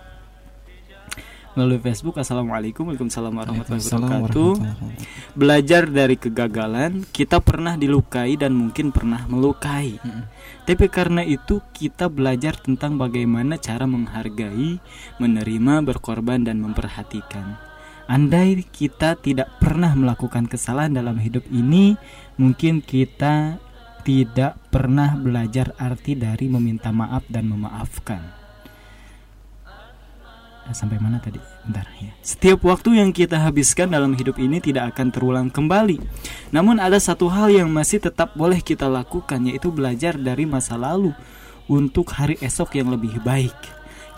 Melalui 1.59 1.83
Facebook. 1.83 2.15
Assalamualaikum 2.15 2.87
Waalaikumsalam 2.87 3.35
warahmatullahi 3.35 3.83
wabarakatuh. 3.83 3.99
warahmatullahi 3.99 4.79
wabarakatuh. 4.79 5.35
Belajar 5.35 5.83
dari 5.91 6.15
kegagalan 6.15 7.03
Kita 7.11 7.43
pernah 7.43 7.75
dilukai 7.75 8.39
dan 8.39 8.55
mungkin 8.55 8.95
pernah 8.95 9.27
melukai. 9.27 9.99
Tapi 10.63 10.87
karena 10.87 11.19
itu 11.19 11.59
kita 11.75 12.07
belajar 12.07 12.55
tentang 12.55 12.95
bagaimana 12.95 13.59
cara 13.59 13.83
menghargai 13.83 14.79
Menerima, 15.19 15.83
berkorban 15.83 16.47
dan 16.47 16.63
memperhatikan. 16.63 17.59
Andai 18.07 18.63
kita 18.63 19.19
tidak 19.19 19.51
pernah 19.59 19.91
melakukan 19.99 20.47
kesalahan 20.47 20.95
dalam 20.95 21.19
hidup 21.19 21.43
ini 21.51 21.99
Mungkin 22.39 22.79
kita 22.79 23.59
tidak 24.07 24.55
pernah 24.71 25.11
belajar 25.19 25.75
arti 25.75 26.15
dari 26.15 26.47
meminta 26.47 26.95
maaf 26.95 27.27
dan 27.27 27.51
memaafkan 27.51 28.38
sampai 30.71 31.01
mana 31.01 31.17
tadi? 31.17 31.41
Bentar 31.65 31.87
ya. 31.99 32.11
Setiap 32.21 32.63
waktu 32.63 33.01
yang 33.01 33.11
kita 33.11 33.41
habiskan 33.41 33.91
dalam 33.91 34.15
hidup 34.15 34.37
ini 34.37 34.61
tidak 34.63 34.95
akan 34.95 35.07
terulang 35.09 35.49
kembali. 35.49 35.97
Namun 36.55 36.77
ada 36.77 36.97
satu 36.97 37.27
hal 37.27 37.51
yang 37.51 37.69
masih 37.69 37.99
tetap 37.99 38.37
boleh 38.37 38.61
kita 38.61 38.87
lakukan 38.87 39.41
yaitu 39.49 39.73
belajar 39.73 40.15
dari 40.15 40.45
masa 40.45 40.77
lalu 40.77 41.11
untuk 41.69 42.13
hari 42.15 42.37
esok 42.41 42.79
yang 42.79 42.89
lebih 42.93 43.21
baik. 43.21 43.55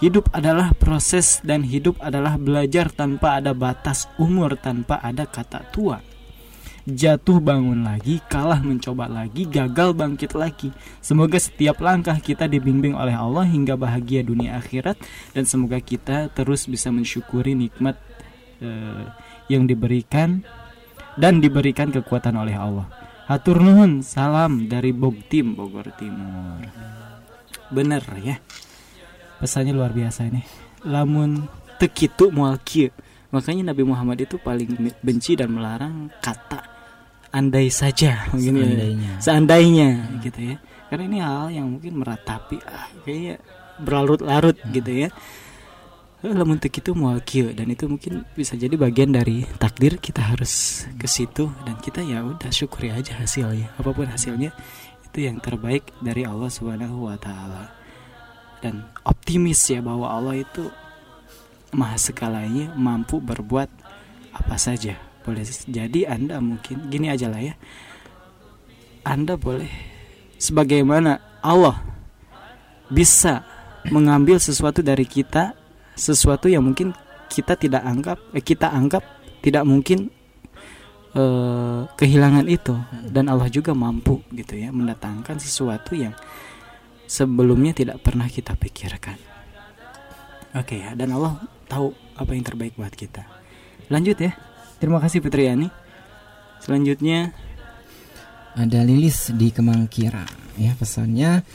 Hidup 0.02 0.34
adalah 0.34 0.74
proses 0.74 1.44
dan 1.46 1.62
hidup 1.62 2.00
adalah 2.02 2.34
belajar 2.36 2.90
tanpa 2.90 3.38
ada 3.38 3.54
batas 3.54 4.10
umur, 4.18 4.58
tanpa 4.58 4.98
ada 4.98 5.30
kata 5.30 5.62
tua 5.70 6.11
jatuh 6.90 7.38
bangun 7.38 7.86
lagi, 7.86 8.18
kalah 8.26 8.58
mencoba 8.62 9.06
lagi, 9.06 9.46
gagal 9.46 9.94
bangkit 9.94 10.34
lagi. 10.34 10.74
Semoga 10.98 11.38
setiap 11.38 11.78
langkah 11.78 12.18
kita 12.18 12.50
dibimbing 12.50 12.98
oleh 12.98 13.14
Allah 13.14 13.46
hingga 13.46 13.78
bahagia 13.78 14.26
dunia 14.26 14.58
akhirat 14.58 14.98
dan 15.38 15.44
semoga 15.46 15.78
kita 15.78 16.34
terus 16.34 16.66
bisa 16.66 16.90
mensyukuri 16.90 17.54
nikmat 17.54 18.02
uh, 18.66 19.14
yang 19.46 19.70
diberikan 19.70 20.42
dan 21.20 21.38
diberikan 21.38 21.94
kekuatan 21.94 22.34
oleh 22.34 22.58
Allah. 22.58 22.90
Hatur 23.30 23.62
nuhun, 23.62 24.02
salam 24.02 24.66
dari 24.66 24.92
Bogtim 24.92 25.54
Bogor 25.54 25.94
Timur. 25.96 26.66
Bener 27.72 28.04
ya. 28.20 28.42
Pesannya 29.40 29.72
luar 29.72 29.94
biasa 29.96 30.28
ini. 30.28 30.44
Lamun 30.84 31.46
tekitu 31.78 32.34
mual 32.34 32.60
Makanya 33.32 33.72
Nabi 33.72 33.88
Muhammad 33.88 34.20
itu 34.20 34.36
paling 34.36 34.92
benci 35.00 35.40
dan 35.40 35.56
melarang 35.56 36.12
kata 36.20 36.71
andai 37.32 37.72
saja 37.72 38.28
mungkin 38.32 38.54
ya. 38.56 38.64
seandainya, 38.64 39.12
seandainya 39.24 39.90
hmm. 39.96 40.20
gitu 40.24 40.40
ya 40.54 40.58
karena 40.92 41.04
ini 41.08 41.20
hal 41.24 41.48
yang 41.56 41.68
mungkin 41.72 41.94
meratapi 42.04 42.60
ah 42.68 42.88
kayaknya 43.08 43.40
berlarut-larut 43.80 44.60
hmm. 44.60 44.72
gitu 44.76 44.92
ya 45.08 45.10
lamun 46.22 46.62
itu 46.62 46.94
mau 46.94 47.18
dan 47.18 47.66
itu 47.66 47.90
mungkin 47.90 48.22
bisa 48.38 48.54
jadi 48.54 48.78
bagian 48.78 49.10
dari 49.10 49.42
takdir 49.58 49.98
kita 49.98 50.22
harus 50.22 50.86
ke 50.94 51.10
situ 51.10 51.50
dan 51.66 51.82
kita 51.82 52.06
ya 52.06 52.22
udah 52.22 52.54
syukuri 52.54 52.94
aja 52.94 53.18
hasilnya 53.18 53.74
apa 53.74 53.90
pun 53.90 54.06
hasilnya 54.06 54.54
itu 55.02 55.26
yang 55.26 55.42
terbaik 55.42 55.90
dari 55.98 56.22
Allah 56.22 56.54
Subhanahu 56.54 57.10
wa 57.10 57.18
taala 57.18 57.74
dan 58.62 58.86
optimis 59.02 59.66
ya 59.66 59.82
bahwa 59.82 60.14
Allah 60.14 60.46
itu 60.46 60.70
maha 61.74 61.98
segalanya 61.98 62.70
mampu 62.78 63.18
berbuat 63.18 63.74
apa 64.38 64.56
saja 64.62 65.02
boleh. 65.22 65.46
Jadi 65.46 66.06
anda 66.06 66.42
mungkin 66.42 66.90
gini 66.90 67.10
aja 67.10 67.30
lah 67.30 67.42
ya. 67.42 67.56
Anda 69.02 69.38
boleh 69.38 69.70
sebagaimana 70.38 71.42
Allah 71.42 71.78
bisa 72.90 73.46
mengambil 73.90 74.38
sesuatu 74.38 74.86
dari 74.86 75.06
kita 75.06 75.58
sesuatu 75.98 76.50
yang 76.50 76.66
mungkin 76.66 76.94
kita 77.30 77.58
tidak 77.58 77.82
anggap 77.86 78.18
eh, 78.34 78.44
kita 78.44 78.70
anggap 78.70 79.02
tidak 79.42 79.64
mungkin 79.66 80.10
eh, 81.14 81.82
kehilangan 81.98 82.46
itu. 82.50 82.76
Dan 83.10 83.30
Allah 83.30 83.50
juga 83.50 83.78
mampu 83.78 84.22
gitu 84.34 84.58
ya 84.58 84.70
mendatangkan 84.74 85.38
sesuatu 85.38 85.94
yang 85.98 86.14
sebelumnya 87.06 87.74
tidak 87.74 88.02
pernah 88.02 88.26
kita 88.30 88.58
pikirkan. 88.58 89.18
Oke 90.52 90.84
ya 90.84 90.98
dan 90.98 91.16
Allah 91.16 91.40
tahu 91.72 91.96
apa 92.20 92.32
yang 92.36 92.44
terbaik 92.44 92.76
buat 92.76 92.92
kita. 92.92 93.24
Lanjut 93.88 94.20
ya 94.20 94.51
Terima 94.82 94.98
kasih 94.98 95.22
Yani. 95.22 95.70
Selanjutnya 96.58 97.30
ada 98.58 98.82
Lilis 98.82 99.30
di 99.32 99.54
Kemangkira. 99.54 100.26
Ya, 100.58 100.74
pesannya 100.74 101.46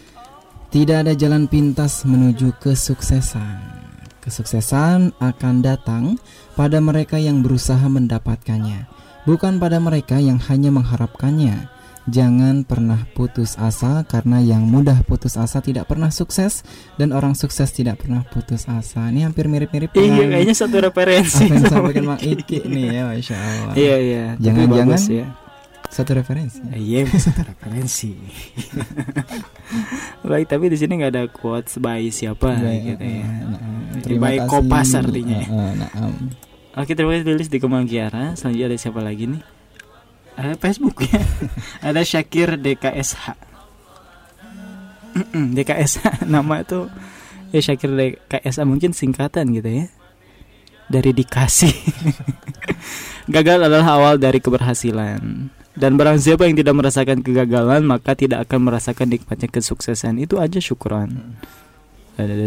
tidak 0.71 1.07
ada 1.07 1.13
jalan 1.19 1.51
pintas 1.51 2.07
menuju 2.07 2.55
kesuksesan. 2.63 3.83
Kesuksesan 4.23 5.15
akan 5.23 5.55
datang 5.63 6.19
pada 6.59 6.83
mereka 6.83 7.19
yang 7.19 7.43
berusaha 7.43 7.87
mendapatkannya, 7.87 8.91
bukan 9.23 9.63
pada 9.63 9.79
mereka 9.79 10.19
yang 10.19 10.39
hanya 10.51 10.75
mengharapkannya. 10.75 11.76
Jangan 12.07 12.63
pernah 12.63 13.03
putus 13.19 13.59
asa 13.59 14.07
karena 14.07 14.39
yang 14.39 14.63
mudah 14.63 15.03
putus 15.11 15.35
asa 15.35 15.59
tidak 15.59 15.91
pernah 15.91 16.15
sukses 16.15 16.63
dan 16.95 17.11
orang 17.11 17.35
sukses 17.35 17.75
tidak 17.75 17.99
pernah 18.07 18.23
putus 18.23 18.71
asa. 18.71 19.11
Ini 19.11 19.27
hampir 19.27 19.51
mirip-mirip 19.51 19.91
Iya, 19.91 20.31
kayaknya 20.31 20.55
satu 20.55 20.79
referensi. 20.79 21.43
Apa 21.43 21.51
yang 21.51 21.63
disampaikan 21.67 22.05
Mak 22.07 22.21
Iki 22.23 22.59
nih 22.63 22.87
ya, 22.95 23.03
masya 23.11 23.35
Allah. 23.35 23.75
Iya 23.75 23.97
iya. 23.99 24.25
Jangan-jangan 24.39 25.01
ya. 25.11 25.27
satu 25.91 26.11
referensi. 26.15 26.61
Iya, 26.71 27.01
satu 27.27 27.43
referensi. 27.43 28.11
Baik, 30.31 30.47
tapi 30.47 30.71
di 30.71 30.79
sini 30.79 31.03
nggak 31.03 31.11
ada 31.11 31.25
quotes 31.27 31.83
by 31.83 32.07
siapa 32.15 32.55
Baik, 32.55 32.95
gitu 32.95 33.03
ya. 33.03 33.27
Nah, 33.27 33.99
terima 33.99 34.31
by 34.31 34.37
kasih. 34.39 34.51
Kopas 34.55 34.89
artinya. 34.95 35.41
Uh, 35.51 35.73
nah, 35.75 35.91
um. 36.07 36.15
Oke, 36.79 36.95
terima 36.95 37.19
kasih 37.19 37.27
tulis 37.35 37.51
di 37.51 37.59
Kemang 37.59 37.91
Kiara. 37.91 38.39
Selanjutnya 38.39 38.71
ada 38.71 38.79
siapa 38.79 39.03
lagi 39.03 39.27
nih? 39.27 39.56
Ada 40.37 40.55
Facebook 40.61 41.01
ya? 41.09 41.21
Ada 41.89 42.05
Syakir 42.05 42.61
DKSH 42.61 43.47
DKSH 45.33 46.23
nama 46.35 46.61
itu 46.61 46.93
ya 47.53 47.61
Syakir 47.65 47.91
DKSH 47.97 48.61
mungkin 48.69 48.93
singkatan 48.93 49.49
gitu 49.57 49.85
ya. 49.85 49.87
Dari 50.87 51.11
dikasih. 51.11 51.75
Gagal 53.35 53.59
adalah 53.67 53.99
awal 53.99 54.23
dari 54.23 54.39
keberhasilan. 54.39 55.51
Dan 55.75 55.99
barang 55.99 56.23
siapa 56.23 56.47
yang 56.47 56.55
tidak 56.55 56.79
merasakan 56.79 57.27
kegagalan 57.27 57.83
maka 57.83 58.15
tidak 58.15 58.47
akan 58.47 58.71
merasakan 58.71 59.11
nikmatnya 59.11 59.51
kesuksesan. 59.51 60.23
Itu 60.23 60.39
aja 60.39 60.63
syukuran 60.63 61.37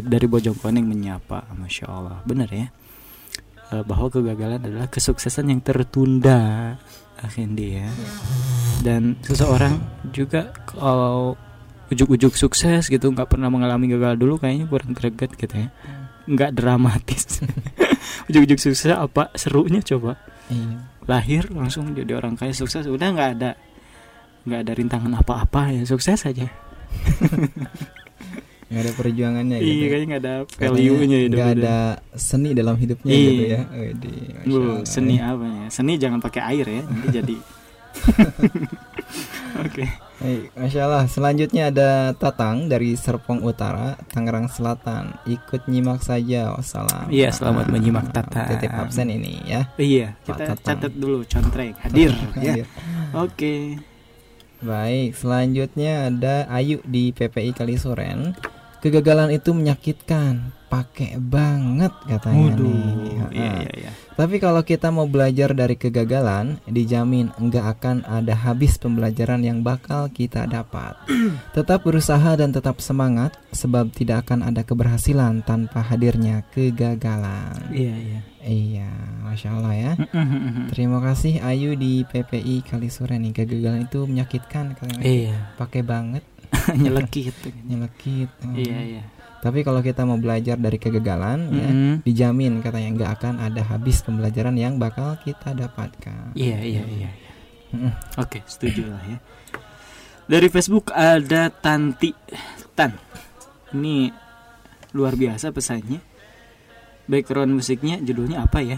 dari 0.01 0.25
Bojong 0.25 0.57
Koneng 0.57 0.87
menyapa 0.87 1.45
Masya 1.51 1.85
Allah. 1.91 2.23
Benar 2.23 2.49
ya? 2.49 2.71
Eh, 3.69 3.83
bahwa 3.85 4.09
kegagalan 4.09 4.57
adalah 4.57 4.89
kesuksesan 4.89 5.53
yang 5.53 5.61
tertunda 5.61 6.73
Akhindi 7.23 7.83
ya. 7.83 7.89
Dan 8.79 9.19
seseorang 9.23 9.79
juga 10.15 10.55
kalau 10.67 11.35
ujuk-ujuk 11.89 12.37
sukses 12.37 12.85
gitu 12.85 13.09
nggak 13.09 13.33
pernah 13.33 13.49
mengalami 13.49 13.89
gagal 13.89 14.21
dulu 14.21 14.37
kayaknya 14.37 14.69
kurang 14.69 14.93
greget 14.93 15.33
gitu 15.33 15.55
ya 15.57 15.69
nggak 16.29 16.53
dramatis 16.53 17.41
ujuk-ujuk 18.29 18.61
sukses 18.61 18.93
apa 18.93 19.33
serunya 19.33 19.81
coba 19.81 20.21
iya. 20.53 20.85
lahir 21.09 21.49
langsung 21.49 21.97
jadi 21.97 22.21
orang 22.21 22.37
kaya 22.37 22.53
sukses 22.53 22.85
udah 22.85 23.09
nggak 23.09 23.29
ada 23.41 23.51
nggak 24.45 24.59
ada 24.61 24.73
rintangan 24.77 25.13
apa-apa 25.17 25.73
ya 25.73 25.83
sukses 25.89 26.21
aja 26.29 26.45
nggak 28.69 28.81
ada 28.85 28.93
perjuangannya 28.93 29.57
gitu. 29.65 29.73
Iya 29.73 29.85
kayaknya 29.89 30.07
nggak 30.07 30.21
ada 30.21 30.35
value-nya 30.45 31.17
Nggak 31.25 31.51
ada 31.57 31.77
seni 32.13 32.49
dalam 32.53 32.75
hidupnya 32.77 33.09
iya. 33.09 33.25
gitu 33.25 33.43
ya. 33.49 33.61
Widi, 33.73 34.17
Bu, 34.45 34.59
seni 34.85 35.15
ya. 35.17 35.33
apa 35.33 35.45
ya? 35.49 35.65
Seni 35.73 35.93
jangan 35.97 36.19
pakai 36.21 36.41
air 36.53 36.65
ya, 36.69 36.81
nanti 36.85 37.07
jadi. 37.09 37.37
Oke. 39.65 39.81
Okay. 39.83 39.87
Hey, 40.19 40.51
Masya 40.51 40.83
Allah. 40.85 41.07
Selanjutnya 41.07 41.71
ada 41.71 42.11
Tatang 42.11 42.67
dari 42.67 42.93
Serpong 42.93 43.39
Utara, 43.41 43.95
Tangerang 44.11 44.51
Selatan. 44.51 45.15
Ikut 45.23 45.65
nyimak 45.71 46.03
saja. 46.03 46.53
Wassalam. 46.53 47.07
Iya, 47.07 47.31
selamat 47.31 47.71
menyimak 47.71 48.11
Tatang. 48.11 48.51
Titip 48.53 48.69
absen 48.69 49.09
ini 49.09 49.39
ya. 49.47 49.71
Iya, 49.79 50.19
kita 50.27 50.59
catat 50.59 50.93
dulu 50.93 51.25
contreng 51.25 51.73
hadir. 51.81 52.11
ya. 52.37 52.67
Oke. 53.15 53.33
Okay. 53.33 53.61
Baik, 54.59 55.15
selanjutnya 55.15 56.11
ada 56.11 56.43
Ayu 56.51 56.83
di 56.83 57.15
PPI 57.15 57.55
Kalisuren. 57.55 58.35
Kegagalan 58.79 59.35
itu 59.35 59.51
menyakitkan, 59.51 60.55
pakai 60.71 61.19
banget 61.19 61.91
katanya 62.07 62.55
Waduh, 62.55 62.63
nih. 62.63 62.87
Iya, 63.11 63.25
iya, 63.35 63.71
iya. 63.75 63.91
Tapi 64.15 64.39
kalau 64.39 64.63
kita 64.63 64.87
mau 64.87 65.03
belajar 65.03 65.51
dari 65.51 65.75
kegagalan, 65.75 66.63
dijamin 66.63 67.33
enggak 67.35 67.79
akan 67.79 68.07
ada 68.07 68.31
habis 68.37 68.79
pembelajaran 68.79 69.43
yang 69.43 69.65
bakal 69.65 70.07
kita 70.07 70.47
dapat. 70.47 70.95
tetap 71.57 71.83
berusaha 71.83 72.39
dan 72.39 72.55
tetap 72.55 72.79
semangat, 72.79 73.35
sebab 73.51 73.91
tidak 73.91 74.29
akan 74.29 74.47
ada 74.47 74.63
keberhasilan 74.63 75.43
tanpa 75.43 75.83
hadirnya 75.83 76.47
kegagalan. 76.55 77.59
Iya, 77.75 77.95
iya. 77.99 78.19
Iya, 78.39 78.87
masya 79.19 79.59
Allah 79.59 79.75
ya. 79.75 79.93
Terima 80.71 81.03
kasih 81.03 81.43
Ayu 81.43 81.75
di 81.75 82.07
PPI 82.07 82.63
Kalisuren 82.63 83.27
nih. 83.27 83.35
Kegagalan 83.35 83.91
itu 83.91 84.07
menyakitkan, 84.07 84.79
Iya. 85.03 85.59
Pakai 85.59 85.83
banget. 85.83 86.23
nyelekit 86.81 87.35
nyelekit 87.65 88.31
oh. 88.45 88.55
iya 88.57 88.79
iya. 88.81 89.03
Tapi 89.39 89.63
kalau 89.63 89.79
kita 89.79 90.03
mau 90.03 90.19
belajar 90.19 90.59
dari 90.59 90.75
kegagalan 90.75 91.47
mm 91.47 91.51
-hmm. 91.51 91.55
ya 91.55 91.69
dijamin 92.03 92.59
katanya 92.59 92.89
nggak 92.91 93.11
akan 93.19 93.33
ada 93.39 93.63
habis 93.63 94.03
pembelajaran 94.03 94.51
yang 94.59 94.75
bakal 94.75 95.15
kita 95.23 95.55
dapatkan. 95.55 96.35
Iya 96.35 96.59
iya 96.59 96.83
iya, 96.83 97.07
iya. 97.07 97.31
Mm 97.71 97.79
-hmm. 97.87 97.93
oke 98.19 98.39
setuju 98.43 98.91
lah 98.91 99.03
ya. 99.07 99.17
Dari 100.29 100.47
Facebook 100.51 100.91
ada 100.91 101.49
Tanti. 101.49 102.11
Tan 102.75 102.93
ini 103.73 104.11
luar 104.93 105.15
biasa 105.15 105.55
pesannya. 105.55 106.03
Background 107.09 107.57
musiknya 107.57 107.97
judulnya 107.97 108.45
apa 108.45 108.61
ya? 108.61 108.77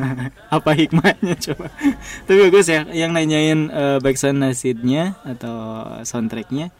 Apa 0.56 0.78
hikmahnya 0.78 1.34
coba. 1.42 1.74
Tapi 2.22 2.38
bagus 2.46 2.70
ya 2.70 2.86
yang 2.94 3.10
nanyain 3.10 3.66
uh, 3.66 3.98
background 3.98 4.46
nasidnya 4.46 5.18
atau 5.26 5.82
soundtracknya 6.06 6.70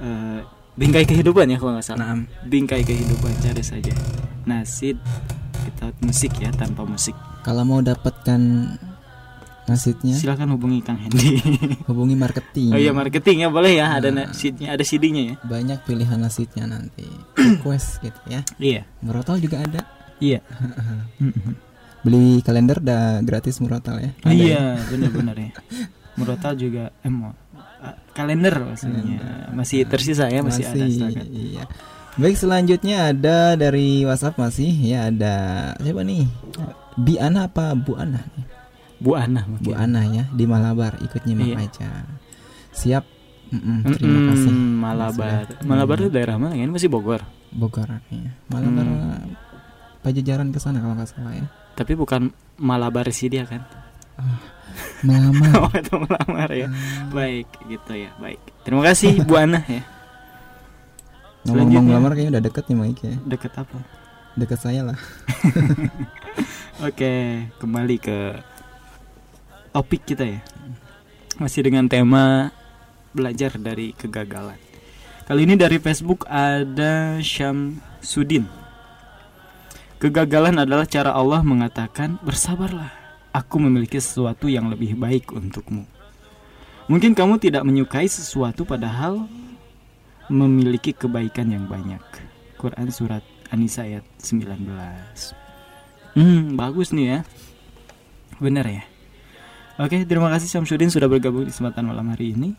uh, 0.00 0.40
bingkai 0.74 1.06
kehidupan 1.06 1.50
ya 1.54 1.56
kalau 1.60 1.78
nggak 1.78 1.86
salah. 1.86 2.14
Nah. 2.14 2.26
Bingkai 2.46 2.82
kehidupan 2.82 3.32
cari 3.42 3.62
saja. 3.62 3.94
Nasid 4.44 4.98
without 5.66 5.96
musik 6.02 6.32
ya 6.38 6.50
tanpa 6.54 6.82
musik. 6.86 7.14
Kalau 7.44 7.62
mau 7.66 7.80
dapatkan 7.84 8.40
nasibnya 9.64 10.12
Silakan 10.12 10.56
hubungi 10.56 10.84
Kang 10.84 11.00
Hendy. 11.00 11.40
hubungi 11.88 12.12
marketing. 12.12 12.76
oh 12.76 12.80
iya 12.80 12.92
marketing 12.92 13.44
ya 13.44 13.48
boleh 13.48 13.80
ya 13.80 13.96
ada 13.96 14.12
nasibnya 14.12 14.76
ada 14.76 14.84
CD-nya 14.84 15.22
ya. 15.32 15.34
Banyak 15.40 15.88
pilihan 15.88 16.20
nasibnya 16.20 16.68
nanti. 16.68 17.08
Request 17.60 18.04
gitu 18.04 18.20
ya. 18.28 18.40
Iya. 18.60 18.82
Murotal 19.00 19.40
juga 19.40 19.64
ada. 19.64 19.88
Iya. 20.20 20.44
Beli 22.04 22.44
kalender 22.44 22.84
udah 22.84 23.24
gratis 23.24 23.64
murotal 23.64 23.96
ya. 23.96 24.10
Ada 24.20 24.36
ya? 24.36 24.36
Iya, 24.36 24.62
benar-benar 24.92 25.36
ya. 25.40 25.50
Murotal 26.20 26.52
juga 26.54 26.92
eh, 27.00 27.10
ah, 28.14 28.16
kalender 28.16 28.54
maksudnya 28.62 29.02
masih 29.50 29.82
tersisa 29.84 30.30
ya 30.30 30.40
masih, 30.40 30.62
ada 30.64 30.86
silakan. 30.86 31.26
iya. 31.28 31.64
Baik 32.14 32.38
selanjutnya 32.38 33.10
ada 33.10 33.58
dari 33.58 34.06
WhatsApp 34.06 34.38
masih 34.38 34.70
ya 34.70 35.10
ada 35.10 35.34
siapa 35.82 36.06
nih? 36.06 36.30
Bi 36.94 37.18
Ana 37.18 37.50
apa 37.50 37.74
Bu 37.74 37.98
Ana? 37.98 38.22
Bu 39.02 39.18
Ana 39.18 39.42
mungkin. 39.44 39.66
Bu 39.66 39.74
Ana 39.74 40.06
ya 40.06 40.24
di 40.30 40.46
Malabar 40.46 40.94
ikut 41.02 41.26
nyimak 41.26 41.46
Iya. 41.50 41.56
aja. 41.58 41.90
Siap. 42.70 43.04
Mm-mm, 43.50 43.82
terima 43.92 44.20
kasih. 44.30 44.52
Malabar. 44.54 45.42
Sudah. 45.44 45.66
Malabar 45.66 45.96
itu 45.98 46.10
daerah 46.10 46.36
mana? 46.38 46.54
Ini 46.54 46.70
masih 46.70 46.86
Bogor. 46.86 47.18
Bogor 47.50 47.86
ya. 47.90 48.30
Malabar 48.46 48.86
Hmm. 48.86 49.34
Pajajaran 50.00 50.54
ke 50.54 50.58
sana 50.58 50.78
kalau 50.78 50.94
nggak 50.94 51.10
salah 51.10 51.34
ya. 51.34 51.46
Tapi 51.74 51.98
bukan 51.98 52.30
Malabar 52.54 53.10
sih 53.10 53.26
dia 53.26 53.42
kan. 53.42 53.66
Melamar. 55.04 55.52
Oh, 55.64 55.72
itu 55.72 55.94
melamar 55.96 56.48
ya. 56.50 56.68
Baik, 57.12 57.48
gitu 57.68 57.92
ya. 57.94 58.10
Baik. 58.18 58.40
Terima 58.64 58.82
kasih 58.82 59.20
Bu 59.22 59.36
Ana 59.38 59.60
ya. 59.68 59.82
Ngomong-ngomong 61.44 61.84
melamar 61.84 62.10
kayaknya 62.16 62.32
udah 62.40 62.44
deket 62.48 62.64
nih 62.72 62.78
Mike 62.80 63.02
ya. 63.04 63.16
Deket 63.28 63.52
apa? 63.60 63.78
Deket 64.34 64.58
saya 64.58 64.80
lah. 64.82 64.98
Oke, 66.88 67.46
kembali 67.60 67.96
ke 68.00 68.18
topik 69.70 70.08
kita 70.08 70.24
ya. 70.24 70.40
Masih 71.36 71.68
dengan 71.68 71.84
tema 71.84 72.48
belajar 73.12 73.54
dari 73.60 73.92
kegagalan. 73.92 74.58
Kali 75.24 75.40
ini 75.44 75.54
dari 75.56 75.76
Facebook 75.76 76.24
ada 76.28 77.20
Syamsuddin. 77.20 78.48
Kegagalan 80.00 80.60
adalah 80.60 80.84
cara 80.84 81.16
Allah 81.16 81.40
mengatakan, 81.40 82.20
"Bersabarlah, 82.20 83.03
aku 83.34 83.58
memiliki 83.58 83.98
sesuatu 83.98 84.46
yang 84.46 84.70
lebih 84.70 84.94
baik 84.94 85.34
untukmu." 85.34 85.82
Mungkin 86.86 87.16
kamu 87.16 87.40
tidak 87.40 87.64
menyukai 87.66 88.06
sesuatu 88.06 88.62
padahal 88.68 89.26
memiliki 90.28 90.92
kebaikan 90.92 91.48
yang 91.48 91.64
banyak. 91.64 92.00
Quran 92.60 92.88
surat 92.92 93.24
An-Nisa 93.52 93.84
ayat 93.84 94.04
19. 94.20 95.36
Hmm, 96.14 96.54
bagus 96.56 96.92
nih 96.94 97.06
ya. 97.08 97.18
Bener 98.40 98.66
ya. 98.68 98.84
Oke, 99.80 100.06
terima 100.06 100.30
kasih 100.30 100.46
Syamsuddin 100.46 100.92
sudah 100.92 101.10
bergabung 101.10 101.42
di 101.44 101.50
kesempatan 101.50 101.90
malam 101.90 102.06
hari 102.14 102.30
ini. 102.36 102.54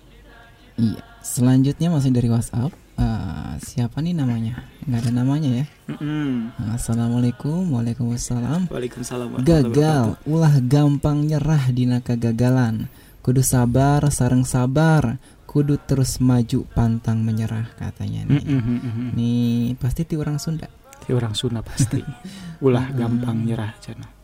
Iya. 0.76 1.01
Selanjutnya 1.23 1.88
masih 1.88 2.11
dari 2.11 2.28
WhatsApp. 2.28 2.85
Eh, 2.96 3.54
siapa 3.60 4.00
nih 4.00 4.16
namanya? 4.16 4.64
Nggak 4.88 5.00
ada 5.04 5.12
namanya 5.12 5.50
ya. 5.52 5.66
Mm-mm. 5.91 6.56
Assalamualaikum, 6.72 7.68
waalaikumsalam. 7.76 8.72
Waalaikumsalam 8.72 9.43
Gagal, 9.43 10.16
ulah 10.24 10.56
gampang 10.64 11.28
nyerah 11.28 11.76
dina 11.76 12.00
kegagalan. 12.00 12.88
Kudu 13.20 13.43
sabar, 13.43 14.00
sareng 14.16 14.48
sabar. 14.48 15.20
Kudu 15.43 15.76
terus 15.80 16.24
maju 16.24 16.68
pantang 16.72 17.20
menyerah 17.20 17.68
katanya 17.76 18.32
nih. 18.32 18.43
Mm-mm. 18.43 19.12
Nih 19.16 19.76
pasti 19.76 20.08
ti 20.08 20.16
orang 20.16 20.39
Sunda. 20.39 20.72
Si 21.04 21.12
orang 21.12 21.36
Sunda 21.36 21.60
pasti. 21.60 22.00
Ulah 22.66 22.96
gampang 22.96 23.43
nyerah 23.43 23.76
cenah. 23.84 24.14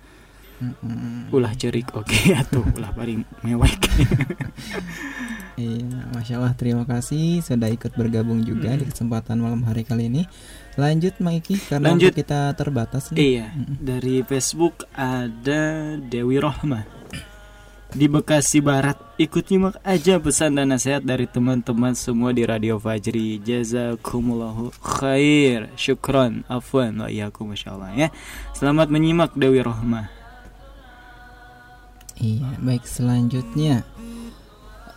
Ulah 1.30 1.54
cerik 1.54 1.92
oke 1.92 2.14
atuh 2.42 2.64
ulah 2.72 2.92
paling 2.92 3.22
mewek. 3.42 3.76
Iya, 5.52 5.84
masya 6.16 6.40
Allah 6.42 6.56
terima 6.56 6.88
kasih 6.88 7.44
sudah 7.44 7.70
ikut 7.70 7.94
bergabung 7.94 8.42
juga 8.42 8.72
Mm. 8.72 8.82
di 8.82 8.86
kesempatan 8.88 9.38
malam 9.38 9.62
hari 9.62 9.84
kali 9.84 10.08
ini. 10.08 10.24
Lanjut 10.74 11.20
Maiki 11.20 11.60
karena 11.60 11.92
Lanjut. 11.94 12.16
kita 12.16 12.50
terbatas 12.56 13.12
nih. 13.12 13.20
iya, 13.20 13.46
dari 13.78 14.24
Facebook 14.24 14.88
ada 14.90 15.62
Dewi 16.00 16.40
Rohmah. 16.40 16.88
Di 17.92 18.08
Bekasi 18.08 18.64
Barat 18.64 18.96
ikut 19.20 19.44
nyimak 19.52 19.76
aja 19.84 20.16
pesan 20.18 20.56
dan 20.56 20.72
nasihat 20.72 21.04
dari 21.04 21.28
teman-teman 21.28 21.92
semua 21.92 22.32
di 22.32 22.42
Radio 22.42 22.80
Fajri 22.80 23.44
Jazakumullahu 23.44 24.72
khair 24.80 25.68
Syukron 25.76 26.48
Afwan 26.48 26.96
wa 26.96 27.12
iyyakum 27.12 27.52
masyaallah 27.52 27.92
ya 27.94 28.08
Selamat 28.56 28.88
menyimak 28.88 29.36
Dewi 29.36 29.60
Rohmah 29.60 30.08
Iya, 32.22 32.54
baik 32.62 32.86
selanjutnya 32.86 33.82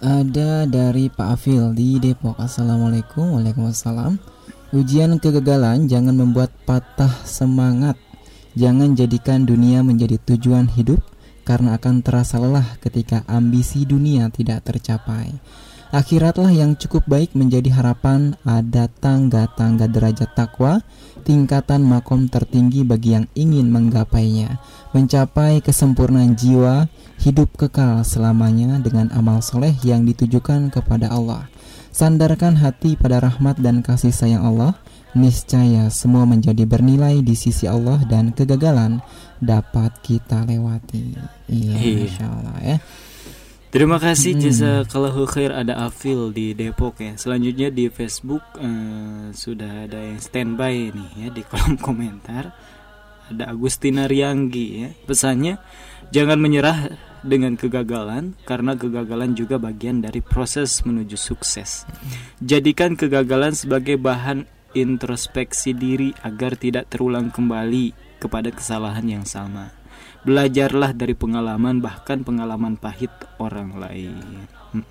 ada 0.05 0.69
dari 0.69 1.09
Pak 1.09 1.41
Afil 1.41 1.73
di 1.73 1.97
Depok. 1.97 2.37
Assalamualaikum, 2.37 3.41
waalaikumsalam. 3.41 4.21
Ujian 4.77 5.17
kegagalan 5.17 5.89
jangan 5.89 6.21
membuat 6.21 6.53
patah 6.69 7.25
semangat. 7.25 7.97
Jangan 8.53 8.93
jadikan 8.93 9.49
dunia 9.49 9.81
menjadi 9.81 10.21
tujuan 10.21 10.69
hidup 10.69 11.01
karena 11.49 11.81
akan 11.81 12.05
terasa 12.05 12.37
lelah 12.37 12.77
ketika 12.85 13.25
ambisi 13.25 13.89
dunia 13.89 14.29
tidak 14.29 14.69
tercapai. 14.69 15.33
Akhiratlah 15.97 16.53
yang 16.53 16.77
cukup 16.77 17.09
baik 17.09 17.33
menjadi 17.33 17.73
harapan 17.73 18.37
ada 18.45 18.93
tangga-tangga 19.01 19.89
derajat 19.89 20.29
takwa, 20.37 20.85
tingkatan 21.25 21.81
makom 21.81 22.29
tertinggi 22.29 22.85
bagi 22.85 23.17
yang 23.17 23.27
ingin 23.33 23.73
menggapainya, 23.73 24.61
mencapai 24.93 25.65
kesempurnaan 25.65 26.37
jiwa, 26.37 26.87
hidup 27.25 27.57
kekal 27.57 28.05
selamanya 28.05 28.77
dengan 28.85 29.09
amal 29.17 29.41
soleh 29.41 29.73
yang 29.81 30.05
ditujukan 30.05 30.69
kepada 30.69 31.09
Allah. 31.09 31.49
Sandarkan 31.89 32.61
hati 32.61 33.01
pada 33.01 33.25
rahmat 33.25 33.57
dan 33.59 33.81
kasih 33.81 34.13
sayang 34.13 34.45
Allah, 34.45 34.77
niscaya 35.15 35.89
semua 35.89 36.27
menjadi 36.29 36.67
bernilai 36.69 37.23
di 37.25 37.33
sisi 37.39 37.65
Allah 37.65 38.03
dan 38.05 38.35
kegagalan 38.35 39.01
dapat 39.41 39.95
kita 40.03 40.45
lewati. 40.45 41.17
Iya, 41.49 41.75
Iya. 41.79 41.97
Masya 42.05 42.27
Allah 42.29 42.57
ya. 42.61 42.77
Terima 43.75 43.99
kasih 43.99 44.39
Hmm. 44.39 44.43
Jazakallahu 44.47 45.27
khair 45.27 45.51
ada 45.51 45.75
Afil 45.83 46.31
di 46.31 46.55
Depok 46.55 47.03
ya. 47.03 47.19
Selanjutnya 47.19 47.75
di 47.75 47.91
Facebook 47.91 48.47
eh, 48.63 49.35
sudah 49.35 49.91
ada 49.91 49.99
yang 49.99 50.23
standby 50.23 50.95
nih 50.95 51.11
ya 51.19 51.29
di 51.35 51.43
kolom 51.43 51.75
komentar. 51.83 52.55
Ada 53.35 53.51
Agustina 53.51 54.07
Rianggi 54.07 54.67
ya. 54.79 54.95
Pesannya 55.11 55.59
jangan 56.15 56.39
menyerah 56.39 56.95
dengan 57.27 57.59
kegagalan 57.59 58.39
karena 58.47 58.79
kegagalan 58.79 59.35
juga 59.35 59.59
bagian 59.59 60.07
dari 60.07 60.23
proses 60.23 60.87
menuju 60.87 61.19
sukses. 61.19 61.83
Jadikan 62.39 62.95
kegagalan 62.95 63.59
sebagai 63.59 63.99
bahan 63.99 64.47
introspeksi 64.79 65.75
diri 65.75 66.15
agar 66.23 66.55
tidak 66.55 66.95
terulang 66.95 67.35
kembali 67.35 67.91
kepada 68.23 68.55
kesalahan 68.55 69.19
yang 69.19 69.27
sama. 69.27 69.75
Belajarlah 70.25 70.97
dari 70.97 71.13
pengalaman 71.13 71.79
bahkan 71.79 72.25
pengalaman 72.25 72.75
pahit 72.75 73.13
orang 73.37 73.77
lain. 73.77 74.17
Hmm. 74.73 74.85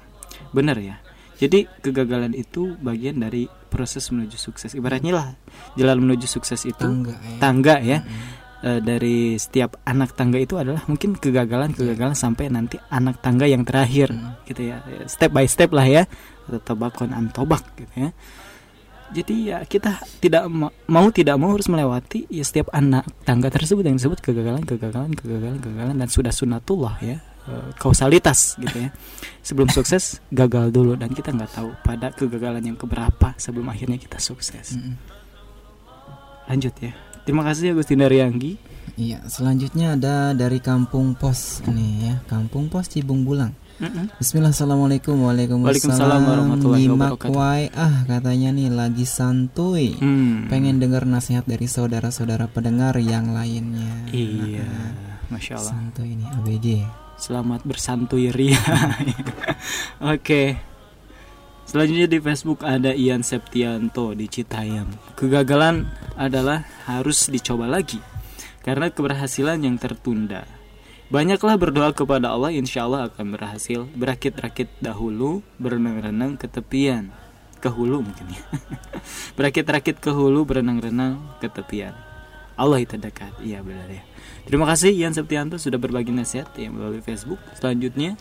Benar 0.54 0.78
ya. 0.78 1.02
Jadi 1.34 1.66
kegagalan 1.82 2.32
itu 2.32 2.78
bagian 2.78 3.18
dari 3.18 3.50
proses 3.68 4.06
menuju 4.14 4.38
sukses. 4.38 4.72
Ibaratnya 4.72 5.12
lah 5.12 5.28
jalan 5.74 6.06
menuju 6.06 6.30
sukses 6.30 6.62
itu 6.64 6.78
Tangga 6.78 7.18
ya. 7.18 7.38
tangga 7.42 7.76
ya. 7.82 8.00
Eh, 8.64 8.80
dari 8.80 9.36
setiap 9.36 9.76
anak 9.84 10.16
tangga 10.16 10.40
itu 10.40 10.56
adalah 10.56 10.86
mungkin 10.88 11.20
kegagalan-kegagalan 11.20 12.16
sampai 12.16 12.48
nanti 12.48 12.80
anak 12.88 13.20
tangga 13.20 13.44
yang 13.44 13.66
terakhir 13.68 14.14
Hmm. 14.14 14.40
gitu 14.48 14.70
ya. 14.70 14.80
Step 15.04 15.34
by 15.34 15.44
step 15.44 15.74
lah 15.74 15.84
ya. 15.84 16.06
Atau 16.48 16.62
Tobakon 16.64 17.12
an 17.12 17.28
tobak 17.28 17.66
gitu 17.76 17.92
ya. 17.98 18.10
Jadi 19.14 19.54
ya 19.54 19.62
kita 19.62 20.02
tidak 20.18 20.50
ma- 20.50 20.74
mau 20.90 21.08
tidak 21.14 21.38
mau 21.38 21.54
harus 21.54 21.70
melewati 21.70 22.26
ya 22.34 22.42
setiap 22.42 22.74
anak 22.74 23.06
tangga 23.22 23.54
tersebut 23.54 23.86
yang 23.86 24.02
disebut 24.02 24.18
kegagalan, 24.20 24.66
kegagalan, 24.66 25.14
kegagalan, 25.14 25.62
kegagalan 25.62 25.96
dan 26.02 26.10
sudah 26.10 26.34
sunatullah 26.34 26.98
ya 26.98 27.22
eh, 27.46 27.70
kausalitas 27.78 28.58
gitu 28.58 28.90
ya. 28.90 28.90
Sebelum 29.46 29.70
sukses 29.70 30.18
gagal 30.34 30.74
dulu 30.74 30.98
dan 30.98 31.14
kita 31.14 31.30
nggak 31.30 31.54
tahu 31.54 31.70
pada 31.86 32.10
kegagalan 32.10 32.66
yang 32.66 32.78
keberapa 32.80 33.38
sebelum 33.38 33.70
akhirnya 33.70 34.02
kita 34.02 34.18
sukses. 34.18 34.74
Lanjut 36.50 36.74
ya. 36.82 36.92
Terima 37.24 37.46
kasih 37.46 37.72
Agustina 37.72 38.10
Rianggi. 38.10 38.60
Iya, 39.00 39.24
selanjutnya 39.26 39.96
ada 39.96 40.36
dari 40.36 40.60
Kampung 40.60 41.16
Pos 41.16 41.64
nih 41.66 41.94
ya, 42.04 42.16
Kampung 42.28 42.68
Pos 42.68 42.92
Cibung 42.92 43.24
Bulang. 43.24 43.56
Mm-mm. 43.74 44.06
Bismillah, 44.16 44.54
assalamualaikum, 44.54 45.18
waalaikumsalam. 45.18 45.66
Waalaikumsalam 45.66 46.22
warahmatullahi 46.24 46.86
wabarakatuh. 46.88 47.34
wae, 47.34 47.66
ah 47.74 48.06
katanya 48.06 48.54
nih 48.54 48.70
lagi 48.70 49.04
santuy. 49.04 49.98
Hmm. 49.98 50.46
Pengen 50.46 50.78
dengar 50.78 51.04
nasihat 51.04 51.44
dari 51.44 51.66
saudara-saudara 51.66 52.46
pendengar 52.48 52.96
yang 52.98 53.34
lainnya. 53.34 54.08
Iya, 54.14 54.62
Nah, 54.64 54.94
masya 55.34 55.58
Allah. 55.58 55.74
santuy 55.74 56.14
ini 56.14 56.26
ABG. 56.30 56.68
Selamat 57.18 57.66
bersantuy 57.66 58.30
Ria. 58.30 58.60
Oke. 60.14 60.60
Selanjutnya 61.66 62.06
di 62.06 62.20
Facebook 62.20 62.62
ada 62.62 62.94
Ian 62.94 63.26
Septianto 63.26 64.14
di 64.14 64.30
Citayam. 64.30 64.86
Kegagalan 65.18 65.90
adalah 66.14 66.62
harus 66.86 67.26
dicoba 67.28 67.66
lagi. 67.66 67.98
karena 68.64 68.88
keberhasilan 68.88 69.60
yang 69.60 69.76
tertunda. 69.76 70.48
Banyaklah 71.14 71.62
berdoa 71.62 71.94
kepada 71.94 72.34
Allah, 72.34 72.50
insya 72.50 72.90
Allah 72.90 73.06
akan 73.06 73.38
berhasil. 73.38 73.86
Berakit-rakit 73.94 74.66
dahulu, 74.82 75.46
berenang-renang 75.62 76.42
ke 76.42 76.50
tepian, 76.50 77.14
ke 77.62 77.70
hulu 77.70 78.02
mungkin 78.02 78.34
ya. 78.34 78.42
Berakit-rakit 79.38 80.02
ke 80.02 80.10
hulu, 80.10 80.42
berenang-renang 80.42 81.22
ke 81.38 81.54
tepian. 81.54 81.94
Allah 82.58 82.82
itu 82.82 82.98
dekat, 82.98 83.30
iya 83.46 83.62
benar 83.62 83.94
ya. 83.94 84.02
Terima 84.50 84.66
kasih 84.66 84.90
Ian 84.90 85.14
Septianto 85.14 85.62
sudah 85.62 85.78
berbagi 85.78 86.10
nasihat 86.10 86.50
ya 86.58 86.74
melalui 86.74 87.06
Facebook. 87.06 87.38
Selanjutnya, 87.62 88.18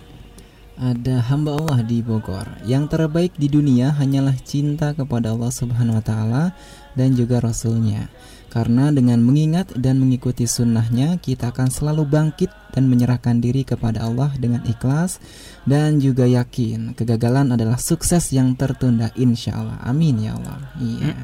Ada 0.76 1.32
hamba 1.32 1.56
Allah 1.56 1.80
di 1.84 2.04
Bogor. 2.04 2.44
Yang 2.68 2.92
terbaik 2.92 3.32
di 3.40 3.48
dunia 3.48 3.92
hanyalah 3.96 4.36
cinta 4.40 4.92
kepada 4.92 5.32
Allah 5.32 5.52
Subhanahu 5.52 5.96
wa 5.96 6.04
taala 6.04 6.44
dan 6.92 7.16
juga 7.16 7.40
Rasulnya. 7.40 8.12
Karena 8.52 8.92
dengan 8.92 9.24
mengingat 9.24 9.72
dan 9.80 9.96
mengikuti 9.96 10.44
sunnahnya 10.44 11.16
kita 11.16 11.56
akan 11.56 11.72
selalu 11.72 12.04
bangkit 12.04 12.52
dan 12.76 12.84
menyerahkan 12.84 13.40
diri 13.40 13.64
kepada 13.64 14.04
Allah 14.04 14.28
dengan 14.36 14.60
ikhlas 14.68 15.24
dan 15.64 16.04
juga 16.04 16.28
yakin 16.28 16.92
kegagalan 16.92 17.48
adalah 17.56 17.80
sukses 17.80 18.28
yang 18.28 18.52
tertunda 18.52 19.08
insya 19.16 19.56
Allah. 19.56 19.80
Amin 19.88 20.20
ya 20.20 20.36
Allah. 20.36 20.68
Iya. 20.76 21.16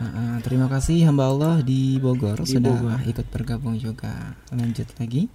Ah, 0.00 0.40
terima 0.40 0.72
kasih 0.72 1.04
hamba 1.04 1.28
Allah 1.28 1.60
di 1.60 2.00
Bogor 2.00 2.40
Di 2.42 2.56
sudah 2.56 2.80
Bogor. 2.80 3.00
ikut 3.04 3.26
bergabung 3.28 3.76
juga. 3.76 4.32
Lanjut 4.48 4.88
lagi. 4.96 5.28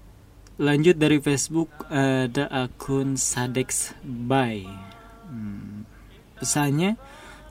lanjut 0.57 0.97
dari 0.97 1.21
Facebook 1.21 1.69
ada 1.93 2.49
akun 2.49 3.13
Sadex 3.21 3.93
Bay. 4.01 4.65
Hmm, 5.29 5.85
pesannya, 6.41 6.97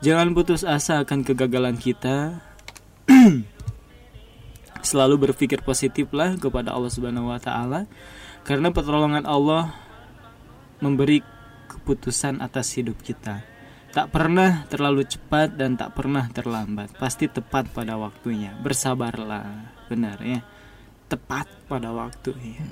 jangan 0.02 0.34
putus 0.34 0.66
asa 0.66 1.06
akan 1.06 1.22
kegagalan 1.22 1.78
kita. 1.78 2.42
Selalu 4.88 5.30
berpikir 5.30 5.62
positiflah 5.62 6.38
kepada 6.38 6.70
Allah 6.70 6.92
Subhanahu 6.92 7.30
wa 7.30 7.40
taala 7.42 7.90
karena 8.46 8.70
pertolongan 8.70 9.26
Allah 9.26 9.74
memberi 10.78 11.22
keputusan 11.66 12.38
atas 12.38 12.74
hidup 12.78 12.98
kita. 13.02 13.42
Tak 13.90 14.12
pernah 14.12 14.68
terlalu 14.68 15.08
cepat 15.08 15.56
dan 15.56 15.74
tak 15.74 15.96
pernah 15.96 16.28
terlambat. 16.28 16.92
Pasti 17.00 17.32
tepat 17.32 17.72
pada 17.72 17.96
waktunya. 17.96 18.52
Bersabarlah. 18.60 19.72
Benar 19.88 20.20
ya. 20.20 20.44
Tepat 21.08 21.48
pada 21.64 21.96
waktu 21.96 22.36
ya. 22.36 22.66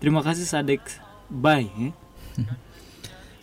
Terima 0.00 0.24
kasih 0.24 0.48
Sadek. 0.48 0.80
Bye 1.28 1.68
ya. 1.76 1.90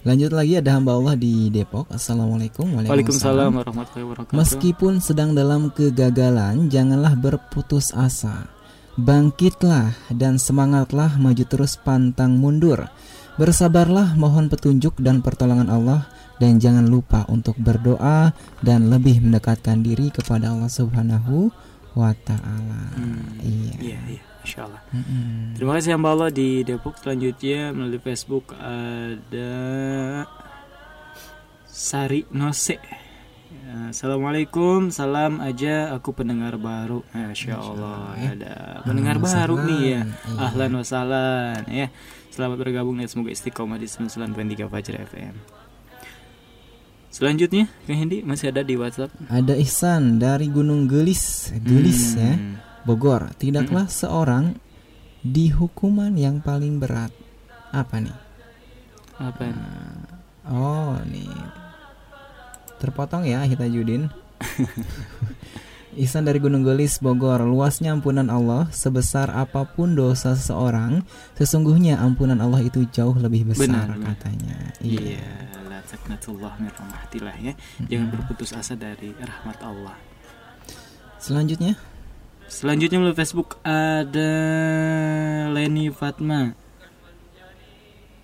Lanjut 0.07 0.31
lagi 0.31 0.55
ada 0.55 0.79
hamba 0.79 0.95
Allah 0.95 1.19
di 1.19 1.51
Depok. 1.51 1.91
Assalamualaikum. 1.91 2.79
Waalaikumsalam 2.79 3.51
warahmatullahi 3.59 4.07
wabarakatuh. 4.07 4.39
Meskipun 4.39 5.03
sedang 5.03 5.35
dalam 5.35 5.67
kegagalan, 5.67 6.71
janganlah 6.71 7.11
berputus 7.19 7.91
asa. 7.91 8.47
Bangkitlah 8.95 9.91
dan 10.15 10.39
semangatlah 10.39 11.19
maju 11.19 11.43
terus 11.43 11.75
pantang 11.75 12.39
mundur. 12.39 12.87
Bersabarlah 13.35 14.15
mohon 14.15 14.47
petunjuk 14.47 14.95
dan 15.03 15.19
pertolongan 15.19 15.67
Allah 15.67 16.07
dan 16.39 16.55
jangan 16.55 16.87
lupa 16.87 17.27
untuk 17.27 17.59
berdoa 17.59 18.31
dan 18.63 18.87
lebih 18.87 19.19
mendekatkan 19.19 19.83
diri 19.83 20.07
kepada 20.07 20.55
Allah 20.55 20.71
Subhanahu 20.71 21.51
wa 21.99 22.15
taala. 22.23 22.95
Hmm, 22.95 23.43
Iya. 23.43 23.75
Iya, 23.75 23.99
iya, 24.07 24.23
Insya 24.43 24.69
Allah. 24.69 24.81
Mm-mm. 24.93 25.55
Terima 25.57 25.71
kasih 25.77 25.95
hamba 25.95 26.09
Allah 26.13 26.29
di 26.29 26.61
Depok. 26.65 26.97
Selanjutnya 26.99 27.71
melalui 27.71 28.01
Facebook 28.01 28.53
ada 28.57 29.53
Sari 31.65 32.25
Nose. 32.33 32.77
Ya, 33.47 33.93
Assalamualaikum, 33.95 34.91
salam 34.91 35.39
aja. 35.39 35.95
Aku 35.95 36.11
pendengar 36.11 36.59
baru. 36.59 37.05
Masya 37.15 37.55
Allah, 37.55 38.17
ada 38.17 38.55
pendengar 38.83 39.15
Ahlan 39.19 39.31
baru 39.31 39.55
nih 39.63 39.81
ya. 39.81 40.01
Iya. 40.03 40.39
Ahlan 40.39 40.71
wasahlan 40.75 41.61
ya. 41.71 41.87
Selamat 42.33 42.57
bergabung 42.59 42.99
dan 42.99 43.07
semoga 43.07 43.31
istiqomah 43.31 43.79
di 43.79 43.87
99.3 43.87 44.67
Fajar 44.67 44.95
FM. 45.09 45.35
Selanjutnya, 47.07 47.65
Kang 47.89 47.97
Hendi 47.97 48.21
masih 48.21 48.53
ada 48.53 48.61
di 48.61 48.77
WhatsApp. 48.77 49.09
Ada 49.25 49.57
Ihsan 49.57 50.21
dari 50.21 50.51
Gunung 50.53 50.85
Gelis, 50.85 51.49
Gelis 51.65 52.13
ya. 52.13 52.37
Hmm. 52.87 52.95
Bogor, 52.95 53.35
tidaklah 53.35 53.91
seorang 53.91 54.55
di 55.19 55.51
hukuman 55.51 56.15
yang 56.15 56.39
paling 56.39 56.79
berat. 56.79 57.11
Apa 57.75 57.99
nih? 57.99 58.15
Apa? 59.19 59.43
nih? 59.51 59.67
Oh, 60.47 60.95
nih. 61.03 61.35
Terpotong 62.79 63.27
ya 63.27 63.43
Hita 63.43 63.67
Judin. 63.67 64.07
Ihsan 65.99 66.23
dari 66.29 66.39
Gunung 66.39 66.63
Gelis, 66.63 67.03
Bogor. 67.03 67.43
Luasnya 67.43 67.91
ampunan 67.91 68.31
Allah 68.31 68.71
sebesar 68.71 69.33
apa 69.35 69.67
pun 69.67 69.97
dosa 69.97 70.37
seseorang, 70.37 71.03
sesungguhnya 71.35 71.99
ampunan 71.99 72.39
Allah 72.39 72.63
itu 72.63 72.87
jauh 72.87 73.17
lebih 73.19 73.51
besar 73.51 73.91
Benar, 73.91 74.15
katanya. 74.15 74.55
Iya, 74.79 75.47
rahmatillah 77.17 77.35
ya. 77.41 77.53
Jangan 77.89 78.07
berputus 78.13 78.53
asa 78.53 78.77
dari 78.77 79.11
rahmat 79.17 79.57
Allah. 79.65 79.97
Selanjutnya, 81.17 81.73
Selanjutnya 82.47 83.03
melalui 83.03 83.19
Facebook 83.19 83.59
ada 83.59 84.31
Leni 85.51 85.91
Fatma. 85.91 86.55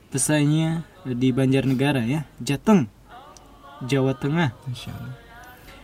Pesannya 0.07 0.87
di 1.03 1.35
Banjarnegara 1.35 2.07
ya, 2.07 2.23
Jateng, 2.39 2.87
Jawa 3.83 4.15
Tengah. 4.15 4.55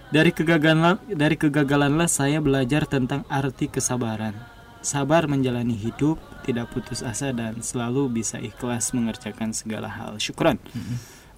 Dari 0.10 0.32
kegagalan 0.32 0.98
dari 1.12 1.36
kegagalanlah 1.36 2.08
saya 2.08 2.40
belajar 2.40 2.88
tentang 2.88 3.28
arti 3.28 3.68
kesabaran. 3.68 4.34
Sabar 4.80 5.28
menjalani 5.28 5.76
hidup, 5.76 6.16
tidak 6.48 6.72
putus 6.72 7.04
asa 7.04 7.36
dan 7.36 7.60
selalu 7.60 8.24
bisa 8.24 8.40
ikhlas 8.40 8.96
mengerjakan 8.96 9.52
segala 9.52 9.92
hal. 9.92 10.16
Syukran. 10.16 10.56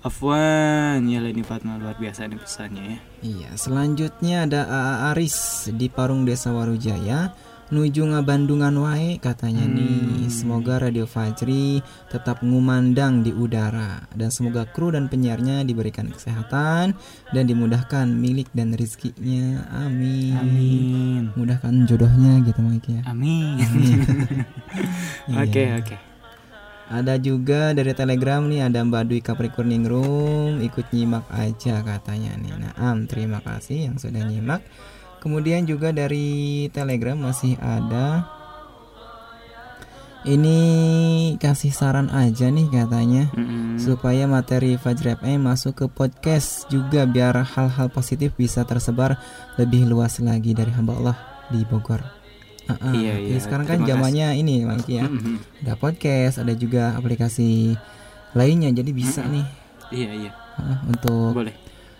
Afwan 0.01 1.05
ya 1.05 1.21
Leni 1.21 1.45
Fatma 1.45 1.77
luar 1.77 1.93
biasa 1.93 2.25
nih 2.25 2.41
pesannya 2.41 2.83
ya. 2.83 2.97
Iya, 3.21 3.49
selanjutnya 3.53 4.49
ada 4.49 4.65
AA 4.65 4.95
Aris 5.13 5.69
di 5.77 5.93
Parung 5.93 6.25
Desa 6.25 6.49
Warujaya 6.49 7.29
nuju 7.71 8.03
ngabandungan 8.09 8.75
wae 8.83 9.21
katanya 9.21 9.63
nih. 9.63 10.27
Semoga 10.27 10.81
Radio 10.81 11.05
Fajri 11.05 11.85
tetap 12.11 12.43
ngumandang 12.43 13.23
di 13.23 13.31
udara 13.31 14.09
dan 14.17 14.33
semoga 14.33 14.67
kru 14.67 14.89
dan 14.91 15.07
penyiarnya 15.07 15.63
diberikan 15.63 16.11
kesehatan 16.11 16.97
dan 17.31 17.43
dimudahkan 17.45 18.09
milik 18.11 18.51
dan 18.57 18.75
rizkinya. 18.75 19.69
Amin. 19.85 20.33
Amin. 20.35 21.23
Mudahkan 21.37 21.85
jodohnya 21.87 22.43
gitu 22.43 22.59
Mike 22.59 22.89
ya. 22.89 23.01
Amin. 23.07 23.57
Iya. 25.29 25.43
Oke 25.45 25.63
oke. 25.77 25.95
Ada 26.91 27.15
juga 27.15 27.71
dari 27.71 27.95
Telegram 27.95 28.43
nih 28.43 28.67
ada 28.67 28.83
Mbak 28.83 29.03
Dwi 29.07 29.19
Capricorning 29.23 29.87
Room 29.87 30.59
ikut 30.59 30.91
nyimak 30.91 31.23
aja 31.31 31.79
katanya 31.79 32.35
nih. 32.35 32.51
Nah, 32.59 32.75
am, 32.75 33.07
terima 33.07 33.39
kasih 33.39 33.87
yang 33.87 33.95
sudah 33.95 34.19
nyimak. 34.27 34.59
Kemudian 35.23 35.63
juga 35.63 35.95
dari 35.95 36.67
Telegram 36.75 37.15
masih 37.15 37.55
ada 37.63 38.27
ini 40.21 40.59
kasih 41.41 41.73
saran 41.73 42.11
aja 42.13 42.51
nih 42.51 42.69
katanya 42.69 43.31
Mm-mm. 43.33 43.81
supaya 43.81 44.29
materi 44.29 44.77
Fajr 44.77 45.17
FM 45.17 45.49
masuk 45.49 45.73
ke 45.73 45.85
podcast 45.89 46.69
juga 46.69 47.09
biar 47.09 47.41
hal-hal 47.41 47.89
positif 47.89 48.35
bisa 48.37 48.61
tersebar 48.67 49.17
lebih 49.57 49.87
luas 49.89 50.21
lagi 50.21 50.53
dari 50.53 50.69
hamba 50.75 50.93
Allah 50.99 51.17
di 51.49 51.65
Bogor. 51.65 52.20
Ah, 52.65 52.77
ah. 52.77 52.93
Iya, 52.93 53.13
iya. 53.17 53.37
Sekarang 53.37 53.65
kan 53.65 53.83
zamannya 53.83 54.37
ini 54.37 54.61
Mangki 54.63 54.97
ya 54.97 55.05
Mm-mm. 55.05 55.41
ada 55.61 55.73
podcast, 55.75 56.37
ada 56.37 56.53
juga 56.53 56.93
aplikasi 56.93 57.73
lainnya, 58.31 58.71
jadi 58.71 58.91
bisa 58.91 59.25
nih 59.25 59.43
Iya 59.91 60.09
iya. 60.15 60.31
uh, 60.55 60.79
untuk 60.87 61.35
Boleh. 61.35 61.51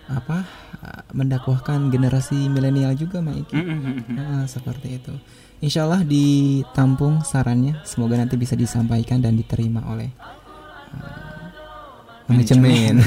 apa 0.07 0.47
uh, 0.79 1.01
mendakwahkan 1.11 1.89
generasi 1.89 2.47
milenial 2.47 2.95
juga, 2.95 3.19
Mak 3.19 3.35
Iki. 3.43 3.55
Mm-mm. 3.57 3.95
Uh, 4.15 4.43
seperti 4.45 4.95
itu. 4.95 5.11
Insya 5.59 5.83
Allah 5.83 6.01
ditampung 6.01 7.21
sarannya, 7.21 7.83
semoga 7.83 8.15
nanti 8.15 8.33
bisa 8.33 8.55
disampaikan 8.55 9.19
dan 9.19 9.35
diterima 9.35 9.83
oleh 9.85 10.09
uh, 10.95 11.51
manajemen. 12.27 12.97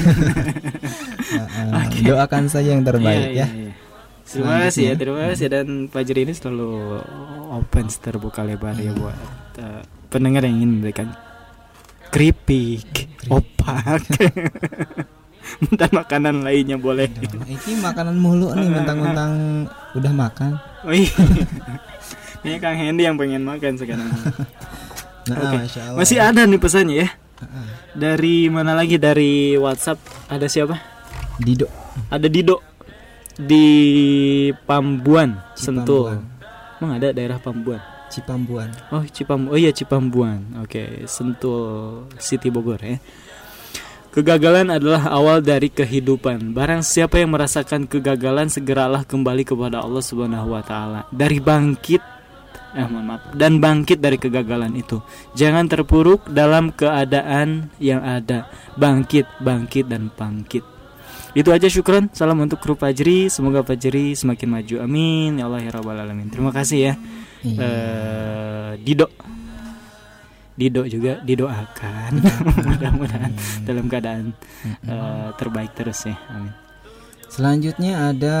Uh, 1.33 1.81
uh, 1.81 1.85
Doakan 1.99 2.45
saja 2.45 2.77
yang 2.77 2.85
terbaik 2.85 3.33
Iya, 3.33 3.41
ya. 3.43 3.47
iya, 3.49 3.71
iya. 3.71 3.73
Terima 4.25 4.65
kasih 4.65 4.83
ya, 4.89 4.93
terima 4.97 5.21
kasih 5.29 5.47
dan 5.53 5.67
Fajar 5.85 6.17
ini 6.17 6.33
selalu 6.33 6.97
open 7.53 7.85
terbuka 8.01 8.41
lebar 8.41 8.73
ya 8.73 8.89
buat 8.97 9.17
uh, 9.61 9.81
pendengar 10.09 10.49
yang 10.49 10.65
ingin 10.65 10.71
memberikan 10.81 11.07
keripik, 12.09 13.11
opak, 13.29 14.01
dan 15.79 15.89
makanan 15.93 16.41
lainnya 16.41 16.79
boleh. 16.79 17.11
Iki 17.45 17.83
makanan 17.83 18.17
mulu 18.17 18.55
nih, 18.55 18.71
mentang-mentang 18.71 19.33
udah 19.93 20.13
makan. 20.15 20.51
Oh 20.87 20.95
iya. 20.95 21.11
Ini 22.45 22.61
Kang 22.61 22.77
Hendy 22.77 23.03
yang 23.03 23.17
pengen 23.17 23.45
makan 23.45 23.77
sekarang. 23.77 24.09
Nah, 25.25 25.57
Allah. 25.57 25.97
Masih 25.97 26.21
ada 26.21 26.45
nih 26.45 26.61
pesannya 26.61 27.01
ya. 27.01 27.09
Dari 27.97 28.45
mana 28.45 28.77
lagi 28.77 29.01
dari 29.01 29.57
WhatsApp 29.57 29.97
ada 30.29 30.45
siapa? 30.45 30.77
Dido. 31.41 31.65
Ada 32.13 32.29
Dido 32.29 32.61
di 33.35 33.67
Pambuan, 34.63 35.39
Sentul. 35.55 36.19
Pambuan. 36.19 36.79
Emang 36.79 36.91
ada 36.99 37.07
daerah 37.15 37.39
Pambuan? 37.39 37.81
Cipambuan. 38.05 38.69
Oh, 38.93 39.03
Cipam 39.03 39.51
Oh 39.51 39.57
iya 39.59 39.75
Cipambuan. 39.75 40.63
Oke, 40.63 41.03
Sentul 41.09 42.05
City 42.15 42.47
Bogor 42.47 42.79
ya. 42.79 43.01
Kegagalan 44.15 44.71
adalah 44.71 45.11
awal 45.11 45.43
dari 45.43 45.67
kehidupan. 45.67 46.55
Barang 46.55 46.79
siapa 46.79 47.19
yang 47.19 47.35
merasakan 47.35 47.83
kegagalan 47.83 48.47
segeralah 48.47 49.03
kembali 49.03 49.43
kepada 49.43 49.83
Allah 49.83 49.99
Subhanahu 49.99 50.55
wa 50.55 50.63
taala. 50.63 51.03
Dari 51.11 51.43
bangkit 51.43 52.15
eh 52.75 52.87
mohon 52.91 53.07
maaf 53.07 53.31
dan 53.31 53.63
bangkit 53.63 54.03
dari 54.03 54.19
kegagalan 54.19 54.75
itu. 54.75 54.99
Jangan 55.35 55.67
terpuruk 55.67 56.27
dalam 56.31 56.71
keadaan 56.75 57.71
yang 57.79 58.03
ada. 58.03 58.47
Bangkit, 58.79 59.27
bangkit 59.43 59.87
dan 59.87 60.11
bangkit. 60.11 60.74
Itu 61.35 61.51
aja 61.51 61.67
syukron. 61.67 62.07
Salam 62.15 62.39
untuk 62.39 62.63
kru 62.63 62.79
Fajri. 62.79 63.27
Semoga 63.27 63.59
Fajri 63.61 64.15
semakin 64.15 64.47
maju. 64.47 64.75
Amin. 64.87 65.35
Ya 65.35 65.51
Allah 65.51 65.61
ya 65.61 65.71
rabbal 65.75 65.99
alamin. 65.99 66.31
Terima 66.31 66.55
kasih 66.55 66.79
ya. 66.79 66.93
Iya. 67.45 67.59
Eh, 67.61 68.71
Dido 68.81 69.07
Dido 70.55 70.87
juga 70.87 71.19
didoakan 71.19 72.11
mudah-mudahan 72.79 73.31
dalam 73.67 73.85
keadaan 73.91 74.31
eh, 74.87 75.29
terbaik 75.35 75.75
terus 75.75 76.07
ya 76.07 76.15
amin 76.31 76.64
Selanjutnya 77.35 78.15
ada 78.15 78.37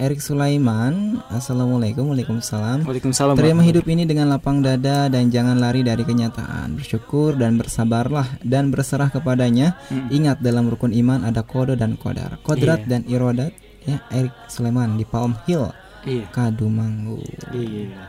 Erik 0.00 0.24
Sulaiman. 0.24 1.20
Assalamualaikum, 1.28 2.08
waalaikumsalam. 2.08 2.80
Waalaikumsalam 2.88 3.36
Terima 3.36 3.60
hidup 3.60 3.84
ini 3.84 4.08
dengan 4.08 4.32
lapang 4.32 4.64
dada 4.64 5.12
dan 5.12 5.28
jangan 5.28 5.60
lari 5.60 5.84
dari 5.84 6.00
kenyataan. 6.00 6.80
Bersyukur 6.80 7.36
dan 7.36 7.60
bersabarlah 7.60 8.40
dan 8.40 8.72
berserah 8.72 9.12
kepadanya. 9.12 9.76
Mm. 9.92 10.08
Ingat 10.08 10.36
dalam 10.40 10.64
rukun 10.72 10.96
iman 10.96 11.28
ada 11.28 11.44
kode 11.44 11.76
dan 11.76 12.00
kodar, 12.00 12.40
kodrat 12.40 12.88
Iya. 12.88 12.88
dan 12.88 13.00
irodat. 13.04 13.52
Ya, 13.84 14.00
Erik 14.08 14.32
Sulaiman 14.48 14.96
di 14.96 15.04
Palm 15.04 15.36
Hill, 15.44 15.68
iya 16.04 16.24
Kadumanggu. 16.28 17.24
iya 17.56 18.04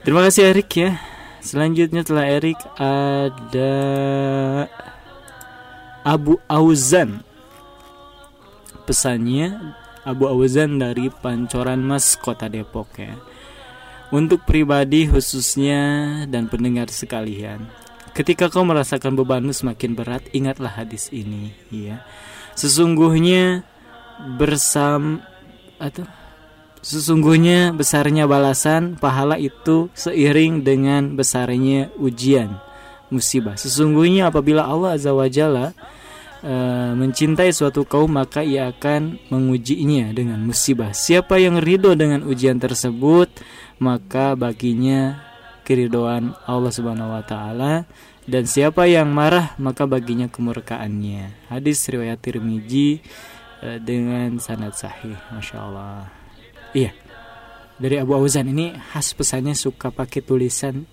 terima 0.00 0.24
kasih 0.24 0.48
Erik 0.48 0.70
ya 0.72 0.96
selanjutnya 1.44 2.00
setelah 2.00 2.24
Erik 2.24 2.56
ada 2.80 3.74
Abu 6.08 6.40
Auzan 6.48 7.20
pesannya 8.88 9.76
Abu 10.08 10.24
Auzan 10.24 10.80
dari 10.80 11.12
Pancoran 11.12 11.84
Mas 11.84 12.16
Kota 12.16 12.48
Depok 12.48 12.88
ya 12.96 13.12
untuk 14.08 14.48
pribadi 14.48 15.04
khususnya 15.04 16.24
dan 16.24 16.48
pendengar 16.48 16.88
sekalian 16.88 17.68
ketika 18.16 18.48
kau 18.48 18.64
merasakan 18.64 19.12
bebanmu 19.12 19.52
semakin 19.52 19.92
berat 19.92 20.24
ingatlah 20.32 20.72
hadis 20.72 21.12
ini 21.12 21.52
ya 21.68 22.00
sesungguhnya 22.56 23.68
bersam 24.40 25.20
atau 25.76 26.08
Sesungguhnya 26.78 27.74
besarnya 27.74 28.30
balasan 28.30 28.94
pahala 28.94 29.34
itu 29.34 29.90
seiring 29.98 30.62
dengan 30.62 31.18
besarnya 31.18 31.90
ujian 31.98 32.54
musibah. 33.10 33.58
Sesungguhnya 33.58 34.30
apabila 34.30 34.62
Allah 34.62 34.94
Azza 34.94 35.10
wa 35.10 35.26
Jalla 35.26 35.74
eh, 36.42 36.92
mencintai 36.94 37.50
suatu 37.50 37.86
kaum 37.88 38.10
maka 38.10 38.44
ia 38.44 38.70
akan 38.70 39.18
mengujinya 39.32 40.12
dengan 40.12 40.42
musibah. 40.42 40.94
Siapa 40.94 41.38
yang 41.38 41.58
ridho 41.58 41.94
dengan 41.94 42.26
ujian 42.26 42.58
tersebut 42.58 43.30
maka 43.78 44.34
baginya 44.34 45.22
keridoan 45.62 46.34
Allah 46.48 46.72
Subhanahu 46.72 47.14
wa 47.14 47.22
taala 47.22 47.84
dan 48.28 48.44
siapa 48.44 48.84
yang 48.84 49.08
marah 49.08 49.56
maka 49.56 49.88
baginya 49.88 50.28
kemurkaannya. 50.28 51.48
Hadis 51.48 51.84
riwayat 51.88 52.20
Tirmizi 52.20 53.00
eh, 53.64 53.78
dengan 53.80 54.36
sanad 54.42 54.76
sahih. 54.76 55.16
Masya 55.32 55.56
Allah. 55.58 56.08
Iya. 56.76 56.92
Dari 57.78 57.94
Abu 58.02 58.18
Auzan 58.18 58.50
ini 58.50 58.74
khas 58.74 59.14
pesannya 59.14 59.54
suka 59.54 59.94
pakai 59.94 60.18
tulisan 60.20 60.84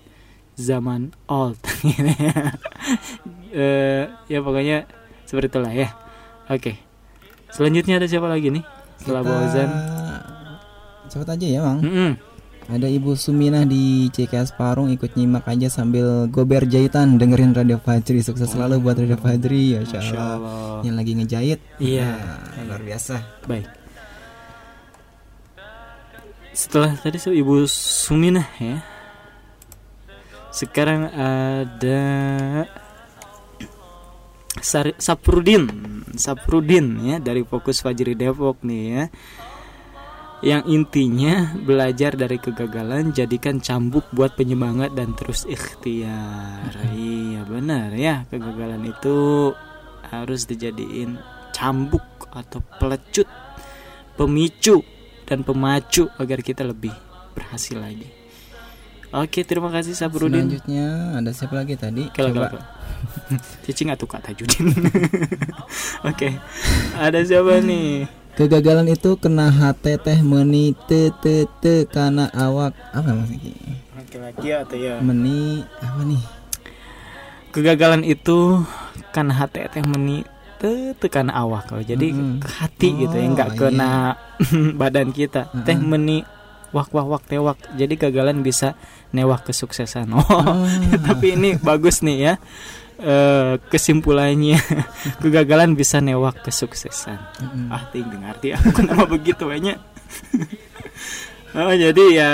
zaman 0.56 1.12
old. 1.28 1.60
Eh, 3.56 4.04
ya 4.28 4.44
pokoknya 4.44 4.84
seperti 5.26 5.52
itulah 5.52 5.74
ya. 5.74 5.92
Oke. 6.48 6.78
Selanjutnya 7.50 7.98
ada 7.98 8.06
siapa 8.06 8.30
lagi 8.30 8.48
nih? 8.54 8.64
Setelah 9.02 9.20
Abu 9.22 9.32
Auzan. 9.34 9.70
Cepet 11.06 11.28
aja 11.28 11.46
ya, 11.46 11.60
Bang. 11.62 11.78
Mm-mm. 11.82 12.12
Ada 12.66 12.90
Ibu 12.90 13.14
Suminah 13.14 13.62
di 13.62 14.10
CKS 14.10 14.58
Parung 14.58 14.90
ikut 14.90 15.14
nyimak 15.14 15.46
aja 15.46 15.70
sambil 15.70 16.26
gober 16.26 16.66
jahitan 16.66 17.14
dengerin 17.14 17.54
Radio 17.54 17.78
Fajri. 17.78 18.18
Sukses 18.26 18.50
selalu 18.50 18.82
buat 18.82 18.98
Radio 18.98 19.14
Fajri, 19.14 19.78
Masya 19.78 20.02
Allah. 20.02 20.82
Yang 20.82 20.96
lagi 20.98 21.12
ngejahit. 21.14 21.60
Iya. 21.78 22.10
Nah, 22.58 22.64
luar 22.66 22.82
biasa. 22.82 23.22
Baik. 23.46 23.70
Setelah 26.50 26.98
tadi 26.98 27.22
so, 27.22 27.30
Ibu 27.30 27.70
Suminah 27.70 28.50
ya. 28.58 28.82
Sekarang 30.50 31.06
ada 31.14 32.02
Saprudin, 34.62 35.68
Saprudin 36.16 37.00
ya 37.04 37.16
dari 37.20 37.44
Fokus 37.44 37.84
Fajri 37.84 38.16
Depok 38.16 38.64
nih 38.64 38.84
ya. 38.88 39.04
Yang 40.44 40.62
intinya 40.68 41.56
belajar 41.64 42.12
dari 42.12 42.36
kegagalan 42.36 43.16
jadikan 43.16 43.56
cambuk 43.56 44.04
buat 44.12 44.36
penyemangat 44.36 44.92
dan 44.92 45.16
terus 45.16 45.48
ikhtiar. 45.48 46.76
iya 46.92 47.40
benar 47.48 47.96
ya, 47.96 48.28
kegagalan 48.28 48.84
itu 48.84 49.50
harus 50.12 50.44
dijadiin 50.44 51.16
cambuk 51.56 52.04
atau 52.36 52.60
pelecut, 52.76 53.24
pemicu 54.20 54.84
dan 55.24 55.40
pemacu 55.40 56.04
agar 56.20 56.44
kita 56.44 56.68
lebih 56.68 56.92
berhasil 57.32 57.80
lagi. 57.80 58.12
Oke, 59.16 59.40
terima 59.48 59.72
kasih 59.72 59.96
Saprudin. 59.96 60.44
Selanjutnya 60.44 61.16
ada 61.16 61.32
siapa 61.32 61.56
lagi 61.56 61.80
tadi? 61.80 62.12
Coba. 62.12 62.75
cicing 63.64 63.90
atau 63.90 64.04
kata 64.04 64.32
Judin. 64.32 64.70
Oke, 66.08 66.34
ada 66.94 67.18
siapa 67.20 67.60
nih? 67.60 68.06
Kegagalan 68.36 68.86
itu 68.86 69.16
kena 69.16 69.48
hati 69.48 69.96
teh 69.96 70.20
meni 70.20 70.76
te 70.86 71.08
te 71.24 71.48
te 71.58 71.88
karena 71.88 72.28
awak 72.30 72.76
apa 72.92 73.10
maksudnya? 73.10 73.52
Laki-laki 73.96 74.48
atau 74.52 74.76
ya? 74.76 75.00
Meni 75.00 75.64
apa 75.80 76.00
nih? 76.04 76.22
Kegagalan 77.50 78.04
itu 78.04 78.60
kan 79.10 79.32
hati 79.32 79.64
teh 79.72 79.80
meni 79.80 80.20
te 80.60 80.92
tekan 80.96 81.28
awak 81.28 81.68
kalau 81.68 81.80
jadi 81.80 82.12
hati 82.44 82.88
gitu 82.96 83.12
ya 83.12 83.28
Oh, 83.28 83.32
nggak 83.32 83.50
kena 83.56 84.16
badan 84.80 85.12
kita 85.12 85.48
Mm-mm. 85.52 85.64
teh 85.64 85.76
meni 85.76 86.20
wak 86.72 86.92
wak 86.92 87.08
wak 87.08 87.24
tewak 87.24 87.56
jadi 87.72 87.92
kegagalan 87.96 88.40
bisa 88.40 88.76
newak 89.08 89.44
kesuksesan 89.44 90.12
oh, 90.12 90.20
Oh. 90.20 90.64
tapi 91.00 91.32
ini 91.32 91.56
bagus 91.56 92.00
nih 92.00 92.16
ya 92.20 92.34
Eh, 92.96 93.60
kesimpulannya 93.68 94.56
kegagalan 95.22 95.76
bisa 95.76 96.00
newak 96.00 96.40
kesuksesan. 96.40 97.20
Mm-mm. 97.44 97.68
ah 97.68 97.84
ting 97.92 98.08
ngerti 98.08 98.56
aku 98.56 98.72
kenapa 98.72 99.04
begitu 99.20 99.44
kayaknya 99.44 99.76
oh 101.60 101.76
jadi 101.76 102.04
ya 102.16 102.30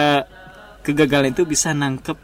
kegagalan 0.86 1.34
itu 1.34 1.42
bisa 1.42 1.74
nangkep 1.74 2.14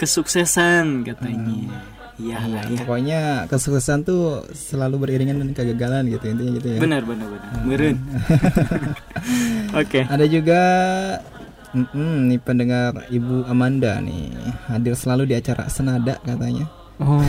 kesuksesan 0.00 1.04
katanya. 1.04 1.68
Iya 2.16 2.40
lah 2.48 2.64
Iya, 2.64 2.72
ya. 2.72 2.78
pokoknya 2.80 3.20
kesuksesan 3.52 4.08
tuh 4.08 4.48
selalu 4.56 4.96
beriringan 5.04 5.36
dengan 5.36 5.52
kegagalan 5.52 6.08
gitu 6.08 6.24
intinya 6.32 6.52
gitu 6.56 6.68
ya. 6.72 6.78
benar 6.80 7.04
benar 7.04 7.28
benar. 7.28 7.50
Meren. 7.68 7.96
Oke. 9.76 10.00
Ada 10.08 10.24
juga 10.24 10.60
mm-mm, 11.76 12.12
nih 12.32 12.40
pendengar 12.40 13.04
Ibu 13.12 13.44
Amanda 13.44 14.00
nih. 14.00 14.32
Hadir 14.72 14.96
selalu 14.96 15.28
di 15.28 15.34
acara 15.36 15.68
Senada 15.68 16.16
katanya. 16.24 16.68
Oh 17.00 17.24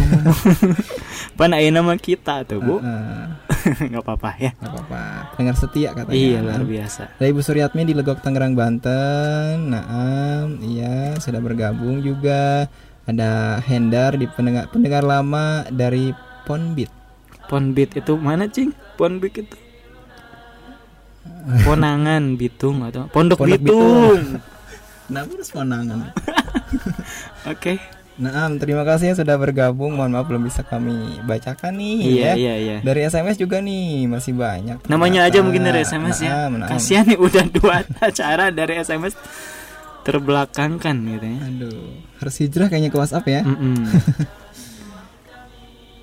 pan 1.40 1.56
aya 1.56 1.70
nama 1.72 1.96
kita 1.96 2.44
tuh 2.44 2.60
bu 2.60 2.76
Heeh, 2.84 3.26
nggak 3.90 4.04
apa-apa 4.04 4.30
ya 4.38 4.52
nggak 4.60 4.72
apa-apa. 4.72 5.02
Pendengar 5.34 5.56
setia 5.56 5.90
katanya. 5.96 6.14
iya 6.14 6.40
luar 6.44 6.64
biasa 6.68 7.16
Ada 7.16 7.26
Ibu 7.32 7.40
Suryatmi 7.40 7.82
di 7.88 7.94
Legok 7.96 8.20
Tangerang 8.20 8.54
Banten. 8.58 9.72
Naam, 9.72 10.60
iya 10.60 11.16
sudah 11.18 11.40
bergabung 11.40 12.04
juga. 12.04 12.68
Ada 13.04 13.60
Hendar 13.64 14.16
di 14.16 14.28
pendengar 14.28 14.68
pendengar 14.72 15.04
lama 15.04 15.64
dari 15.72 16.12
Ponbit. 16.44 16.92
Ponbit 17.48 17.96
itu 18.00 18.16
mana 18.16 18.48
cing 18.48 18.72
Ponbit 18.96 19.36
itu 19.44 19.58
Ponangan 21.64 22.36
Bitung 22.40 22.84
atau 22.88 23.08
Pondok, 23.12 23.44
Pondok 23.44 23.60
Bitung. 23.60 24.40
Kenapa 25.08 25.30
harus 25.36 25.50
Ponangan? 25.52 26.00
Oke. 27.48 27.80
Naam, 28.14 28.62
terima 28.62 28.86
kasih 28.86 29.10
yang 29.10 29.18
sudah 29.18 29.34
bergabung. 29.36 29.98
Mohon 29.98 30.12
maaf 30.14 30.30
belum 30.30 30.46
bisa 30.46 30.62
kami 30.62 30.94
bacakan 31.26 31.74
nih 31.74 31.98
Iya 31.98 32.22
ya. 32.22 32.34
iya 32.38 32.54
iya. 32.56 32.78
Dari 32.80 33.02
SMS 33.04 33.36
juga 33.36 33.58
nih 33.58 34.06
masih 34.06 34.38
banyak. 34.38 34.86
Namanya 34.86 35.26
aja 35.26 35.42
Ternyata. 35.42 35.46
mungkin 35.50 35.64
dari 35.66 35.80
SMS 35.82 36.18
ya. 36.22 36.32
Naam, 36.46 36.52
naam. 36.62 36.70
Kasihan 36.70 37.06
nih 37.06 37.18
udah 37.18 37.46
dua 37.50 37.82
acara 38.00 38.50
dari 38.50 38.78
SMS 38.78 39.18
terbelakangkan 40.04 40.94
gitu 41.10 41.26
ya. 41.26 41.40
Aduh, 41.42 41.90
harus 42.20 42.36
hijrah 42.38 42.68
kayaknya 42.68 42.90
ke 42.90 42.98
WhatsApp 42.98 43.26
ya. 43.26 43.42
Mm-mm. 43.42 43.82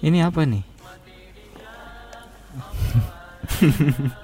Ini 0.09 0.19
apa 0.25 0.43
nih? 0.43 0.65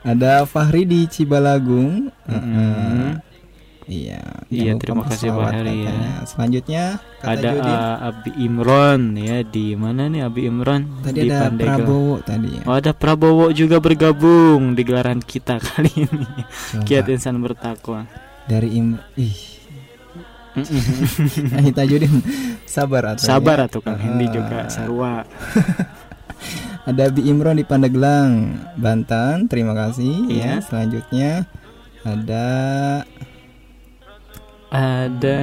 Ada 0.03 0.43
Fahri 0.43 0.83
di 0.83 1.07
Cibalagung. 1.07 2.09
Mm-mm. 2.25 3.21
Iya. 3.87 4.19
Iya, 4.51 4.75
terima 4.77 5.07
kasih, 5.07 5.31
Pak 5.31 5.39
bersolawat 5.47 5.55
Heri, 5.63 5.79
ya. 5.81 5.95
Selanjutnya 6.25 6.85
kata 7.17 7.31
ada 7.33 7.51
Judin. 7.53 7.71
uh, 7.73 7.97
Abi 8.03 8.31
Imron 8.37 9.01
ya 9.15 9.39
di 9.41 9.67
mana 9.73 10.03
nih 10.07 10.23
Abi 10.23 10.41
Imron 10.45 10.83
tadi 11.01 11.23
di 11.23 11.31
ada 11.31 11.47
Pandeglang. 11.47 11.79
Prabowo 11.79 12.15
tadi 12.21 12.49
ya. 12.51 12.63
Oh, 12.67 12.75
ada 12.75 12.91
Prabowo 12.91 13.47
juga 13.51 13.79
bergabung 13.79 14.75
di 14.75 14.83
gelaran 14.83 15.19
kita 15.19 15.63
kali 15.71 15.91
ini. 15.97 16.27
Coba. 16.75 16.83
Kiat 16.83 17.07
insan 17.09 17.39
bertakwa. 17.39 18.11
Dari 18.45 18.69
Im 18.73 18.99
ih 19.17 19.39
Mm-mm. 20.57 21.55
Ahita 21.59 21.85
Judin 21.85 22.11
sabar 22.65 23.13
atau 23.13 23.23
Sabar 23.23 23.61
ya. 23.61 23.67
atuh 23.69 23.81
Kang 23.81 23.99
Hendi 23.99 24.27
Ah. 24.27 24.33
juga 24.33 24.59
sarua. 24.67 25.23
Ada 26.89 27.07
Abi 27.07 27.23
Imron 27.25 27.55
di 27.55 27.63
Pandeglang, 27.63 28.55
Banten. 28.75 29.47
Terima 29.47 29.75
kasih 29.75 30.27
Iya. 30.27 30.59
ya. 30.59 30.65
Selanjutnya 30.65 31.31
ada 32.03 32.47
Ada 34.77 35.41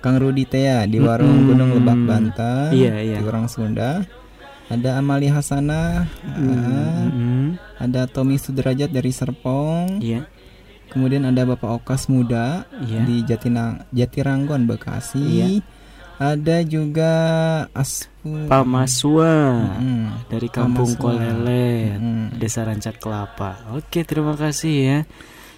Kang 0.00 0.16
Rudi 0.16 0.44
Tea 0.48 0.84
di 0.88 0.96
Warung 1.00 1.28
Mm-mm. 1.32 1.48
Gunung 1.52 1.70
Lebak 1.76 2.00
Banten. 2.04 2.72
Iya, 2.72 2.94
iya. 3.00 3.16
Di 3.20 3.24
orang 3.24 3.48
Sunda. 3.48 4.04
Ada 4.68 4.96
Amali 4.96 5.28
Hasanah. 5.28 6.08
ah, 6.08 7.04
Mm-mm. 7.04 7.60
ada 7.76 8.08
Tommy 8.08 8.40
Sudrajat 8.40 8.88
dari 8.88 9.12
Serpong. 9.12 10.00
Iya, 10.00 10.24
Kemudian 10.88 11.26
ada 11.26 11.42
Bapak 11.44 11.82
Okas 11.82 12.06
Muda 12.06 12.64
iya. 12.80 13.02
di 13.02 13.20
Jatinang 13.26 13.84
Jatiranggon 13.92 14.64
Bekasi. 14.64 15.20
Iya. 15.20 15.48
Ada 16.14 16.62
juga 16.62 17.12
Aspu 17.74 18.46
Pak 18.46 18.62
Maswa 18.62 19.34
Mm, 19.82 20.30
dari 20.30 20.46
Kampung 20.46 20.94
Maswa. 20.94 21.02
Kolelet, 21.02 21.98
mm. 21.98 22.38
Desa 22.38 22.62
Rancak 22.62 23.02
Kelapa. 23.02 23.58
Oke, 23.74 24.06
terima 24.06 24.38
kasih 24.38 24.74
ya. 24.78 24.98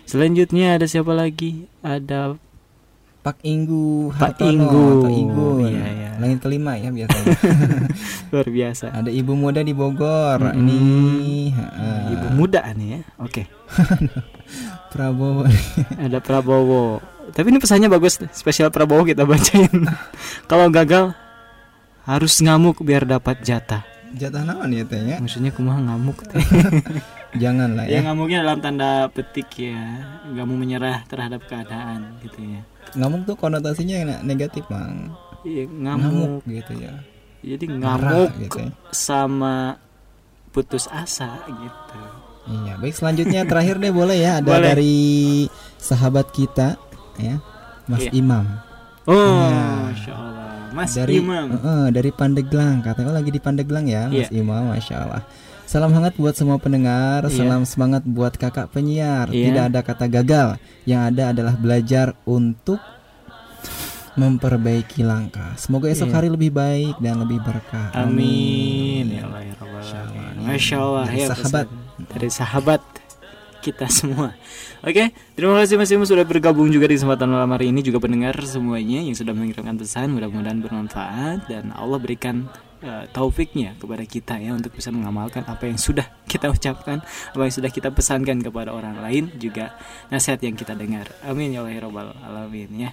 Selanjutnya 0.09 0.81
ada 0.81 0.89
siapa 0.89 1.13
lagi? 1.13 1.69
Ada 1.85 2.41
Pak 3.27 3.43
Inggu 3.43 4.15
Pak 4.15 4.39
Hartono 4.39 4.47
Inggu. 4.55 4.87
atau 5.03 5.11
Igun. 5.11 5.67
Iya, 5.67 5.87
iya. 5.91 6.11
Langit 6.23 6.47
kelima 6.47 6.79
ya 6.79 6.95
biasanya. 6.95 7.35
luar 8.31 8.49
biasa. 8.55 8.87
ada 8.95 9.11
ibu 9.11 9.35
muda 9.35 9.67
di 9.67 9.75
Bogor. 9.75 10.39
Mm-mm. 10.39 10.63
Ini 10.63 10.79
ha, 11.59 11.65
Ibu 12.15 12.27
muda 12.39 12.63
nih 12.71 12.89
ya. 12.95 13.01
Oke. 13.19 13.51
Prabowo. 14.95 15.43
Ada 16.07 16.23
Prabowo. 16.23 17.03
Tapi 17.35 17.51
ini 17.51 17.59
pesannya 17.59 17.91
bagus, 17.91 18.23
spesial 18.31 18.71
Prabowo 18.71 19.03
kita 19.03 19.27
bacain. 19.27 19.75
Kalau 20.47 20.71
gagal 20.71 21.11
harus 22.07 22.39
ngamuk 22.39 22.79
biar 22.87 23.03
dapat 23.11 23.43
jatah. 23.43 23.83
Jatah 24.15 24.47
naon 24.47 24.71
ya 24.71 24.87
teh 24.87 25.03
ya? 25.03 25.19
Maksudnya 25.19 25.51
kumaha 25.51 25.83
ngamuk 25.83 26.23
teh. 26.31 26.39
Jangan 27.43 27.75
lah 27.75 27.91
ya 27.91 27.99
ya. 27.99 28.07
ngamuknya 28.07 28.47
dalam 28.47 28.63
tanda 28.63 29.11
petik 29.11 29.51
ya, 29.59 29.83
nggak 30.31 30.47
mau 30.47 30.57
menyerah 30.57 31.03
terhadap 31.11 31.43
keadaan 31.51 32.15
gitu 32.23 32.39
ya. 32.39 32.63
Ngamuk 32.93 33.25
tuh 33.25 33.35
konotasinya 33.35 33.97
ne- 34.05 34.23
negatif, 34.25 34.63
Bang. 34.67 35.11
Iya, 35.43 35.67
Ngamuk 35.67 36.43
ngamuk. 36.43 36.43
gitu 36.47 36.73
ya. 36.77 36.95
Jadi 37.41 37.65
Marah 37.73 38.27
ngamuk 38.27 38.31
gitu 38.41 38.59
ya. 38.61 38.71
sama 38.91 39.79
putus 40.51 40.87
asa 40.87 41.43
gitu. 41.47 42.01
Iya, 42.47 42.79
baik 42.79 42.95
selanjutnya 42.95 43.43
terakhir 43.43 43.77
deh 43.77 43.91
boleh 43.91 44.17
ya 44.17 44.39
ada 44.39 44.55
Boleh. 44.55 44.65
dari 44.65 44.97
sahabat 45.77 46.31
kita 46.31 46.79
ya. 47.17 47.43
Mas 47.85 48.03
Iya. 48.03 48.11
Imam. 48.15 48.47
Oh, 49.05 49.15
Ya. 49.47 49.87
masya 49.87 50.13
Allah, 50.13 50.51
Mas 50.71 50.91
dari 50.93 51.19
Imam. 51.19 51.47
Eh, 51.55 51.89
dari 51.91 52.11
Pandeglang 52.11 52.83
katanya 52.83 53.11
oh, 53.11 53.15
lagi 53.15 53.31
di 53.31 53.39
Pandeglang 53.39 53.87
ya 53.87 54.07
Mas 54.07 54.27
Iya. 54.27 54.35
Imam 54.37 54.67
Masya 54.67 54.95
Allah 55.01 55.23
Salam 55.67 55.91
hangat 55.91 56.15
buat 56.15 56.33
semua 56.33 56.57
pendengar 56.57 57.27
Iya. 57.27 57.43
Salam 57.43 57.67
semangat 57.67 58.07
buat 58.07 58.33
kakak 58.33 58.71
penyiar 58.71 59.27
Iya. 59.29 59.51
Tidak 59.51 59.65
ada 59.69 59.81
kata 59.83 60.07
gagal 60.07 60.49
Yang 60.87 61.03
ada 61.11 61.23
adalah 61.35 61.55
belajar 61.55 62.07
untuk 62.23 62.79
Memperbaiki 64.15 65.03
langkah 65.03 65.53
Semoga 65.59 65.91
esok 65.91 66.09
Iya. 66.09 66.15
hari 66.15 66.29
lebih 66.31 66.51
baik 66.51 66.97
dan 66.99 67.19
lebih 67.19 67.43
berkah 67.43 67.91
Amin 67.93 69.11
ya 69.13 69.27
Allah 69.27 69.43
ya 69.43 69.55
Rabbal 69.59 69.83
Alamin. 69.83 70.35
Masya 70.41 70.77
Allah 70.79 71.05
Dari 71.05 71.19
ya 71.19 71.27
sahabat. 71.29 71.67
dari 72.07 72.29
sahabat 72.31 72.83
kita 73.57 73.91
semua. 73.91 74.31
Oke, 74.79 75.11
terima 75.35 75.59
kasih 75.59 75.75
Mas 75.75 75.91
Imam 75.91 76.07
sudah 76.07 76.23
bergabung 76.23 76.71
juga 76.71 76.87
di 76.87 76.95
kesempatan 76.95 77.27
malam 77.27 77.51
hari 77.51 77.75
ini 77.75 77.83
juga 77.83 77.99
pendengar 77.99 78.39
semuanya 78.39 79.03
yang 79.03 79.19
sudah 79.19 79.35
mengirimkan 79.35 79.75
pesan 79.75 80.15
mudah-mudahan 80.15 80.63
bermanfaat 80.63 81.51
dan 81.51 81.75
Allah 81.75 81.99
berikan 81.99 82.47
eh, 82.87 83.05
taufiknya 83.11 83.75
kepada 83.75 84.07
kita 84.07 84.39
ya 84.39 84.55
untuk 84.55 84.71
bisa 84.71 84.95
mengamalkan 84.95 85.43
apa 85.51 85.67
yang 85.67 85.77
sudah 85.77 86.07
kita 86.31 86.47
ucapkan, 86.49 87.03
apa 87.03 87.43
yang 87.43 87.55
sudah 87.55 87.71
kita 87.75 87.91
pesankan 87.91 88.39
kepada 88.39 88.71
orang 88.71 89.03
lain 89.03 89.35
juga 89.37 89.75
nasihat 90.09 90.39
yang 90.47 90.55
kita 90.55 90.79
dengar. 90.79 91.11
Amin 91.27 91.51
ya 91.51 91.67
Allah 91.67 91.75
ya 91.75 91.81
Rabbal 91.83 92.09
Alamin 92.23 92.71
ya. 92.79 92.91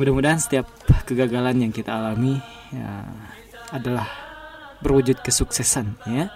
Mudah-mudahan 0.00 0.40
setiap 0.40 0.72
kegagalan 1.04 1.68
yang 1.68 1.72
kita 1.72 1.92
alami 1.92 2.40
ya, 2.72 3.04
adalah 3.76 4.08
berwujud 4.80 5.20
kesuksesan 5.20 6.00
ya 6.08 6.32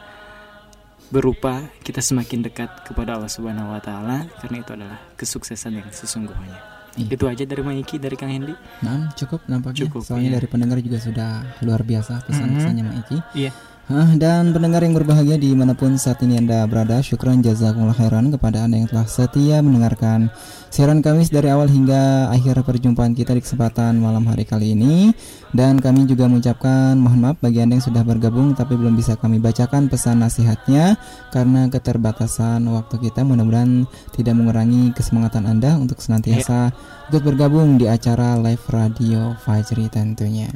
berupa 1.08 1.70
kita 1.86 2.02
semakin 2.02 2.44
dekat 2.44 2.82
kepada 2.82 3.14
Allah 3.14 3.30
Subhanahu 3.30 3.70
wa 3.70 3.80
taala 3.80 4.26
karena 4.42 4.56
itu 4.60 4.70
adalah 4.74 4.98
kesuksesan 5.14 5.78
yang 5.78 5.88
sesungguhnya. 5.94 6.75
Iya. 6.96 7.12
Itu 7.12 7.24
aja 7.28 7.44
dari 7.44 7.62
Maiki 7.62 7.96
dari 8.00 8.16
Kang 8.16 8.32
Hendi. 8.32 8.56
Nah 8.80 9.12
cukup 9.12 9.44
nampaknya 9.46 9.86
Cukup, 9.88 10.00
Soalnya 10.02 10.32
iya. 10.32 10.36
dari 10.40 10.46
pendengar 10.48 10.80
juga 10.80 10.98
sudah 10.98 11.44
luar 11.60 11.84
biasa 11.84 12.24
pesan-pesannya 12.24 12.82
Mak 12.82 12.96
Iki 13.04 13.16
Iya. 13.36 13.50
Dan 13.86 14.50
pendengar 14.50 14.82
yang 14.82 14.98
berbahagia 14.98 15.38
di 15.38 15.54
mana 15.54 15.70
pun 15.70 15.94
saat 15.94 16.18
ini 16.26 16.42
Anda 16.42 16.66
berada, 16.66 16.98
syukran 16.98 17.38
jazakumullah 17.38 17.94
khairan 17.94 18.34
kepada 18.34 18.66
Anda 18.66 18.82
yang 18.82 18.90
telah 18.90 19.06
setia 19.06 19.62
mendengarkan 19.62 20.26
siaran 20.74 21.06
Kamis 21.06 21.30
dari 21.30 21.54
awal 21.54 21.70
hingga 21.70 22.26
akhir 22.34 22.66
perjumpaan 22.66 23.14
kita 23.14 23.38
di 23.38 23.46
kesempatan 23.46 24.02
malam 24.02 24.26
hari 24.26 24.42
kali 24.42 24.74
ini. 24.74 25.14
Dan 25.54 25.78
kami 25.78 26.02
juga 26.10 26.26
mengucapkan 26.26 26.98
mohon 26.98 27.30
maaf 27.30 27.38
bagi 27.38 27.62
Anda 27.62 27.78
yang 27.78 27.86
sudah 27.86 28.02
bergabung 28.02 28.58
tapi 28.58 28.74
belum 28.74 28.98
bisa 28.98 29.14
kami 29.14 29.38
bacakan 29.38 29.86
pesan 29.86 30.18
nasihatnya 30.18 30.98
karena 31.30 31.70
keterbatasan 31.70 32.66
waktu 32.66 32.98
kita. 33.06 33.22
Mudah-mudahan 33.22 33.86
tidak 34.18 34.34
mengurangi 34.34 34.90
kesemangatan 34.98 35.46
Anda 35.46 35.78
untuk 35.78 36.02
senantiasa 36.02 36.74
ikut 37.14 37.22
bergabung 37.22 37.78
di 37.78 37.86
acara 37.86 38.34
live 38.34 38.66
radio 38.66 39.38
Fajri 39.46 39.86
tentunya. 39.86 40.50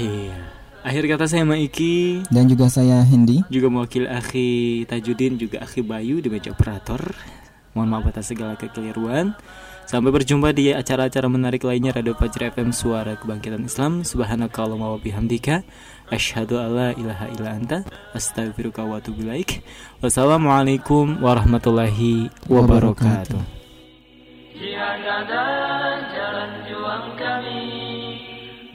Iya. 0.00 0.53
Akhir 0.84 1.08
kata 1.08 1.24
saya 1.24 1.48
Maiki 1.48 2.20
Dan 2.28 2.44
juga 2.44 2.68
saya 2.68 3.00
Hendy. 3.00 3.40
juga 3.48 3.72
mewakili 3.72 4.04
Akhi 4.04 4.84
Tajudin 4.84 5.40
juga 5.40 5.64
Akhi 5.64 5.80
Bayu 5.80 6.20
di 6.20 6.28
meja 6.28 6.52
operator. 6.52 7.00
Mohon 7.72 7.88
maaf 7.88 8.12
atas 8.12 8.28
segala 8.28 8.52
kekeliruan. 8.60 9.32
Sampai 9.88 10.12
berjumpa 10.12 10.52
di 10.52 10.76
acara-acara 10.76 11.24
menarik 11.32 11.64
lainnya 11.64 11.96
Radio 11.96 12.12
Fajri 12.12 12.52
FM 12.52 12.76
Suara 12.76 13.16
Kebangkitan 13.16 13.64
Islam. 13.64 14.04
Subhanakallahumma 14.04 14.92
wa 14.92 15.00
bihamdika 15.00 15.64
asyhadu 16.12 16.60
alla 16.60 16.92
ilaha 17.00 17.32
illa 17.32 17.56
anta 17.56 17.88
astaghfiruka 18.12 18.84
wa 18.84 19.00
atubu 19.00 19.24
ilaik. 19.24 19.64
Wassalamualaikum 20.04 21.24
warahmatullahi 21.24 22.28
wabarakatuh. 22.44 23.40
Adalah 24.84 25.96
jalan 26.12 26.50
juang 26.68 27.08
kami 27.16 27.64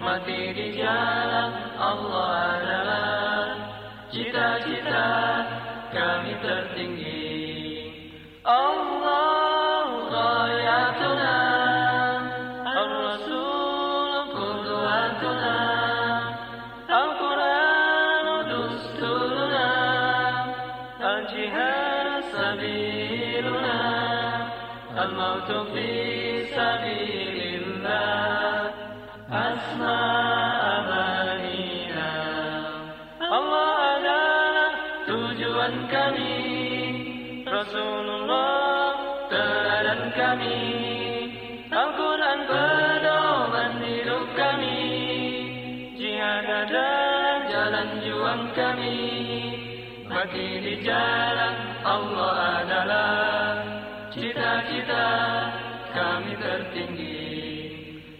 Mati 0.01 0.39
di 0.57 0.67
jalan 0.79 1.58
Allah 1.89 2.61
adalah 2.61 3.45
Cita-cita 4.13 5.38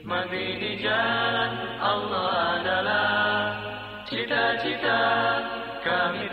Mati 0.10 0.58
di 0.58 0.82
jalan 0.82 1.78
Allah 1.78 2.58
adalah 2.58 3.38
Cita-cita 4.10 5.02
kami 5.86 6.26